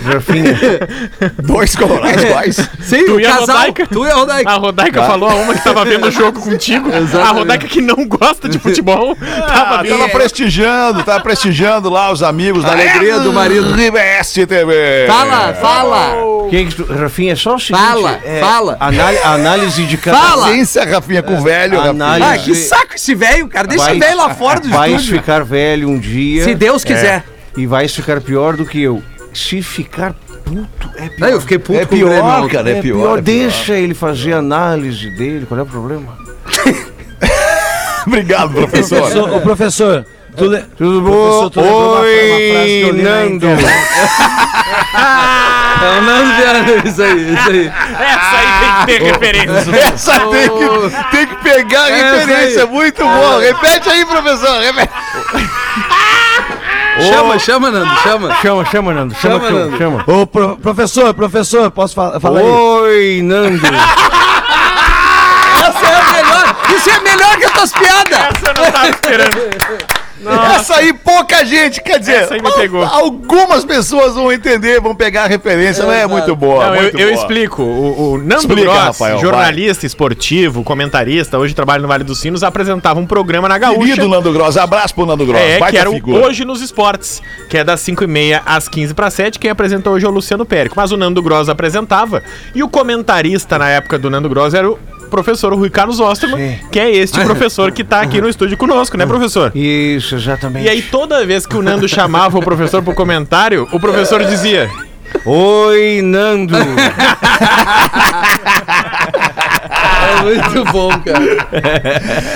Rafinha, 0.04 0.58
Dois 1.42 1.74
colorados 1.76 2.24
quais. 2.24 2.56
Sim, 2.80 3.04
Tu 3.04 3.14
o 3.14 3.20
e 3.20 3.26
a 3.26 3.36
casal. 3.36 3.56
Rodaica? 3.56 3.86
Tu 3.86 4.06
e 4.06 4.10
a 4.10 4.14
Rodaica. 4.14 4.50
A 4.50 4.54
Rodaica 4.56 5.02
falou 5.04 5.28
a 5.30 5.34
uma 5.34 5.54
que 5.54 5.64
tava 5.64 5.84
vendo 5.84 6.06
o 6.06 6.10
jogo 6.10 6.40
contigo. 6.40 6.90
A 7.22 7.30
Rodaica 7.32 7.66
que 7.66 7.80
não 7.80 8.06
gosta 8.06 8.29
de 8.48 8.58
futebol. 8.58 9.16
tava 9.16 9.80
Ah, 9.80 9.84
tava 9.84 10.08
prestigiando, 10.08 11.02
tava 11.02 11.20
prestigiando 11.20 11.88
lá 11.90 12.10
os 12.12 12.22
amigos 12.22 12.62
da 12.64 12.72
alegria 12.72 13.18
do 13.20 13.32
marido. 13.32 13.72
RBS 13.74 14.32
TV. 14.46 15.06
Fala, 15.06 15.54
fala. 15.54 16.48
quem 16.50 16.66
que 16.66 16.74
tu, 16.74 16.84
Rafinha, 16.84 17.32
é 17.32 17.36
só 17.36 17.54
o 17.54 17.58
seguinte. 17.58 17.82
Fala, 17.84 18.20
é, 18.24 18.40
fala. 18.40 18.76
anál- 18.80 19.24
análise 19.24 19.84
de 19.84 19.96
cada 19.96 20.18
Fala. 20.18 20.46
Paciência, 20.46 20.84
Rafinha, 20.84 21.22
com 21.22 21.34
o 21.38 21.42
velho, 21.42 21.76
Rafinha. 21.76 21.90
Análise- 21.90 22.30
Ah, 22.30 22.38
que 22.44 22.54
saco 22.54 22.94
esse 22.94 23.14
velho, 23.14 23.48
cara. 23.48 23.66
Deixa 23.66 23.84
Vai- 23.84 23.92
esse 23.96 24.00
velho 24.06 24.16
lá 24.16 24.30
fora 24.34 24.60
do 24.60 24.68
Vais 24.68 24.92
estúdio. 25.00 25.20
ficar 25.20 25.44
velho 25.44 25.88
um 25.88 25.98
dia. 25.98 26.44
Se 26.44 26.54
Deus 26.54 26.84
quiser. 26.84 27.24
E 27.56 27.66
vais 27.66 27.94
ficar 27.94 28.20
pior 28.20 28.56
do 28.56 28.64
que 28.64 28.80
eu. 28.82 29.02
Se 29.34 29.62
ficar 29.62 30.12
puto, 30.44 30.90
é 30.96 31.08
pior. 31.08 31.18
Não, 31.20 31.28
eu 31.28 31.40
fiquei 31.40 31.58
puto 31.58 31.78
É 31.78 31.84
com 31.86 31.94
o 31.94 31.98
Grêmio 31.98 32.14
pior, 32.22 32.40
ontem. 32.42 32.48
cara, 32.56 32.70
é, 32.70 32.78
É 32.78 32.82
pior. 32.82 32.94
pior, 32.96 33.18
é 33.18 33.22
pior. 33.22 33.22
deixa 33.22 33.74
ele 33.74 33.94
fazer 33.94 34.32
análise 34.32 35.08
dele. 35.16 35.46
Qual 35.46 35.58
é 35.60 35.62
o 35.62 35.66
problema? 35.66 36.18
Obrigado, 38.06 38.52
professor. 38.52 38.98
Professor, 39.00 39.34
ô, 39.34 39.40
professor, 39.40 40.06
tu 40.36 40.44
le... 40.46 40.58
Tudo 40.76 41.02
Professor, 41.02 41.50
tu 41.50 41.60
lembrou 41.60 41.88
uma, 41.92 42.00
uma 42.00 42.00
frase 42.00 42.10
que 42.66 42.82
eu 42.82 42.88
Oi, 42.88 42.92
li 42.92 43.02
na 43.02 43.10
Nando. 43.10 43.46
É 45.82 45.98
o 45.98 46.02
Nando 46.02 46.34
Viana, 46.34 46.82
isso 46.84 47.02
aí, 47.02 47.32
isso 47.34 47.48
aí. 47.50 47.72
Essa 48.00 48.36
aí 48.36 48.46
tem 48.60 48.72
que 48.74 48.86
ter 48.86 49.02
referência. 49.12 49.76
Essa 49.76 50.12
tem 50.20 50.48
que, 50.50 50.66
tem 51.16 51.26
que 51.26 51.36
pegar 51.36 51.84
a 51.84 51.90
Essa 51.90 52.16
referência, 52.18 52.62
aí. 52.64 52.68
muito 52.68 53.02
bom. 53.02 53.38
Repete 53.38 53.88
aí, 53.88 54.04
professor. 54.04 54.60
repete. 54.60 54.92
Chama, 57.08 57.38
chama, 57.38 57.70
Nando, 57.70 57.94
chama. 58.02 58.34
Chama, 58.42 58.64
chama, 58.66 58.92
Nando. 58.92 59.14
Chama, 59.14 59.38
Chama, 59.40 59.48
chama. 59.48 59.58
Nando. 59.64 59.78
chama. 59.78 60.04
Ô, 60.06 60.26
pro- 60.26 60.56
professor, 60.58 61.14
professor, 61.14 61.70
posso 61.70 61.94
fa 61.94 62.20
falar 62.20 62.40
aí? 62.40 62.46
Oi, 62.46 63.20
Nando. 63.24 63.66
Essa 65.56 65.86
é 65.86 65.94
a 65.94 66.12
melhor. 66.12 66.56
Isso 66.76 66.90
é 66.90 67.00
melhor 67.00 67.36
que 67.36 67.44
as 67.44 67.52
tuas 67.52 67.72
piadas. 67.72 68.18
Essa 68.18 68.50
eu 68.50 68.54
não 68.64 68.72
tava 68.72 68.88
esperando. 68.90 69.40
Essa 70.54 70.76
aí 70.76 70.92
pouca 70.92 71.42
gente, 71.46 71.80
quer 71.82 71.98
dizer, 71.98 72.24
Essa 72.24 72.34
aí 72.34 72.42
me 72.42 72.52
pegou. 72.52 72.82
al- 72.84 72.94
algumas 73.04 73.64
pessoas 73.64 74.14
vão 74.14 74.30
entender, 74.30 74.78
vão 74.78 74.94
pegar 74.94 75.24
a 75.24 75.26
referência, 75.26 75.82
não 75.82 75.90
é 75.92 76.00
Exato. 76.00 76.10
muito 76.12 76.36
boa. 76.36 76.66
Não, 76.66 76.74
eu, 76.76 76.82
muito 76.82 76.98
eu 76.98 77.08
boa. 77.08 77.20
explico. 77.22 77.62
O, 77.62 78.12
o 78.12 78.18
Nando 78.18 78.34
Explica, 78.40 78.60
Gross, 78.64 78.78
Rafael, 78.78 79.14
vai. 79.14 79.24
jornalista 79.24 79.86
esportivo, 79.86 80.62
comentarista, 80.62 81.38
hoje 81.38 81.54
trabalha 81.54 81.80
no 81.80 81.88
Vale 81.88 82.04
dos 82.04 82.20
Sinos, 82.20 82.42
apresentava 82.42 83.00
um 83.00 83.06
programa 83.06 83.48
na 83.48 83.56
Gaúcha. 83.56 83.80
Querido 83.80 84.08
Nando 84.08 84.30
Gross, 84.30 84.58
abraço 84.58 84.94
pro 84.94 85.06
Nando 85.06 85.24
Gross. 85.24 85.40
É, 85.40 85.58
baita 85.58 85.70
que 85.70 85.78
era 85.80 85.90
figura. 85.90 86.26
Hoje 86.26 86.44
nos 86.44 86.60
Esportes, 86.60 87.22
que 87.48 87.56
é 87.56 87.64
das 87.64 87.80
5h30 87.80 88.42
às 88.44 88.68
15 88.68 88.92
para 88.92 89.08
7. 89.10 89.38
Quem 89.38 89.50
apresentou 89.50 89.94
hoje 89.94 90.04
é 90.04 90.08
o 90.08 90.12
Luciano 90.12 90.44
Périco. 90.44 90.74
Mas 90.76 90.92
o 90.92 90.98
Nando 90.98 91.22
Gross 91.22 91.48
apresentava. 91.48 92.22
E 92.54 92.62
o 92.62 92.68
comentarista 92.68 93.58
na 93.58 93.70
época 93.70 93.98
do 93.98 94.10
Nando 94.10 94.28
Gross 94.28 94.52
era 94.52 94.70
o 94.70 94.78
professor 95.10 95.52
Rui 95.52 95.68
Carlos 95.68 96.00
Osterman, 96.00 96.58
que 96.70 96.80
é 96.80 96.90
este 96.90 97.20
professor 97.24 97.70
que 97.72 97.84
tá 97.84 98.00
aqui 98.00 98.20
no 98.20 98.28
estúdio 98.28 98.56
conosco, 98.56 98.96
né, 98.96 99.04
professor? 99.04 99.52
Isso, 99.54 100.14
exatamente. 100.14 100.64
E 100.66 100.68
aí, 100.68 100.80
toda 100.80 101.26
vez 101.26 101.44
que 101.44 101.56
o 101.56 101.62
Nando 101.62 101.86
chamava 101.88 102.38
o 102.38 102.42
professor 102.42 102.82
pro 102.82 102.94
comentário, 102.94 103.68
o 103.72 103.78
professor 103.78 104.24
dizia: 104.24 104.70
Oi, 105.26 106.00
Nando. 106.02 106.56
É 109.70 110.22
muito 110.22 110.64
bom, 110.72 110.90
cara. 111.00 111.48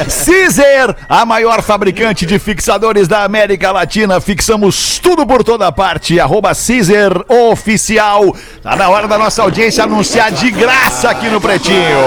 Caesar, 0.07 0.97
a 1.09 1.25
maior 1.25 1.63
fabricante 1.63 2.25
de 2.25 2.39
fixadores 2.39 3.09
da 3.09 3.25
América 3.25 3.73
Latina. 3.73 4.21
Fixamos 4.21 4.99
tudo 4.99 5.27
por 5.27 5.43
toda 5.43 5.71
parte. 5.73 6.21
Arroba 6.21 6.53
Caesar 6.55 7.25
Oficial. 7.29 8.35
Tá 8.63 8.77
na 8.77 8.89
hora 8.89 9.09
da 9.09 9.19
nossa 9.19 9.43
audiência 9.43 9.85
anunciar 9.85 10.31
de 10.31 10.51
graça 10.51 11.11
aqui 11.11 11.29
no 11.29 11.41
Pretinho. 11.41 11.99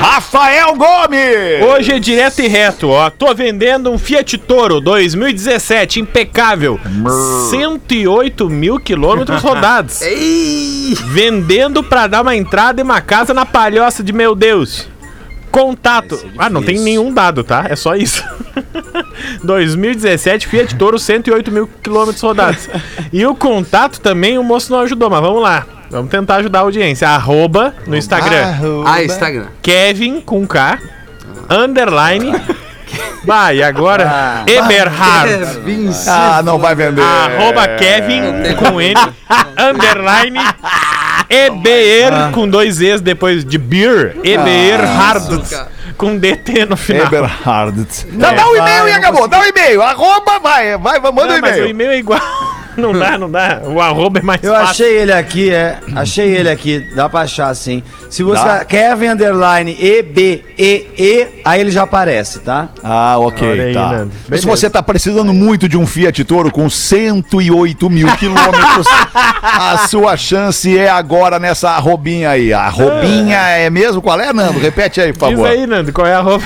Rafael 0.00 0.74
Gomes. 0.74 1.62
Hoje 1.68 1.92
é 1.92 1.98
direto 1.98 2.40
e 2.40 2.48
reto, 2.48 2.88
ó. 2.88 3.10
Tô 3.10 3.34
vendendo 3.34 3.90
um 3.90 3.98
Fiat 3.98 4.38
Toro 4.38 4.80
2017, 4.80 6.00
impecável. 6.00 6.80
108 7.50 8.48
mil 8.50 8.78
quilômetros 8.80 9.40
rodados. 9.42 10.00
Vendendo 11.06 11.82
pra 11.82 12.06
dar 12.06 12.22
uma 12.22 12.34
entrada 12.36 12.80
e 12.80 12.84
uma 12.84 13.00
casa 13.00 13.32
na 13.32 13.46
palhoça 13.46 14.02
de 14.02 14.12
meu 14.12 14.34
Deus. 14.34 14.88
Contato. 15.52 16.18
Ah, 16.38 16.48
não 16.50 16.62
tem 16.62 16.78
nenhum 16.80 17.12
dado, 17.12 17.44
tá? 17.44 17.66
É 17.68 17.76
só 17.76 17.94
isso. 17.94 18.24
2017 19.44 20.48
Fiat 20.48 20.74
Toro 20.76 20.98
108 20.98 21.52
mil 21.52 21.68
quilômetros 21.82 22.22
rodados. 22.22 22.68
E 23.12 23.24
o 23.26 23.34
contato 23.34 24.00
também 24.00 24.38
o 24.38 24.42
moço 24.42 24.72
não 24.72 24.80
ajudou, 24.80 25.10
mas 25.10 25.20
vamos 25.20 25.42
lá. 25.42 25.66
Vamos 25.90 26.10
tentar 26.10 26.36
ajudar 26.36 26.60
a 26.60 26.62
audiência. 26.62 27.08
Arroba 27.08 27.74
no 27.86 27.94
Instagram. 27.94 28.56
Ah, 28.86 29.04
Instagram. 29.04 29.46
Kevin 29.60 30.22
com 30.22 30.46
K, 30.46 30.78
underline, 31.50 32.32
Vai, 33.24 33.58
e 33.58 33.62
agora? 33.62 34.44
Eberhard. 34.46 35.32
Ah, 36.08 36.42
não 36.44 36.58
vai 36.58 36.74
vender. 36.74 37.02
Arroba 37.02 37.68
Kevin 37.68 38.22
com 38.58 38.80
N, 38.80 38.94
underline, 39.56 40.38
EBR 41.28 42.32
com 42.32 42.48
dois 42.48 42.80
E's 42.80 43.00
depois 43.00 43.44
de 43.44 43.58
beer, 43.58 44.16
Eberhard 44.22 45.42
com 45.96 46.16
DT 46.18 46.66
no 46.66 46.76
final. 46.76 47.06
Eberhard. 47.06 47.86
Dá, 48.12 48.32
dá 48.32 48.48
o 48.48 48.56
e-mail 48.56 48.88
e 48.88 48.92
acabou. 48.92 49.28
Dá 49.28 49.40
o 49.40 49.44
e-mail. 49.44 49.82
Arroba, 49.82 50.38
vai, 50.40 50.76
vai, 50.78 51.00
manda 51.00 51.10
o 51.10 51.26
Não, 51.26 51.40
mas 51.40 51.52
o 51.52 51.58
e-mail. 51.58 51.68
e-mail 51.68 51.90
é 51.92 51.98
igual. 51.98 52.20
Não 52.76 52.92
dá, 52.92 53.18
não 53.18 53.30
dá. 53.30 53.60
O 53.64 53.80
arroba 53.80 54.18
é 54.20 54.22
mais 54.22 54.42
Eu 54.42 54.52
fácil. 54.52 54.68
achei 54.70 54.96
ele 54.98 55.12
aqui, 55.12 55.50
é. 55.50 55.78
Achei 55.94 56.28
ele 56.36 56.48
aqui. 56.50 56.80
Dá 56.94 57.08
pra 57.08 57.20
achar 57.20 57.54
sim. 57.54 57.82
Se 58.08 58.22
você. 58.22 58.44
Dá? 58.44 58.64
Kevin 58.64 59.08
Underline 59.08 59.76
E-B-E-E, 59.78 61.28
aí 61.44 61.60
ele 61.60 61.70
já 61.70 61.82
aparece, 61.82 62.40
tá? 62.40 62.68
Ah, 62.82 63.18
ok, 63.18 63.60
aí, 63.60 63.74
tá. 63.74 64.06
Se 64.38 64.46
você 64.46 64.68
tá 64.70 64.82
precisando 64.82 65.32
muito 65.32 65.68
de 65.68 65.76
um 65.76 65.86
Fiat 65.86 66.24
Toro 66.24 66.50
com 66.50 66.68
108 66.70 67.90
mil 67.90 68.08
quilômetros, 68.16 68.86
a 69.42 69.86
sua 69.88 70.16
chance 70.16 70.76
é 70.78 70.88
agora 70.88 71.38
nessa 71.38 71.70
arrobinha 71.70 72.30
aí. 72.30 72.52
A 72.52 72.60
arrobinha 72.62 73.36
é 73.38 73.68
mesmo? 73.70 74.00
Qual 74.00 74.18
é, 74.20 74.32
Nando? 74.32 74.58
Repete 74.58 75.00
aí, 75.00 75.12
por 75.12 75.28
Diz 75.28 75.36
favor. 75.38 75.50
aí, 75.50 75.66
Nando, 75.66 75.92
qual 75.92 76.06
é 76.06 76.14
a 76.14 76.18
arroba? 76.18 76.44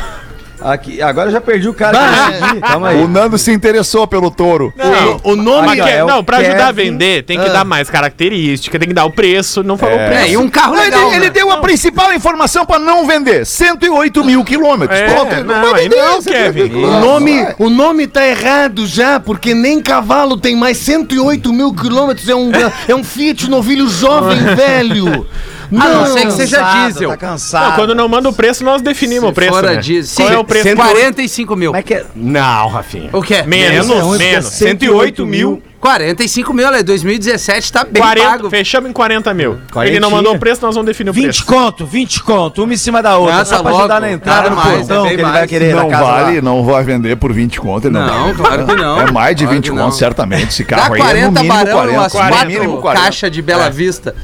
Aqui, 0.61 1.03
agora 1.03 1.29
eu 1.29 1.33
já 1.33 1.41
perdi 1.41 1.69
o 1.69 1.75
cara 1.75 1.99
que 1.99 2.05
eu 2.45 2.49
segui. 2.49 2.61
Calma 2.61 2.89
aí. 2.89 3.03
O 3.03 3.09
Nando 3.09 3.37
se 3.39 3.53
interessou 3.53 4.07
pelo 4.07 4.31
touro. 4.31 4.73
Não, 4.77 5.21
O 5.23 5.37
nome 5.37 5.69
Aqui, 5.69 5.81
ó, 5.81 5.85
que- 5.85 5.91
é 5.91 6.05
o 6.05 6.07
não, 6.07 6.25
pra 6.25 6.39
ajudar 6.39 6.65
a 6.69 6.73
Kevin- 6.73 6.91
vender, 6.91 7.25
tem 7.25 7.39
que 7.39 7.49
dar 7.51 7.65
mais 7.65 7.91
característica, 7.91 8.79
tem 8.79 8.89
que 8.89 8.95
dar 8.95 9.05
o 9.05 9.11
preço, 9.11 9.63
não 9.63 9.77
falou 9.77 9.97
o 9.97 10.01
É, 10.01 10.09
preço. 10.09 10.33
e 10.33 10.37
um 10.37 10.49
carro 10.49 10.75
Não, 10.75 10.83
legal, 10.83 11.07
ele, 11.09 11.17
ele 11.17 11.25
né? 11.27 11.31
deu 11.31 11.51
a 11.51 11.59
principal 11.59 12.13
informação 12.13 12.65
pra 12.65 12.79
não 12.79 13.07
vender. 13.07 13.45
108 13.47 14.25
mil 14.25 14.43
quilômetros. 14.45 14.99
É, 14.99 15.07
Pronto, 15.07 15.45
não, 15.45 15.75
aí 15.75 15.85
vender, 15.89 15.97
não, 15.97 16.21
108 16.23 16.55
Kevin. 16.55 16.75
O 16.85 17.01
nome, 17.01 17.47
o 17.59 17.69
nome 17.71 18.07
tá 18.07 18.27
errado 18.27 18.87
já, 18.87 19.21
porque 19.21 19.55
nem 19.55 19.81
cavalo 19.83 20.37
tem 20.37 20.57
mais 20.57 20.79
108 20.79 21.53
mil 21.53 21.75
quilômetros. 21.75 22.29
É 22.29 22.35
um, 22.35 22.51
é 22.89 22.95
um 22.95 23.05
Fiat 23.05 23.49
novilho 23.51 23.89
jovem, 23.89 24.39
velho. 24.57 25.27
A 25.73 25.89
não 25.89 26.07
ser 26.07 26.27
que 26.27 26.33
seja 26.33 26.59
Cansado, 26.59 26.87
diesel. 26.93 27.11
Tá 27.11 27.17
cansado. 27.17 27.69
Não, 27.71 27.77
quando 27.77 27.95
não 27.95 28.09
manda 28.09 28.29
o 28.29 28.33
preço, 28.33 28.63
nós 28.65 28.83
definimos 28.83 29.31
o 29.31 29.33
preço. 29.33 29.53
Fora 29.53 29.73
né? 29.73 29.77
diesel. 29.81 30.17
Qual 30.17 30.29
Sim, 30.29 30.35
é 30.35 30.39
o 30.39 30.45
preço? 30.45 30.77
45 30.77 31.57
mil. 31.57 31.71
Como 31.71 31.79
é 31.81 31.83
que 31.83 31.95
é? 31.95 32.05
Não, 32.15 32.69
Rafinha. 32.69 33.11
O 33.13 33.23
quê? 33.23 33.43
Menos, 33.43 33.89
Menos, 33.89 34.19
menos. 34.19 34.47
108 34.47 35.27
mil. 35.27 35.63
45 35.81 36.53
mil, 36.53 36.69
né? 36.71 36.83
2017 36.83 37.71
tá 37.73 37.85
bem 37.85 38.03
40, 38.03 38.29
pago. 38.29 38.51
fechamos 38.51 38.91
em 38.91 38.93
40 38.93 39.33
mil. 39.35 39.53
Ele 39.53 39.61
Quarentinha. 39.71 40.01
não 40.01 40.11
mandou 40.11 40.35
o 40.35 40.39
preço, 40.39 40.61
nós 40.63 40.75
vamos 40.75 40.87
definir 40.87 41.11
o 41.11 41.13
20 41.13 41.25
preço. 41.25 41.47
conto, 41.47 41.87
20 41.87 42.23
conto, 42.25 42.65
uma 42.65 42.75
em 42.75 42.77
cima 42.77 43.01
da 43.03 43.17
outra. 43.19 43.37
Não, 43.37 43.45
só 43.45 43.61
pra 43.63 43.71
louco. 43.71 43.79
ajudar 43.85 44.01
na 44.01 44.11
entrada 44.11 44.51
no 44.51 44.57
mais, 44.57 44.79
portão 44.79 45.05
é 45.05 45.09
que 45.09 45.15
ele 45.15 45.23
vai 45.23 45.47
querer 45.47 45.75
Não 45.77 45.89
casa 45.89 46.03
vale, 46.05 46.37
lá. 46.37 46.43
não 46.43 46.65
vai 46.65 46.83
vender 46.83 47.17
por 47.17 47.33
20 47.33 47.61
conto. 47.61 47.87
Ele 47.87 47.95
não, 47.95 48.07
Não, 48.07 48.25
vai. 48.25 48.35
claro 48.35 48.67
que 48.67 48.75
não. 48.75 49.01
É 49.01 49.13
mais 49.13 49.37
de 49.37 49.45
Claro 49.45 49.57
20 49.57 49.65
que 49.65 49.71
conto, 49.71 49.81
não. 49.81 49.93
certamente. 49.93 50.49
Esse 50.49 50.65
Dá 50.65 50.77
carro 50.77 50.95
aí 50.95 51.01
é 51.01 51.05
no 51.05 51.09
40 51.09 51.31
mínimo 51.43 51.55
barão 51.55 51.73
40. 51.77 51.99
umas 52.01 52.13
no 52.13 52.19
quatro 52.19 52.47
mínimo 52.49 52.77
40. 52.79 53.03
caixas 53.05 53.31
de 53.31 53.43
Bela 53.43 53.71
Vista. 53.71 54.15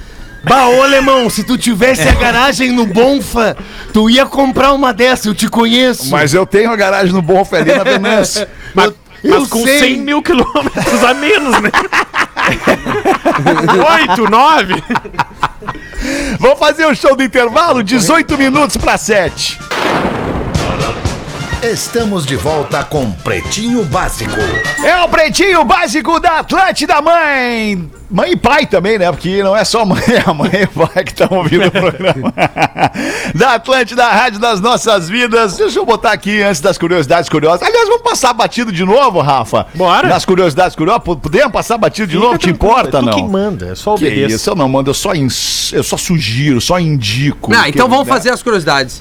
Bah, 0.45 0.69
ô 0.69 0.83
alemão, 0.83 1.31
se 1.31 1.45
tu 1.45 1.57
tivesse 1.57 2.09
a 2.09 2.13
garagem 2.13 2.73
no 2.73 2.85
Bonfa, 2.87 3.57
tu 3.93 4.11
ia 4.11 4.27
comprar 4.27 4.73
uma 4.73 4.93
dessa, 4.93 5.29
eu 5.29 5.35
te 5.35 5.49
conheço. 5.49 6.11
Mas 6.11 6.35
eu 6.35 6.45
tenho 6.45 6.71
a 6.71 6.77
garagem 6.77 7.13
no 7.13 7.23
Bonfa 7.23 7.57
ali 7.57 7.73
na 7.73 7.85
Venâncio. 7.85 8.47
Mas, 8.75 8.93
eu 9.23 9.41
mas 9.41 9.49
com 9.49 9.63
sei. 9.63 9.79
100 9.79 9.99
mil 9.99 10.23
quilômetros 10.23 11.05
a 11.05 11.15
menos, 11.15 11.61
né? 11.61 11.71
8, 14.09 14.31
9. 14.31 14.85
Vamos 16.41 16.59
fazer 16.59 16.87
o 16.87 16.95
show 16.95 17.15
do 17.15 17.23
intervalo, 17.23 17.85
18 17.85 18.37
minutos 18.37 18.77
para 18.77 18.97
7. 18.99 19.61
Estamos 21.63 22.27
de 22.27 22.35
volta 22.35 22.83
com 22.83 23.11
Pretinho 23.13 23.85
Básico. 23.85 24.33
É 24.85 25.01
o 25.05 25.09
pretinho 25.09 25.65
básico 25.65 26.19
da 26.19 26.41
Atlântida 26.41 27.01
Mãe. 27.01 27.89
Mãe 28.11 28.33
e 28.33 28.37
pai 28.37 28.67
também, 28.67 28.99
né? 28.99 29.11
Porque 29.13 29.43
não 29.45 29.57
é 29.57 29.65
só 29.65 29.87
mãe, 29.87 30.03
é 30.09 30.23
a 30.29 30.35
mãe 30.35 30.51
e 30.53 30.65
o 30.65 30.87
pai 30.87 31.05
que 31.05 31.13
estão 31.13 31.29
ouvindo 31.39 31.67
o 31.69 31.71
programa. 31.71 32.35
da 33.35 33.55
Atlântida, 33.55 34.05
a 34.05 34.13
rádio 34.13 34.41
das 34.41 34.61
nossas 34.61 35.09
vidas. 35.09 35.57
Deixa 35.57 35.79
eu 35.79 35.87
botar 35.87 36.11
aqui 36.13 36.43
antes 36.43 36.61
das 36.61 36.77
curiosidades 36.77 37.31
curiosas. 37.31 37.63
Aliás, 37.63 37.89
vamos 37.89 38.03
passar 38.03 38.33
batido 38.35 38.73
de 38.73 38.85
novo, 38.85 39.21
Rafa? 39.21 39.67
Bora. 39.75 40.09
Nas 40.09 40.25
curiosidades 40.25 40.75
curiosas. 40.77 41.03
Podemos 41.05 41.53
passar 41.53 41.79
batido 41.79 42.09
de 42.09 42.19
novo? 42.19 42.37
Te 42.39 42.51
importa, 42.51 42.99
é 42.99 43.01
tu 43.01 43.07
não? 43.07 43.13
que 43.15 43.23
manda, 43.23 43.69
é 43.71 43.75
só 43.77 43.95
Que 43.97 44.07
obedeço. 44.07 44.35
isso, 44.37 44.51
eu 44.51 44.57
não 44.57 44.69
mando, 44.69 44.91
eu 44.91 44.95
só, 44.95 45.15
ins- 45.15 45.73
eu 45.73 45.85
só 45.85 45.97
sugiro, 45.97 46.61
só 46.61 46.79
indico. 46.81 47.51
Não, 47.53 47.65
então 47.67 47.89
vamos 47.89 48.09
fazer 48.09 48.31
as 48.31 48.43
curiosidades. 48.43 49.01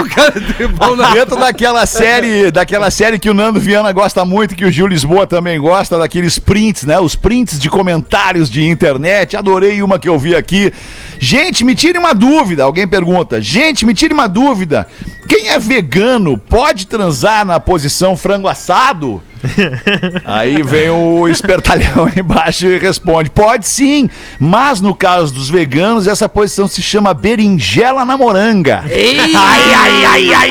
O 0.00 0.08
cara 0.08 0.40
dribou 0.40 0.96
na... 0.96 1.10
Dentro 1.10 1.36
daquela 1.36 1.86
série, 1.86 2.50
daquela 2.50 2.90
série 2.90 3.18
que 3.18 3.28
o 3.30 3.34
Nando 3.34 3.60
Viana 3.60 3.92
gosta 3.92 4.24
muito, 4.24 4.54
que 4.54 4.64
o 4.64 4.70
Gil 4.70 4.86
Lisboa 4.86 5.26
também 5.26 5.58
gosta, 5.60 5.98
daqueles 5.98 6.38
prints, 6.38 6.84
né? 6.84 6.98
Os 6.98 7.16
prints 7.16 7.58
de 7.58 7.68
comentários 7.68 8.48
de 8.50 8.66
internet. 8.66 9.36
Adorei 9.36 9.82
uma 9.82 9.98
que 9.98 10.08
eu 10.08 10.18
vi 10.18 10.34
aqui. 10.34 10.72
Gente, 11.18 11.64
me 11.64 11.74
tire 11.74 11.98
uma 11.98 12.14
dúvida. 12.14 12.64
Alguém 12.64 12.86
pergunta. 12.86 13.40
Gente, 13.40 13.84
me 13.84 13.94
tire 13.94 14.14
uma 14.14 14.28
dúvida. 14.28 14.86
Quem 15.28 15.48
é 15.48 15.58
vegano 15.58 16.38
pode 16.38 16.86
transar 16.86 17.44
na 17.44 17.60
posição 17.60 18.16
frango 18.16 18.48
assado? 18.48 19.22
Aí 20.24 20.62
vem 20.62 20.90
o 20.90 21.28
espertalhão 21.28 22.10
embaixo 22.16 22.66
e 22.66 22.78
responde: 22.78 23.30
pode 23.30 23.68
sim, 23.68 24.08
mas 24.38 24.80
no 24.80 24.94
caso 24.94 25.32
dos 25.32 25.48
veganos, 25.50 26.06
essa 26.06 26.28
posição 26.28 26.66
se 26.66 26.82
chama 26.82 27.14
berinjela 27.14 28.04
na 28.04 28.16
moranga. 28.16 28.82
Ai, 28.84 29.18
ai, 29.34 29.74
ai, 29.74 30.34
ai, 30.34 30.50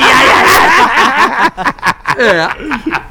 É, 2.18 2.48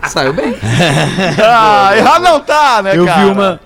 saiu 0.08 0.34
bem. 0.34 0.56
Ah, 1.44 1.92
errado 1.96 2.24
não 2.24 2.40
tá, 2.40 2.82
né, 2.82 2.98
Eu 2.98 3.06
cara? 3.06 3.22
vi 3.26 3.32
uma. 3.32 3.60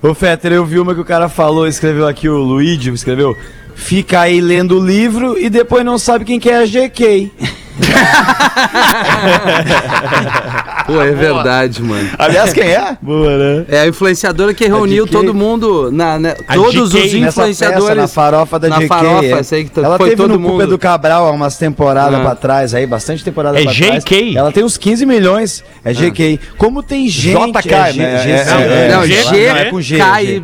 Ô, 0.00 0.14
Fetter, 0.14 0.52
eu 0.52 0.64
vi 0.64 0.78
uma 0.78 0.94
que 0.94 1.00
o 1.00 1.04
cara 1.04 1.28
falou, 1.28 1.66
escreveu 1.66 2.06
aqui, 2.06 2.28
o 2.28 2.38
Luigi 2.38 2.92
escreveu. 2.92 3.36
Fica 3.74 4.20
aí 4.20 4.40
lendo 4.40 4.78
o 4.78 4.84
livro 4.84 5.36
e 5.36 5.50
depois 5.50 5.84
não 5.84 5.98
sabe 5.98 6.24
quem 6.24 6.38
que 6.38 6.48
é 6.48 6.58
a 6.58 6.66
GK. 6.66 7.32
Pô, 10.88 11.00
é 11.02 11.12
verdade, 11.14 11.82
mano. 11.82 12.08
Aliás, 12.18 12.52
quem 12.52 12.64
é? 12.64 12.96
Boa, 13.02 13.36
né? 13.36 13.64
É 13.68 13.80
a 13.82 13.86
influenciadora 13.86 14.52
que 14.54 14.66
reuniu 14.66 15.04
GK. 15.04 15.12
todo 15.12 15.34
mundo, 15.34 15.90
na, 15.92 16.18
né, 16.18 16.34
todos 16.54 16.90
GK 16.90 16.98
os 17.06 17.12
nessa 17.12 17.28
influenciadores. 17.42 17.96
na 17.96 18.08
farofa 18.08 18.58
da 18.58 18.68
na 18.68 18.78
GK. 18.78 18.88
farofa, 18.88 19.24
é. 19.26 19.42
sei 19.42 19.64
que 19.64 19.70
to- 19.70 19.84
ela 19.84 19.96
foi 19.98 20.10
teve 20.10 20.22
todo 20.22 20.32
no 20.32 20.40
Cuba 20.40 20.52
mundo. 20.64 20.66
do 20.66 20.78
Cabral 20.78 21.26
há 21.26 21.30
umas 21.30 21.56
temporadas 21.58 22.18
Ah. 22.18 22.22
pra 22.22 22.34
trás 22.34 22.74
aí, 22.74 22.86
bastante 22.86 23.22
temporada 23.22 23.60
É 23.60 23.64
pra 23.64 23.72
trás. 23.74 24.02
GK? 24.04 24.36
Ela 24.36 24.50
tem 24.50 24.64
uns 24.64 24.76
15 24.78 25.04
milhões, 25.06 25.62
é 25.84 25.92
GK. 25.92 26.40
Como 26.56 26.82
tem 26.82 27.06
gente... 27.06 27.36
JK, 27.36 27.74
é 27.74 27.92
G- 27.92 27.98
né? 28.00 28.18
G- 28.22 28.30
É, 28.30 28.38
é, 28.86 28.92
Não, 28.94 29.06
G- 29.06 29.22
G, 29.22 29.48
não, 29.48 29.56
é 29.58 29.64
com 29.66 29.80
G, 29.82 29.98
K, 29.98 30.22
G. 30.22 30.42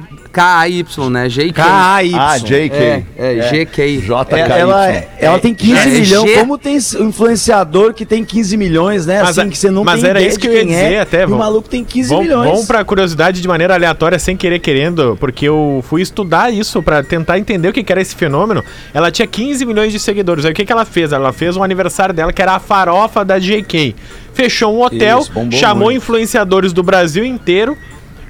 Y, 0.68 1.10
né? 1.10 1.28
G, 1.28 1.52
K. 1.52 1.62
K-A-Y. 1.62 2.18
Ah, 2.18 2.38
JK. 2.38 2.74
É, 2.74 3.02
é, 3.16 3.34
GK. 3.50 3.98
JK. 4.00 4.34
É, 4.34 4.58
ela, 4.60 4.92
ela 5.18 5.38
tem 5.38 5.54
15 5.54 5.80
É, 5.80 5.86
milhões. 6.00 6.30
G- 6.30 6.38
Como 6.38 6.58
tem 6.58 6.76
influenciador 6.76 7.94
que 7.94 8.04
tem 8.04 8.24
15 8.24 8.56
milhões, 8.56 9.06
né? 9.06 9.20
Mas 9.22 9.38
assim, 9.38 9.48
a- 9.48 9.50
que 9.50 9.56
você 9.58 9.70
não 9.70 9.84
mas 9.84 10.00
tem 10.00 10.10
era 10.10 10.20
ideia 10.34 10.38
isso 10.38 10.40
de 10.40 10.40
que 10.40 10.46
eu 10.48 10.52
ia 10.52 10.58
quem 10.60 10.68
dizer 10.68 10.92
é, 10.94 11.00
até, 11.00 11.20
E 11.22 11.24
o 11.24 11.28
vamos- 11.28 11.44
maluco 11.44 11.68
tem 11.68 11.84
15 11.84 12.08
Vamos, 12.08 12.24
milhões. 12.24 12.50
vamos 12.50 12.66
pra 12.66 12.84
curiosidade 12.84 13.40
de 13.40 13.48
maneira 13.48 13.74
aleatória, 13.74 14.18
sem 14.18 14.36
querer 14.36 14.58
querendo, 14.58 15.16
porque 15.20 15.46
eu 15.48 15.84
fui 15.88 16.02
estudar 16.02 16.52
isso 16.52 16.82
pra 16.82 17.02
tentar 17.02 17.38
entender 17.38 17.68
o 17.68 17.72
que 17.72 17.82
que 17.82 17.92
era 17.92 18.00
esse 18.00 18.14
fenômeno. 18.14 18.62
Ela 18.92 19.10
tinha 19.10 19.26
15 19.26 19.64
milhões 19.64 19.92
de 19.92 19.98
seguidores. 19.98 20.44
Aí 20.44 20.52
o 20.52 20.54
que, 20.54 20.64
que 20.64 20.72
ela 20.72 20.84
fez? 20.84 21.12
Ela 21.12 21.32
fez 21.32 21.56
um 21.56 21.62
aniversário 21.62 22.14
dela 22.14 22.32
que 22.32 22.40
era 22.42 22.52
a 22.54 22.58
farofa 22.60 23.24
da 23.24 23.38
GK. 23.38 23.94
Fechou 24.32 24.74
um 24.76 24.82
hotel, 24.82 25.20
Isso, 25.20 25.32
chamou 25.58 25.84
muito. 25.84 25.98
influenciadores 25.98 26.72
do 26.72 26.82
Brasil 26.82 27.24
inteiro. 27.24 27.76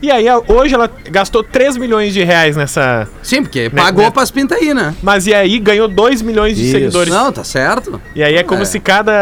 E 0.05 0.11
aí 0.11 0.27
hoje 0.49 0.75
ela 0.75 0.91
gastou 1.11 1.43
3 1.43 1.77
milhões 1.79 2.13
de 2.13 2.23
reais 2.23 2.57
nessa. 2.57 3.09
Sim, 3.23 3.43
porque 3.43 3.71
pagou 3.71 4.05
né? 4.05 4.11
pras 4.11 4.31
pintas 4.31 4.59
aí, 4.61 4.75
né? 4.75 4.95
Mas 5.03 5.27
e 5.27 5.33
aí 5.35 5.59
ganhou 5.59 5.89
2 5.89 6.21
milhões 6.21 6.57
de 6.57 6.63
Isso. 6.65 6.73
seguidores. 6.73 7.13
Não, 7.13 7.33
tá 7.33 7.43
certo. 7.43 8.01
E 8.15 8.23
aí 8.23 8.35
é 8.37 8.43
como 8.43 8.63
É. 8.63 8.65
se 8.67 8.79
cada, 8.81 9.13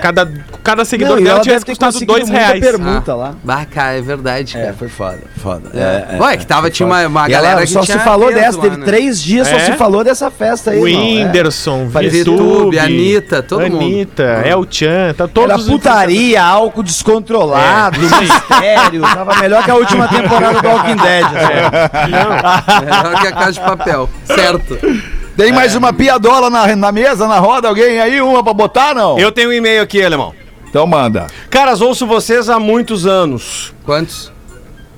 cada, 0.00 0.30
cada 0.62 0.84
seguidor 0.84 1.16
Não, 1.16 1.22
dela 1.22 1.34
ela 1.36 1.40
tivesse 1.44 1.64
custado 1.66 1.92
conseguido 1.92 2.12
2 2.12 2.28
muita 2.30 2.44
reais. 2.46 2.60
permuta 2.60 3.14
lá. 3.14 3.34
Bah, 3.42 3.64
cara, 3.64 3.98
é 3.98 4.00
verdade, 4.00 4.56
É, 4.56 4.60
cara. 4.62 4.74
foi 4.74 4.88
foda, 4.88 5.18
foda. 5.42 5.70
É. 5.74 6.16
Ué, 6.20 6.36
que 6.36 6.46
tava, 6.46 6.70
tinha 6.70 6.86
uma, 6.86 7.04
uma 7.06 7.28
galera 7.28 7.52
ela 7.54 7.60
que 7.62 7.66
só 7.66 7.80
tinha 7.80 7.98
se 7.98 8.04
falou 8.04 8.32
dessa, 8.32 8.56
lá, 8.56 8.62
teve 8.62 8.76
né? 8.76 8.84
três 8.86 9.20
dias, 9.20 9.48
só 9.48 9.56
É? 9.56 9.60
se 9.66 9.72
falou 9.72 10.04
dessa 10.04 10.30
festa 10.30 10.70
aí. 10.70 10.78
É. 10.78 10.82
Whindersson, 10.82 11.90
Parecia 11.92 12.22
VTube, 12.24 12.78
Anitta, 12.78 13.42
todo 13.42 13.62
mundo. 13.62 13.76
Anitta, 13.84 14.42
El 14.44 14.64
Chan, 14.70 15.14
tá 15.16 15.26
todos 15.26 15.50
Era 15.50 15.72
putaria, 15.72 16.42
álcool 16.42 16.82
descontrolado, 16.84 17.98
É, 17.98 18.20
mistério. 18.20 19.00
Tava 19.10 19.36
melhor 19.40 19.64
que 19.64 19.70
a 19.70 19.74
última 19.74 20.06
temporada 20.06 20.19
do 20.28 20.68
Walking 20.68 20.96
Dead. 20.96 21.24
assim. 21.24 22.84
Melhor 22.84 23.20
que 23.20 23.26
a 23.26 23.32
casa 23.32 23.52
de 23.52 23.60
papel. 23.60 24.10
Certo. 24.24 24.78
Tem 25.36 25.52
mais 25.52 25.74
uma 25.74 25.92
piadola 25.92 26.50
na, 26.50 26.74
na 26.76 26.92
mesa, 26.92 27.26
na 27.26 27.38
roda? 27.38 27.68
Alguém 27.68 28.00
aí? 28.00 28.20
Uma 28.20 28.42
pra 28.42 28.52
botar, 28.52 28.94
não? 28.94 29.18
Eu 29.18 29.32
tenho 29.32 29.50
um 29.50 29.52
e-mail 29.52 29.82
aqui, 29.82 30.02
alemão. 30.02 30.34
Então 30.68 30.86
manda. 30.86 31.26
Caras, 31.48 31.80
ouço 31.80 32.06
vocês 32.06 32.48
há 32.48 32.58
muitos 32.58 33.06
anos. 33.06 33.72
Quantos? 33.84 34.30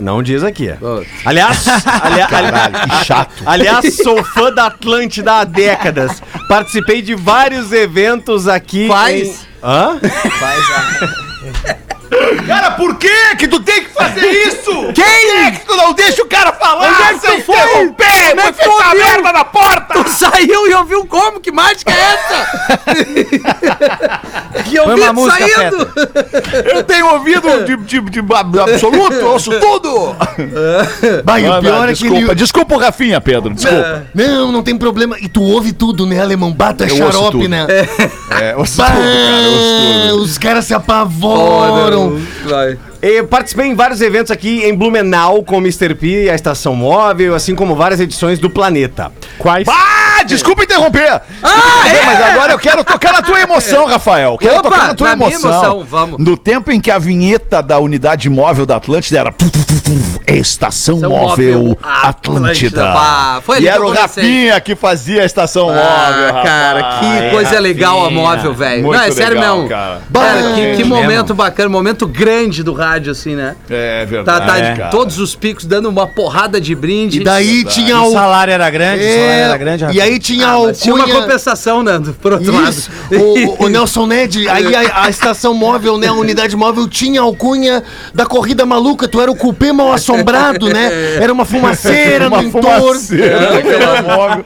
Não 0.00 0.22
diz 0.22 0.42
aqui. 0.42 0.68
Ô, 0.82 1.02
Aliás, 1.24 1.66
ali- 1.68 2.20
ali- 2.20 2.26
Caralho, 2.28 2.74
que 2.90 3.04
chato. 3.04 3.30
aliás, 3.46 3.96
sou 3.98 4.22
fã 4.24 4.52
da 4.52 4.66
Atlântida 4.66 5.34
há 5.34 5.44
décadas. 5.44 6.20
Participei 6.48 7.00
de 7.02 7.14
vários 7.14 7.70
eventos 7.72 8.48
aqui. 8.48 8.88
Quais? 8.88 9.28
em- 9.28 9.36
Hã? 9.62 10.00
Cara, 12.46 12.72
por 12.72 12.96
que 12.96 13.36
que 13.36 13.48
tu 13.48 13.60
tem 13.60 13.84
que 13.84 13.90
fazer 13.90 14.26
isso? 14.26 14.70
Quem? 14.94 15.46
É 15.46 15.50
que 15.52 15.66
tu 15.66 15.76
não 15.76 15.92
deixa 15.94 16.22
o 16.22 16.26
cara 16.26 16.52
falar 16.52 16.88
Onde 16.90 17.02
é 17.02 17.14
que 17.14 17.20
sem 17.20 17.40
tu 17.40 17.46
foi? 17.46 17.56
interromper? 17.56 18.28
Como 18.28 18.40
é 18.40 18.52
que 18.52 18.64
tu 18.64 18.96
merda 18.96 19.32
na 19.32 19.44
porta! 19.44 19.94
Tu 19.94 20.08
saiu 20.10 20.68
e 20.68 20.74
ouviu 20.74 21.06
como? 21.06 21.40
Que 21.40 21.50
mágica 21.50 21.90
é 21.90 22.14
essa? 22.14 22.46
que 24.64 24.76
eu 24.76 24.94
vi 24.94 25.00
uma 25.00 25.12
música, 25.12 25.48
saindo. 25.48 25.88
Eu 26.74 26.84
tenho 26.84 27.06
ouvido 27.12 27.64
de, 27.64 27.76
de, 27.76 28.00
de 28.00 28.20
absoluto, 28.60 29.14
eu 29.14 29.30
ouço 29.30 29.50
tudo! 29.58 30.16
Bah, 31.24 31.40
e 31.40 31.48
o 31.48 31.60
pior 31.60 31.88
é 31.88 31.92
que 31.92 32.00
desculpa, 32.00 32.32
ele... 32.32 32.34
desculpa 32.34 32.74
o 32.74 32.78
Rafinha, 32.78 33.20
Pedro, 33.20 33.54
desculpa. 33.54 34.06
Não, 34.14 34.52
não 34.52 34.62
tem 34.62 34.76
problema. 34.76 35.16
E 35.20 35.28
tu 35.28 35.42
ouve 35.42 35.72
tudo, 35.72 36.06
né, 36.06 36.20
alemão? 36.20 36.52
Bata 36.52 36.84
Eu 36.84 36.96
xarope, 36.96 37.48
né? 37.48 37.66
É, 38.40 38.56
ouço 38.56 38.76
Bah, 38.76 38.86
tudo, 38.86 39.02
cara, 39.02 39.48
ouço 39.48 40.08
tudo. 40.08 40.22
os 40.22 40.38
caras 40.38 40.64
se 40.64 40.74
apavoram. 40.74 42.01
Vai. 42.44 42.78
Eu 43.00 43.26
participei 43.26 43.66
em 43.66 43.74
vários 43.74 44.00
eventos 44.00 44.30
aqui 44.30 44.64
em 44.64 44.74
Blumenau 44.74 45.42
com 45.42 45.57
o 45.57 45.61
Mr. 45.61 45.94
P, 45.94 46.30
a 46.30 46.34
Estação 46.34 46.74
Móvel, 46.74 47.34
assim 47.34 47.55
como 47.55 47.74
várias 47.74 48.00
edições 48.00 48.38
do 48.38 48.48
Planeta. 48.48 49.11
Quais? 49.38 49.66
Ah, 50.22 50.24
desculpa 50.24 50.62
interromper! 50.64 51.20
Ah, 51.42 51.88
é? 51.88 52.06
Mas 52.06 52.22
agora 52.22 52.52
eu 52.52 52.58
quero 52.58 52.84
tocar 52.84 53.12
na 53.12 53.22
tua 53.22 53.40
emoção, 53.40 53.86
Rafael. 53.86 54.38
Quero 54.38 54.54
Opa, 54.58 54.62
tocar 54.70 54.88
na 54.88 54.94
tua 54.94 55.08
na 55.10 55.16
minha 55.16 55.30
emoção. 55.30 55.50
emoção, 55.52 55.84
vamos. 55.84 56.18
No 56.24 56.36
tempo 56.36 56.70
em 56.70 56.80
que 56.80 56.90
a 56.90 56.98
vinheta 56.98 57.60
da 57.62 57.78
unidade 57.78 58.28
móvel 58.30 58.64
da 58.64 58.76
Atlântida 58.76 59.18
era 59.18 59.34
Estação 60.26 60.96
Estação 60.96 61.00
Móvel 61.00 61.58
Móvel 61.58 61.78
Atlântida. 61.82 62.82
Atlântida. 62.82 62.82
Bah, 62.92 63.40
foi 63.44 63.56
ali 63.56 63.66
e 63.66 63.68
era 63.68 63.84
o. 63.84 63.92
Rafinha 63.92 64.60
que 64.60 64.74
fazia 64.74 65.22
a 65.22 65.24
Estação 65.26 65.66
Móvel. 65.66 65.82
Ah, 65.82 66.42
cara, 66.44 66.80
rapaz. 66.80 67.22
que 67.24 67.30
coisa 67.30 67.58
legal 67.60 68.06
a 68.06 68.10
móvel, 68.10 68.54
velho. 68.54 68.82
Não, 68.82 68.94
é 68.94 69.10
sério 69.10 69.34
legal, 69.34 69.56
mesmo. 69.56 69.68
cara. 69.68 70.00
Cara, 70.12 70.42
que, 70.54 70.60
que 70.76 70.84
Mesmo. 70.84 70.94
momento 70.94 71.34
bacana, 71.34 71.68
momento 71.68 72.06
grande 72.06 72.62
do 72.62 72.72
rádio, 72.72 73.12
assim, 73.12 73.34
né? 73.34 73.56
É 73.68 74.04
Tá, 74.04 74.10
verdade. 74.38 74.46
tá 74.46 74.76
cara. 74.76 74.90
todos 74.90 75.18
os 75.18 75.34
picos 75.34 75.64
dando 75.64 75.88
uma 75.88 76.06
porrada 76.06 76.60
de 76.60 76.74
brinde. 76.74 77.20
E 77.20 77.24
daí 77.24 77.64
tinha 77.64 78.00
O 78.00 78.08
o... 78.08 78.12
salário 78.12 78.52
era 78.52 78.68
grande, 78.70 79.02
o 79.04 79.08
salário 79.08 79.32
era 79.44 79.56
grande. 79.56 79.84
É, 79.84 79.86
Rafinha. 79.86 80.04
e 80.04 80.08
aí 80.08 80.11
tinha 80.18 80.46
Ah, 80.48 80.58
o 80.58 80.72
tinha 80.72 80.94
uma 80.94 81.06
compensação, 81.08 81.82
Nando, 81.82 82.12
por 82.14 82.32
outro 82.32 82.52
Isso, 82.68 82.90
lado. 83.10 83.22
o, 83.60 83.64
o 83.64 83.68
Nelson 83.68 84.06
Ned, 84.06 84.46
aí 84.50 84.74
a, 84.74 85.04
a 85.04 85.10
estação 85.10 85.54
móvel, 85.54 85.96
né, 85.98 86.08
a 86.08 86.12
unidade 86.12 86.54
móvel 86.56 86.88
tinha 86.88 87.20
a 87.20 87.24
alcunha 87.24 87.82
da 88.14 88.26
corrida 88.26 88.64
maluca, 88.66 89.06
tu 89.08 89.20
era 89.20 89.30
o 89.30 89.36
cupê 89.36 89.72
mal 89.72 89.92
assombrado, 89.92 90.68
né? 90.68 90.90
Era 91.22 91.32
uma 91.32 91.44
fumaceira 91.44 92.28
Uma 92.28 92.42
no 92.42 92.48
entorno. 92.48 92.70
fumaceira 92.80 93.50
naquela 93.52 94.02
móvel. 94.02 94.44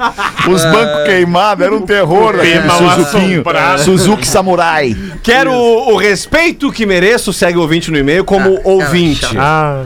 Os 0.54 0.64
bancos 0.64 1.04
queimados, 1.06 1.64
era 1.64 1.74
um 1.74 1.80
terror 1.82 2.34
Suzuquinho. 2.36 3.32
assombrado. 3.40 3.82
Suzuki 3.82 4.26
Samurai. 4.28 4.96
Quero 5.22 5.52
o, 5.52 5.94
o 5.94 5.96
respeito 5.96 6.70
que 6.72 6.84
mereço, 6.86 7.32
segue 7.32 7.56
o 7.58 7.60
ouvinte 7.62 7.90
no 7.90 7.98
e-mail, 7.98 8.24
como 8.24 8.60
ouvinte. 8.64 9.36
Ah, 9.38 9.84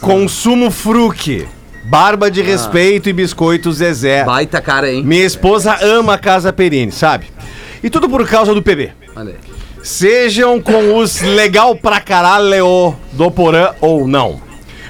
Consumo 0.00 0.70
fruque. 0.70 1.46
Barba 1.84 2.30
de 2.30 2.40
respeito 2.40 3.10
e 3.10 3.12
biscoito 3.12 3.70
Zezé. 3.70 4.24
Baita 4.24 4.60
cara, 4.60 4.90
hein? 4.90 5.04
Minha 5.04 5.24
esposa 5.24 5.76
ama 5.82 6.14
a 6.14 6.18
Casa 6.18 6.50
Perini, 6.50 6.90
sabe? 6.90 7.26
E 7.82 7.90
tudo 7.90 8.08
por 8.08 8.26
causa 8.26 8.54
do 8.54 8.62
PB. 8.62 8.92
Olha 9.14 9.32
aí. 9.32 9.54
Sejam 9.82 10.62
com 10.62 10.96
os 10.96 11.20
legal 11.20 11.76
pra 11.76 12.00
caralho 12.00 12.96
do 13.12 13.30
Porã 13.30 13.72
ou 13.82 14.08
não. 14.08 14.40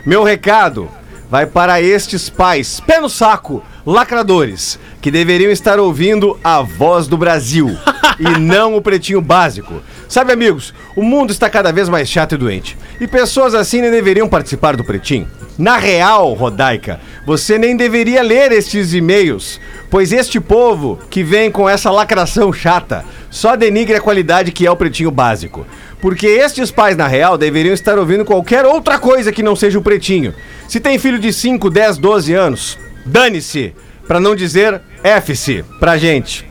Meu 0.06 0.22
recado 0.22 0.88
vai 1.28 1.46
para 1.46 1.82
estes 1.82 2.30
pais, 2.30 2.78
pé 2.78 3.00
no 3.00 3.08
saco, 3.08 3.60
lacradores, 3.84 4.78
que 5.02 5.10
deveriam 5.10 5.50
estar 5.50 5.80
ouvindo 5.80 6.38
a 6.44 6.62
voz 6.62 7.08
do 7.08 7.16
Brasil 7.16 7.76
e 8.20 8.38
não 8.38 8.76
o 8.76 8.80
pretinho 8.80 9.20
básico. 9.20 9.82
Sabe, 10.14 10.32
amigos, 10.32 10.72
o 10.94 11.02
mundo 11.02 11.32
está 11.32 11.50
cada 11.50 11.72
vez 11.72 11.88
mais 11.88 12.08
chato 12.08 12.36
e 12.36 12.38
doente. 12.38 12.78
E 13.00 13.06
pessoas 13.08 13.52
assim 13.52 13.80
nem 13.80 13.90
deveriam 13.90 14.28
participar 14.28 14.76
do 14.76 14.84
pretinho. 14.84 15.26
Na 15.58 15.76
real, 15.76 16.32
Rodaica, 16.34 17.00
você 17.26 17.58
nem 17.58 17.76
deveria 17.76 18.22
ler 18.22 18.52
estes 18.52 18.94
e-mails, 18.94 19.60
pois 19.90 20.12
este 20.12 20.38
povo 20.38 21.00
que 21.10 21.24
vem 21.24 21.50
com 21.50 21.68
essa 21.68 21.90
lacração 21.90 22.52
chata 22.52 23.04
só 23.28 23.56
denigre 23.56 23.96
a 23.96 24.00
qualidade 24.00 24.52
que 24.52 24.64
é 24.64 24.70
o 24.70 24.76
pretinho 24.76 25.10
básico. 25.10 25.66
Porque 26.00 26.28
estes 26.28 26.70
pais, 26.70 26.96
na 26.96 27.08
real, 27.08 27.36
deveriam 27.36 27.74
estar 27.74 27.98
ouvindo 27.98 28.24
qualquer 28.24 28.64
outra 28.64 29.00
coisa 29.00 29.32
que 29.32 29.42
não 29.42 29.56
seja 29.56 29.80
o 29.80 29.82
pretinho. 29.82 30.32
Se 30.68 30.78
tem 30.78 30.96
filho 30.96 31.18
de 31.18 31.32
5, 31.32 31.68
10, 31.68 31.98
12 31.98 32.32
anos, 32.32 32.78
dane-se, 33.04 33.74
pra 34.06 34.20
não 34.20 34.36
dizer 34.36 34.80
F-se 35.02 35.64
pra 35.80 35.98
gente. 35.98 36.48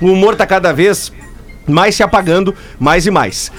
O 0.00 0.06
humor 0.06 0.34
tá 0.34 0.46
cada 0.46 0.72
vez 0.72 1.12
mais 1.66 1.94
se 1.94 2.02
apagando, 2.02 2.54
mais 2.78 3.06
e 3.06 3.10
mais. 3.10 3.50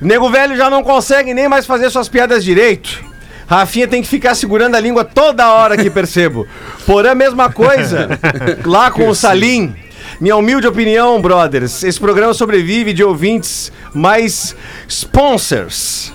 Nego 0.00 0.30
velho 0.30 0.56
já 0.56 0.68
não 0.68 0.82
consegue 0.82 1.32
nem 1.32 1.48
mais 1.48 1.66
fazer 1.66 1.90
suas 1.90 2.08
piadas 2.08 2.44
direito. 2.44 3.04
Rafinha 3.46 3.86
tem 3.86 4.02
que 4.02 4.08
ficar 4.08 4.34
segurando 4.34 4.74
a 4.74 4.80
língua 4.80 5.04
toda 5.04 5.52
hora 5.52 5.76
que 5.76 5.88
percebo. 5.88 6.46
Porém, 6.84 7.12
a 7.12 7.14
mesma 7.14 7.50
coisa 7.50 8.08
lá 8.66 8.90
com 8.90 9.08
o 9.08 9.14
Salim. 9.14 9.74
Minha 10.20 10.36
humilde 10.36 10.66
opinião, 10.66 11.20
brothers, 11.20 11.82
esse 11.82 12.00
programa 12.00 12.32
sobrevive 12.32 12.92
de 12.92 13.04
ouvintes 13.04 13.72
mais 13.92 14.56
sponsors. 14.88 16.12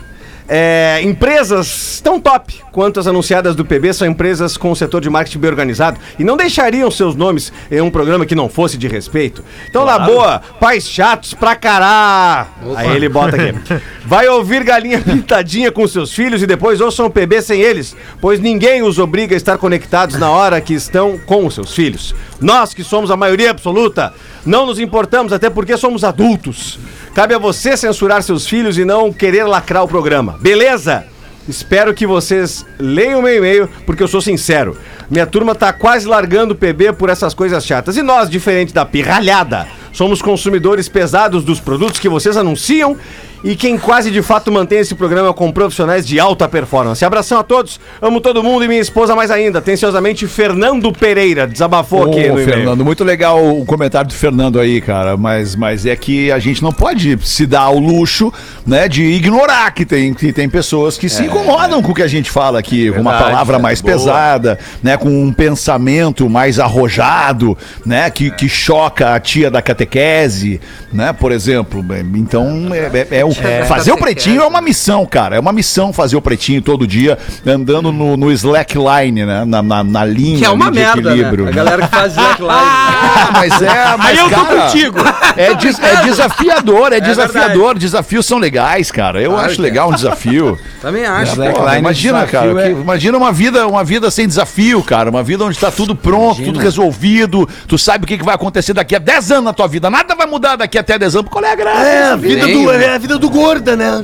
É, 0.53 0.99
empresas 1.01 2.01
tão 2.03 2.19
top 2.19 2.61
quanto 2.73 2.99
as 2.99 3.07
anunciadas 3.07 3.55
do 3.55 3.63
PB 3.63 3.93
são 3.93 4.05
empresas 4.05 4.57
com 4.57 4.69
o 4.69 4.75
setor 4.75 4.99
de 4.99 5.09
marketing 5.09 5.39
bem 5.39 5.49
organizado 5.49 5.97
e 6.19 6.25
não 6.25 6.35
deixariam 6.35 6.91
seus 6.91 7.15
nomes 7.15 7.53
em 7.71 7.79
um 7.79 7.89
programa 7.89 8.25
que 8.25 8.35
não 8.35 8.49
fosse 8.49 8.77
de 8.77 8.85
respeito. 8.85 9.45
Então, 9.69 9.85
na 9.85 9.97
boa, 9.97 10.41
pais 10.59 10.89
chatos 10.89 11.33
pra 11.33 11.55
cará. 11.55 12.47
Aí 12.75 12.93
ele 12.93 13.07
bota 13.07 13.37
aqui. 13.37 13.57
Vai 14.03 14.27
ouvir 14.27 14.65
galinha 14.65 14.99
pintadinha 14.99 15.71
com 15.71 15.87
seus 15.87 16.11
filhos 16.11 16.43
e 16.43 16.47
depois 16.47 16.81
ouçam 16.81 17.05
o 17.05 17.09
PB 17.09 17.41
sem 17.41 17.61
eles, 17.61 17.95
pois 18.19 18.41
ninguém 18.41 18.83
os 18.83 18.99
obriga 18.99 19.33
a 19.33 19.37
estar 19.37 19.57
conectados 19.57 20.19
na 20.19 20.29
hora 20.31 20.59
que 20.59 20.73
estão 20.73 21.17
com 21.17 21.45
os 21.45 21.55
seus 21.55 21.73
filhos. 21.73 22.13
Nós, 22.41 22.73
que 22.73 22.83
somos 22.83 23.09
a 23.09 23.15
maioria 23.15 23.51
absoluta, 23.51 24.13
não 24.45 24.65
nos 24.65 24.79
importamos, 24.79 25.33
até 25.33 25.49
porque 25.49 25.77
somos 25.77 26.03
adultos. 26.03 26.79
Cabe 27.13 27.33
a 27.33 27.37
você 27.37 27.75
censurar 27.75 28.23
seus 28.23 28.47
filhos 28.47 28.77
e 28.77 28.85
não 28.85 29.11
querer 29.11 29.43
lacrar 29.43 29.83
o 29.83 29.87
programa. 29.87 30.37
Beleza? 30.41 31.05
Espero 31.47 31.93
que 31.93 32.05
vocês 32.05 32.65
leiam 32.79 33.21
meu 33.21 33.35
e-mail, 33.35 33.69
porque 33.85 34.03
eu 34.03 34.07
sou 34.07 34.21
sincero. 34.21 34.77
Minha 35.09 35.25
turma 35.25 35.55
tá 35.55 35.73
quase 35.73 36.07
largando 36.07 36.53
o 36.53 36.57
PB 36.57 36.93
por 36.93 37.09
essas 37.09 37.33
coisas 37.33 37.65
chatas. 37.65 37.97
E 37.97 38.01
nós, 38.01 38.29
diferente 38.29 38.73
da 38.73 38.85
pirralhada, 38.85 39.67
somos 39.91 40.21
consumidores 40.21 40.87
pesados 40.87 41.43
dos 41.43 41.59
produtos 41.59 41.99
que 41.99 42.07
vocês 42.07 42.37
anunciam 42.37 42.95
e 43.43 43.55
quem 43.55 43.77
quase 43.77 44.11
de 44.11 44.21
fato 44.21 44.51
mantém 44.51 44.79
esse 44.79 44.93
programa 44.95 45.33
com 45.33 45.51
profissionais 45.51 46.05
de 46.05 46.19
alta 46.19 46.47
performance. 46.47 47.03
Abração 47.03 47.39
a 47.39 47.43
todos, 47.43 47.79
amo 48.01 48.21
todo 48.21 48.43
mundo 48.43 48.63
e 48.63 48.67
minha 48.67 48.81
esposa 48.81 49.15
mais 49.15 49.31
ainda. 49.31 49.59
Atenciosamente, 49.59 50.27
Fernando 50.27 50.91
Pereira, 50.91 51.47
desabafou 51.47 52.03
aqui 52.03 52.29
Ô, 52.29 52.37
no. 52.37 52.43
Fernando, 52.43 52.85
muito 52.85 53.03
legal 53.03 53.43
o 53.43 53.65
comentário 53.65 54.07
do 54.09 54.13
Fernando 54.13 54.59
aí, 54.59 54.79
cara, 54.81 55.17
mas, 55.17 55.55
mas 55.55 55.85
é 55.85 55.95
que 55.95 56.31
a 56.31 56.39
gente 56.39 56.61
não 56.61 56.71
pode 56.71 57.17
se 57.23 57.45
dar 57.45 57.61
ao 57.61 57.77
luxo, 57.79 58.31
né, 58.65 58.87
de 58.87 59.03
ignorar 59.03 59.71
que 59.71 59.85
tem, 59.85 60.13
que 60.13 60.31
tem 60.31 60.47
pessoas 60.49 60.97
que 60.97 61.09
se 61.09 61.23
incomodam 61.23 61.81
com 61.81 61.91
o 61.91 61.95
que 61.95 62.03
a 62.03 62.07
gente 62.07 62.29
fala 62.29 62.59
aqui, 62.59 62.91
com 62.91 63.01
uma 63.01 63.17
palavra 63.17 63.57
né? 63.57 63.63
mais 63.63 63.81
Boa. 63.81 63.93
pesada, 63.93 64.59
né, 64.83 64.97
com 64.97 65.09
um 65.09 65.33
pensamento 65.33 66.29
mais 66.29 66.59
arrojado, 66.59 67.57
né, 67.85 68.09
que, 68.09 68.29
que 68.31 68.47
choca 68.47 69.13
a 69.15 69.19
tia 69.19 69.49
da 69.49 69.61
catequese, 69.61 70.59
né, 70.93 71.13
por 71.13 71.31
exemplo. 71.31 71.83
Então, 72.15 72.69
é, 72.73 73.07
é- 73.11 73.19
é 73.19 73.25
o, 73.31 73.65
fazer 73.65 73.91
o 73.91 73.97
pretinho 73.97 74.41
é 74.41 74.45
uma 74.45 74.61
missão, 74.61 75.05
cara, 75.05 75.35
é 75.35 75.39
uma 75.39 75.51
missão 75.51 75.91
fazer 75.93 76.15
o 76.15 76.21
pretinho 76.21 76.61
todo 76.61 76.85
dia, 76.87 77.17
andando 77.45 77.91
no, 77.91 78.15
no 78.17 78.31
slackline, 78.31 79.25
né, 79.25 79.45
na, 79.45 79.61
na, 79.61 79.83
na 79.83 80.05
linha 80.05 80.39
Que 80.39 80.45
é 80.45 80.49
uma 80.49 80.69
merda, 80.71 81.09
equilíbrio. 81.11 81.45
né? 81.45 81.51
A 81.51 81.53
galera 81.53 81.87
que 81.87 81.95
faz 81.95 82.11
slackline. 82.13 82.49
Ah, 82.51 83.29
mas 83.33 83.61
é. 83.61 83.97
Mas, 83.97 84.05
Aí 84.11 84.17
eu 84.17 84.29
tô 84.29 84.35
cara, 84.45 84.61
contigo. 84.61 84.99
É, 85.37 85.53
des- 85.55 85.79
é 85.79 85.95
desafiador, 86.03 86.93
é, 86.93 86.99
desafiador. 86.99 87.51
verdade. 87.67 87.79
Desafios 87.79 88.25
são 88.25 88.37
legais, 88.37 88.91
cara. 88.91 89.21
Eu 89.21 89.31
Claro 89.31 89.45
acho 89.47 89.55
que 89.55 89.61
legal 89.61 89.89
um 89.89 89.93
desafio. 89.93 90.57
Também 90.81 91.05
acho. 91.05 91.35
Porra, 91.35 91.47
Slackline, 91.49 91.77
imagina, 91.79 92.25
desafio 92.25 92.55
cara. 92.55 92.61
é- 92.69 92.73
que- 92.73 92.79
imagina 92.81 93.17
uma 93.17 93.31
vida, 93.31 93.67
uma 93.67 93.83
vida 93.83 94.09
sem 94.11 94.27
desafio, 94.27 94.81
cara. 94.83 95.09
Uma 95.09 95.23
vida 95.23 95.43
onde 95.45 95.57
tá 95.59 95.71
tudo 95.71 95.95
pronto, 95.95 96.41
tudo 96.43 96.59
resolvido. 96.59 97.47
Tu 97.67 97.77
sabe 97.77 98.03
o 98.03 98.07
que, 98.07 98.17
que 98.17 98.23
vai 98.25 98.35
acontecer 98.35 98.73
daqui 98.73 98.95
a 98.95 98.99
10 98.99 99.31
anos 99.31 99.45
na 99.45 99.53
tua 99.53 99.67
vida. 99.67 99.89
Nada 99.89 100.15
vai 100.15 100.27
mudar 100.27 100.55
daqui 100.55 100.77
até 100.77 100.97
10 100.97 101.15
anos. 101.15 101.29
Qual 101.31 101.43
é 101.43 101.51
a 101.51 101.55
graça? 101.55 101.81
É, 101.81 102.03
a 102.11 102.15
vida, 102.15 102.45
Bem, 102.45 102.65
do, 102.65 102.71
né? 102.71 102.85
é 102.85 102.95
a 102.95 102.97
vida 102.97 103.17
do 103.17 103.20
gorda, 103.29 103.75
né? 103.75 103.91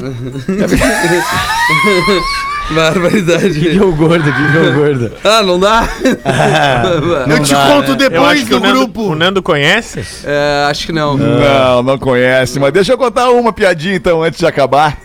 Barbaridade. 2.69 3.59
Que 3.59 3.77
é 3.77 3.81
o 3.81 3.93
gordo, 3.95 4.23
que 4.23 4.57
é 4.57 4.61
o 4.61 4.73
gordo. 4.73 5.11
Ah, 5.23 5.41
não 5.41 5.59
dá? 5.59 5.87
Eu 7.29 7.43
te 7.43 7.53
dá, 7.53 7.65
conto 7.67 7.91
né? 7.91 7.97
depois 7.97 8.45
do 8.45 8.57
o 8.57 8.59
Nando, 8.59 8.79
grupo. 8.79 9.01
o 9.03 9.15
Nando 9.15 9.41
conhece. 9.41 10.03
É, 10.23 10.67
acho 10.69 10.85
que 10.85 10.91
não. 10.91 11.15
Não, 11.17 11.83
não 11.83 11.97
conhece. 11.97 12.59
Mas 12.59 12.73
deixa 12.73 12.93
eu 12.93 12.97
contar 12.97 13.29
uma 13.29 13.53
piadinha 13.53 13.95
então, 13.95 14.21
antes 14.21 14.39
de 14.39 14.45
acabar. 14.45 14.97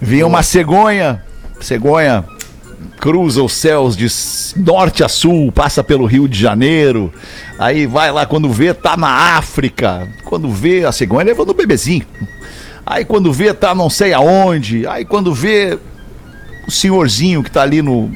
Vinha 0.00 0.26
uma 0.26 0.42
cegonha. 0.42 1.22
Cegonha. 1.60 2.24
cruza 3.00 3.42
os 3.42 3.52
céus 3.52 3.96
de 3.96 4.06
norte 4.62 5.02
a 5.02 5.08
sul, 5.08 5.50
passa 5.50 5.82
pelo 5.82 6.06
Rio 6.06 6.28
de 6.28 6.38
Janeiro, 6.38 7.12
aí 7.58 7.84
vai 7.86 8.12
lá, 8.12 8.24
quando 8.26 8.48
vê, 8.48 8.72
tá 8.72 8.96
na 8.96 9.36
África, 9.36 10.08
quando 10.24 10.48
vê, 10.48 10.84
a 10.84 10.92
cegonha 10.92 11.24
levando 11.24 11.50
o 11.50 11.54
bebezinho. 11.54 12.06
Aí 12.84 13.04
quando 13.04 13.32
vê, 13.32 13.54
tá 13.54 13.74
não 13.74 13.88
sei 13.88 14.12
aonde, 14.12 14.86
aí 14.86 15.04
quando 15.04 15.32
vê 15.32 15.78
o 16.66 16.70
senhorzinho 16.70 17.42
que 17.42 17.50
tá 17.50 17.62
ali 17.62 17.80
no, 17.82 18.10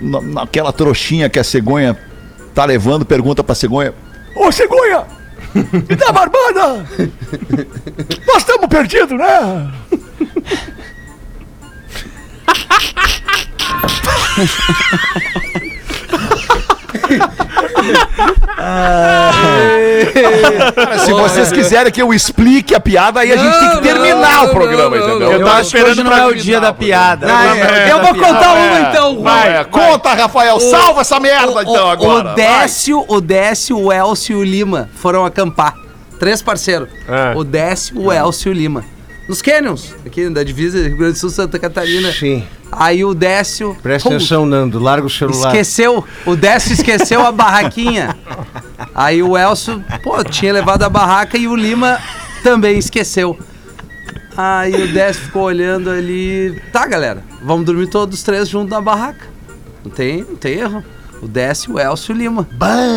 na- 0.00 0.20
naquela 0.20 0.72
trouxinha 0.72 1.28
que 1.28 1.38
a 1.38 1.44
cegonha 1.44 1.96
tá 2.54 2.64
levando, 2.64 3.04
pergunta 3.04 3.44
pra 3.44 3.54
cegonha: 3.54 3.92
Ô 4.34 4.50
cegonha, 4.50 5.04
me 5.54 5.96
dá 5.96 6.10
barbada! 6.12 6.86
Nós 8.26 8.38
estamos 8.38 8.66
perdidos, 8.68 9.18
né? 9.18 9.72
Cara, 20.74 20.98
se 20.98 21.12
vocês 21.12 21.52
quiserem 21.52 21.92
que 21.92 22.02
eu 22.02 22.12
explique 22.12 22.74
a 22.74 22.80
piada, 22.80 23.20
aí 23.20 23.32
a 23.32 23.36
gente 23.36 23.58
tem 23.58 23.70
que 23.70 23.82
terminar 23.82 24.44
o 24.44 24.50
programa, 24.50 24.96
entendeu? 24.96 25.32
Eu 25.32 25.48
acho 25.48 25.70
que 25.70 25.82
hoje 25.82 26.02
não 26.02 26.12
é 26.12 26.26
o 26.26 26.34
dia 26.34 26.60
da 26.60 26.72
piada. 26.72 27.26
eu 27.90 28.00
vou 28.00 28.14
contar 28.14 28.52
uma 28.54 28.80
então. 28.80 29.22
Vai, 29.22 29.56
é, 29.58 29.64
conta, 29.64 30.14
Rafael, 30.14 30.60
salva 30.60 31.00
essa 31.02 31.20
merda 31.20 31.62
então 31.62 31.86
o, 31.86 31.90
agora. 31.90 32.32
O 32.32 32.34
Décio, 32.34 33.04
o 33.08 33.20
Décio, 33.20 33.78
o 33.78 33.92
Elcio 33.92 34.38
e 34.38 34.40
o 34.40 34.44
Lima 34.44 34.88
foram 34.94 35.24
acampar. 35.24 35.74
Três 36.18 36.42
parceiros. 36.42 36.88
É. 37.08 37.36
O 37.36 37.44
Décio, 37.44 38.00
o 38.00 38.12
Elcio 38.12 38.50
e 38.50 38.52
o 38.52 38.54
Lima. 38.54 38.97
Nos 39.28 39.42
Canyons, 39.42 39.94
aqui 40.06 40.26
da 40.30 40.42
divisa 40.42 40.78
Rio 40.88 40.96
Grande 40.96 41.12
do 41.12 41.18
Sul, 41.18 41.28
Santa 41.28 41.58
Catarina. 41.58 42.10
Sim. 42.10 42.46
Aí 42.72 43.04
o 43.04 43.12
Décio. 43.12 43.76
Presta 43.82 44.08
atenção, 44.08 44.46
Nando. 44.46 44.78
Larga 44.78 45.06
o 45.06 45.10
celular. 45.10 45.48
Esqueceu. 45.48 46.02
O 46.24 46.34
Décio 46.34 46.72
esqueceu 46.72 47.20
a 47.20 47.30
barraquinha. 47.30 48.16
Aí 48.94 49.22
o 49.22 49.36
Elcio, 49.36 49.84
pô, 50.02 50.24
tinha 50.24 50.50
levado 50.50 50.82
a 50.82 50.88
barraca 50.88 51.36
e 51.36 51.46
o 51.46 51.54
Lima 51.54 51.98
também 52.42 52.78
esqueceu. 52.78 53.38
Aí 54.34 54.72
o 54.72 54.92
Décio 54.94 55.24
ficou 55.24 55.42
olhando 55.42 55.90
ali. 55.90 56.58
Tá, 56.72 56.86
galera, 56.86 57.22
vamos 57.42 57.66
dormir 57.66 57.88
todos 57.88 58.16
os 58.18 58.22
três 58.24 58.48
juntos 58.48 58.70
na 58.70 58.80
barraca. 58.80 59.26
Não 59.84 59.90
tem, 59.90 60.24
não 60.26 60.36
tem 60.36 60.54
erro. 60.54 60.82
O 61.20 61.28
Décio, 61.28 61.74
o 61.74 61.78
Elcio 61.80 62.12
e 62.12 62.14
o 62.14 62.18
Lima. 62.18 62.48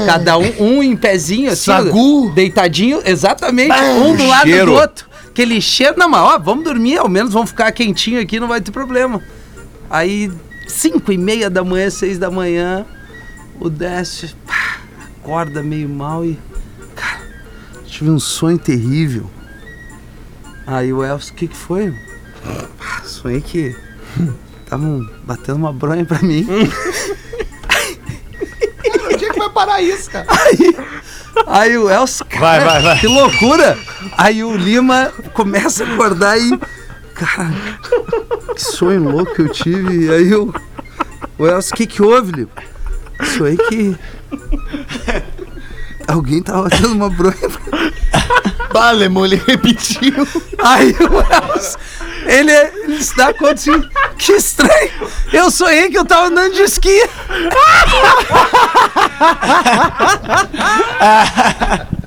Cada 0.05 0.37
um, 0.37 0.53
um 0.59 0.83
em 0.83 0.95
pezinho, 0.95 1.51
assim, 1.51 1.71
Sagu. 1.71 2.31
deitadinho, 2.33 3.01
exatamente, 3.03 3.73
um 3.73 4.15
do 4.15 4.25
lado 4.27 4.47
cheiro. 4.47 4.67
do 4.67 4.73
outro. 4.73 5.10
Aquele 5.31 5.61
cheiro, 5.61 5.95
não, 5.97 6.09
mas 6.09 6.21
ó, 6.21 6.37
vamos 6.37 6.65
dormir, 6.65 6.97
ao 6.97 7.07
menos 7.07 7.31
vamos 7.31 7.51
ficar 7.51 7.71
quentinho 7.71 8.19
aqui, 8.19 8.37
não 8.37 8.49
vai 8.49 8.59
ter 8.59 8.71
problema. 8.71 9.23
Aí, 9.89 10.29
cinco 10.67 11.09
e 11.11 11.17
meia 11.17 11.49
da 11.49 11.63
manhã, 11.63 11.89
seis 11.89 12.19
da 12.19 12.29
manhã, 12.29 12.85
o 13.57 13.69
Décio 13.69 14.29
pá, 14.45 14.81
acorda 15.17 15.63
meio 15.63 15.87
mal 15.87 16.25
e. 16.25 16.37
Cara, 16.95 17.21
tive 17.85 18.09
um 18.09 18.19
sonho 18.19 18.59
terrível. 18.59 19.29
Aí 20.67 20.91
o 20.91 21.01
Elcio, 21.03 21.33
o 21.33 21.35
que 21.37 21.47
que 21.47 21.55
foi? 21.55 21.93
"Ah, 22.45 23.01
sonhei 23.05 23.39
que 23.39 23.73
estavam 24.63 25.07
batendo 25.23 25.55
uma 25.57 25.71
bronha 25.71 26.03
pra 26.05 26.19
mim. 26.21 26.45
Onde 29.13 29.25
é 29.25 29.29
que 29.31 29.39
vai 29.39 29.49
parar 29.49 29.81
isso, 29.81 30.09
cara? 30.09 30.27
Aí 30.29 30.75
o 31.77 31.89
Elcio, 31.89 32.25
cara, 32.25 32.41
Vai, 32.41 32.59
vai, 32.59 32.81
vai. 32.81 32.99
que 32.99 33.07
loucura! 33.07 33.77
Aí 34.17 34.43
o 34.43 34.55
Lima 34.55 35.11
começa 35.33 35.83
a 35.83 35.93
acordar 35.93 36.37
e. 36.37 36.59
Cara, 37.15 37.53
que 38.55 38.61
sonho 38.61 39.03
louco 39.03 39.33
que 39.35 39.41
eu 39.41 39.49
tive. 39.49 40.05
E 40.05 40.09
aí 40.11 40.33
o. 40.35 40.53
O 41.37 41.47
Elcio, 41.47 41.73
o 41.73 41.77
que 41.77 41.87
que 41.87 42.01
houve, 42.01 42.31
Lima? 42.31 42.49
Sonhei 43.35 43.57
que. 43.57 43.95
Alguém 46.07 46.41
tava 46.41 46.63
batendo 46.63 46.93
uma 46.93 47.09
bronha. 47.09 47.35
Vale, 48.73 49.05
ele 49.05 49.41
repetiu. 49.47 50.27
Aí 50.59 50.95
o 50.99 51.53
Elcio, 51.55 51.79
ele, 52.25 52.51
ele 52.51 53.03
se 53.03 53.15
dá 53.15 53.33
conta 53.33 53.53
assim, 53.53 53.89
que 54.17 54.33
estranho! 54.33 54.91
Eu 55.31 55.49
sonhei 55.51 55.89
que 55.89 55.97
eu 55.97 56.05
tava 56.05 56.27
andando 56.27 56.53
de 56.53 56.61
esqui! 56.61 57.01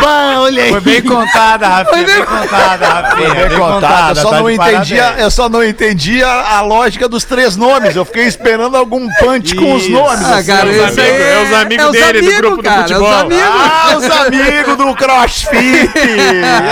Bah, 0.00 0.34
olha 0.40 0.62
aí. 0.64 0.70
Foi 0.70 0.80
bem 0.80 1.02
contada, 1.02 1.66
Rafinha. 1.68 2.06
Bem 2.06 2.24
contada, 2.24 2.86
Rafinha. 2.86 3.34
Bem 3.48 3.58
contada, 3.58 4.20
eu 4.20 4.22
só, 4.22 4.30
tá 4.30 4.38
não 4.40 4.50
entendi, 4.50 4.96
parabéns. 4.96 5.22
eu 5.22 5.30
só 5.30 5.48
não 5.48 5.64
entendi 5.64 6.22
a, 6.24 6.56
a 6.58 6.60
lógica 6.62 7.08
dos 7.08 7.24
três 7.24 7.56
nomes. 7.56 7.96
Eu 7.96 8.04
fiquei 8.04 8.24
esperando 8.26 8.76
algum 8.76 9.08
punch 9.18 9.54
com 9.56 9.74
os 9.74 9.88
nomes. 9.88 10.24
Ah, 10.24 10.36
assim. 10.36 10.46
cara, 10.52 10.66
os 10.68 10.76
esse 10.76 11.00
aí 11.00 11.10
amigos- 11.10 11.26
é 11.26 11.42
os 11.42 11.52
amigos 11.60 11.84
é 11.84 11.88
os 11.88 11.92
dele 11.92 12.22
do 12.22 12.36
grupo 12.36 12.56
do 12.58 12.62
cara, 12.62 12.82
futebol. 12.82 13.12
É 13.12 13.16
os 13.16 13.20
amigos. 13.22 13.44
Ah, 13.44 13.96
os 13.96 14.10
amigos 14.26 14.76
do 14.76 14.94
CrossFit! 14.94 15.90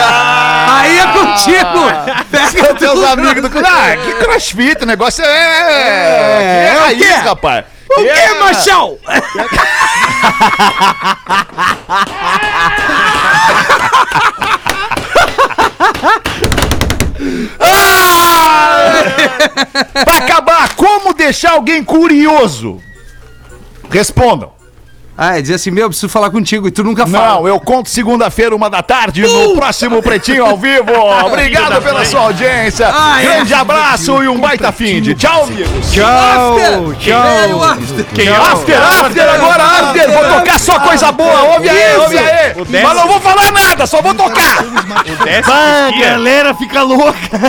Ah, 0.01 0.79
Aí 0.81 0.99
é 0.99 1.07
contigo! 1.07 2.25
Pega 2.31 2.75
teus 2.75 3.03
amigos 3.05 3.43
do 3.51 3.59
Ah, 3.67 3.97
que 3.97 4.13
CrossFit, 4.25 4.83
o 4.83 4.87
negócio 4.87 5.25
é. 5.25 5.29
É, 5.29 6.73
é 6.75 6.77
o 6.77 6.81
raiz, 6.85 6.99
quê? 6.99 7.13
rapaz. 7.15 7.65
O 7.97 8.01
É. 8.01 8.29
que, 8.29 8.35
machão? 8.39 8.99
Pra 20.05 20.17
acabar, 20.19 20.75
como 20.77 21.13
deixar 21.15 21.53
alguém 21.53 21.83
curioso? 21.85 22.81
Respondam. 23.91 24.53
Ah, 25.21 25.37
é 25.37 25.43
dizer 25.43 25.55
assim, 25.55 25.73
meu, 25.73 25.87
eu 25.87 25.89
preciso 25.89 26.09
falar 26.09 26.31
contigo 26.31 26.69
e 26.69 26.71
tu 26.71 26.85
nunca 26.85 27.05
fala. 27.05 27.41
Não, 27.41 27.49
eu 27.49 27.59
conto 27.59 27.89
segunda-feira, 27.89 28.55
uma 28.55 28.71
da 28.71 28.83
tarde, 28.85 29.23
no 29.23 29.57
próximo 29.57 30.01
Pretinho 30.01 30.47
ao 30.47 30.57
vivo. 30.57 30.93
Obrigado 31.27 31.83
pela 31.83 32.05
sua 32.05 32.21
audiência. 32.21 32.89
Ah, 32.89 33.21
é. 33.21 33.25
Grande 33.25 33.53
abraço 33.53 34.23
e 34.23 34.29
um 34.29 34.39
baita 34.39 34.71
fim 34.71 35.03
de. 35.03 35.17
Tchau, 35.17 35.43
amigos. 35.43 35.91
Tchau, 35.91 36.95
tchau. 37.01 37.65
After. 37.65 38.05
Quem 38.15 38.29
after, 38.29 38.81
after, 38.81 39.29
agora 39.29 39.65
after. 39.65 40.09
Vou 40.13 40.39
tocar 40.39 40.59
só 40.61 40.79
coisa 40.79 41.11
boa. 41.11 41.55
Ouve 41.55 41.69
aí, 41.69 41.97
ouve 41.97 42.17
aí. 42.17 42.55
Mas 42.85 42.97
não 42.97 43.09
vou 43.09 43.21
falar 43.21 43.51
nada, 43.51 43.89
só 43.89 44.01
vou 44.01 44.15
tocar. 44.15 44.63
O 44.63 46.01
galera 46.01 46.55
fica 46.55 46.81
louca. 46.83 47.37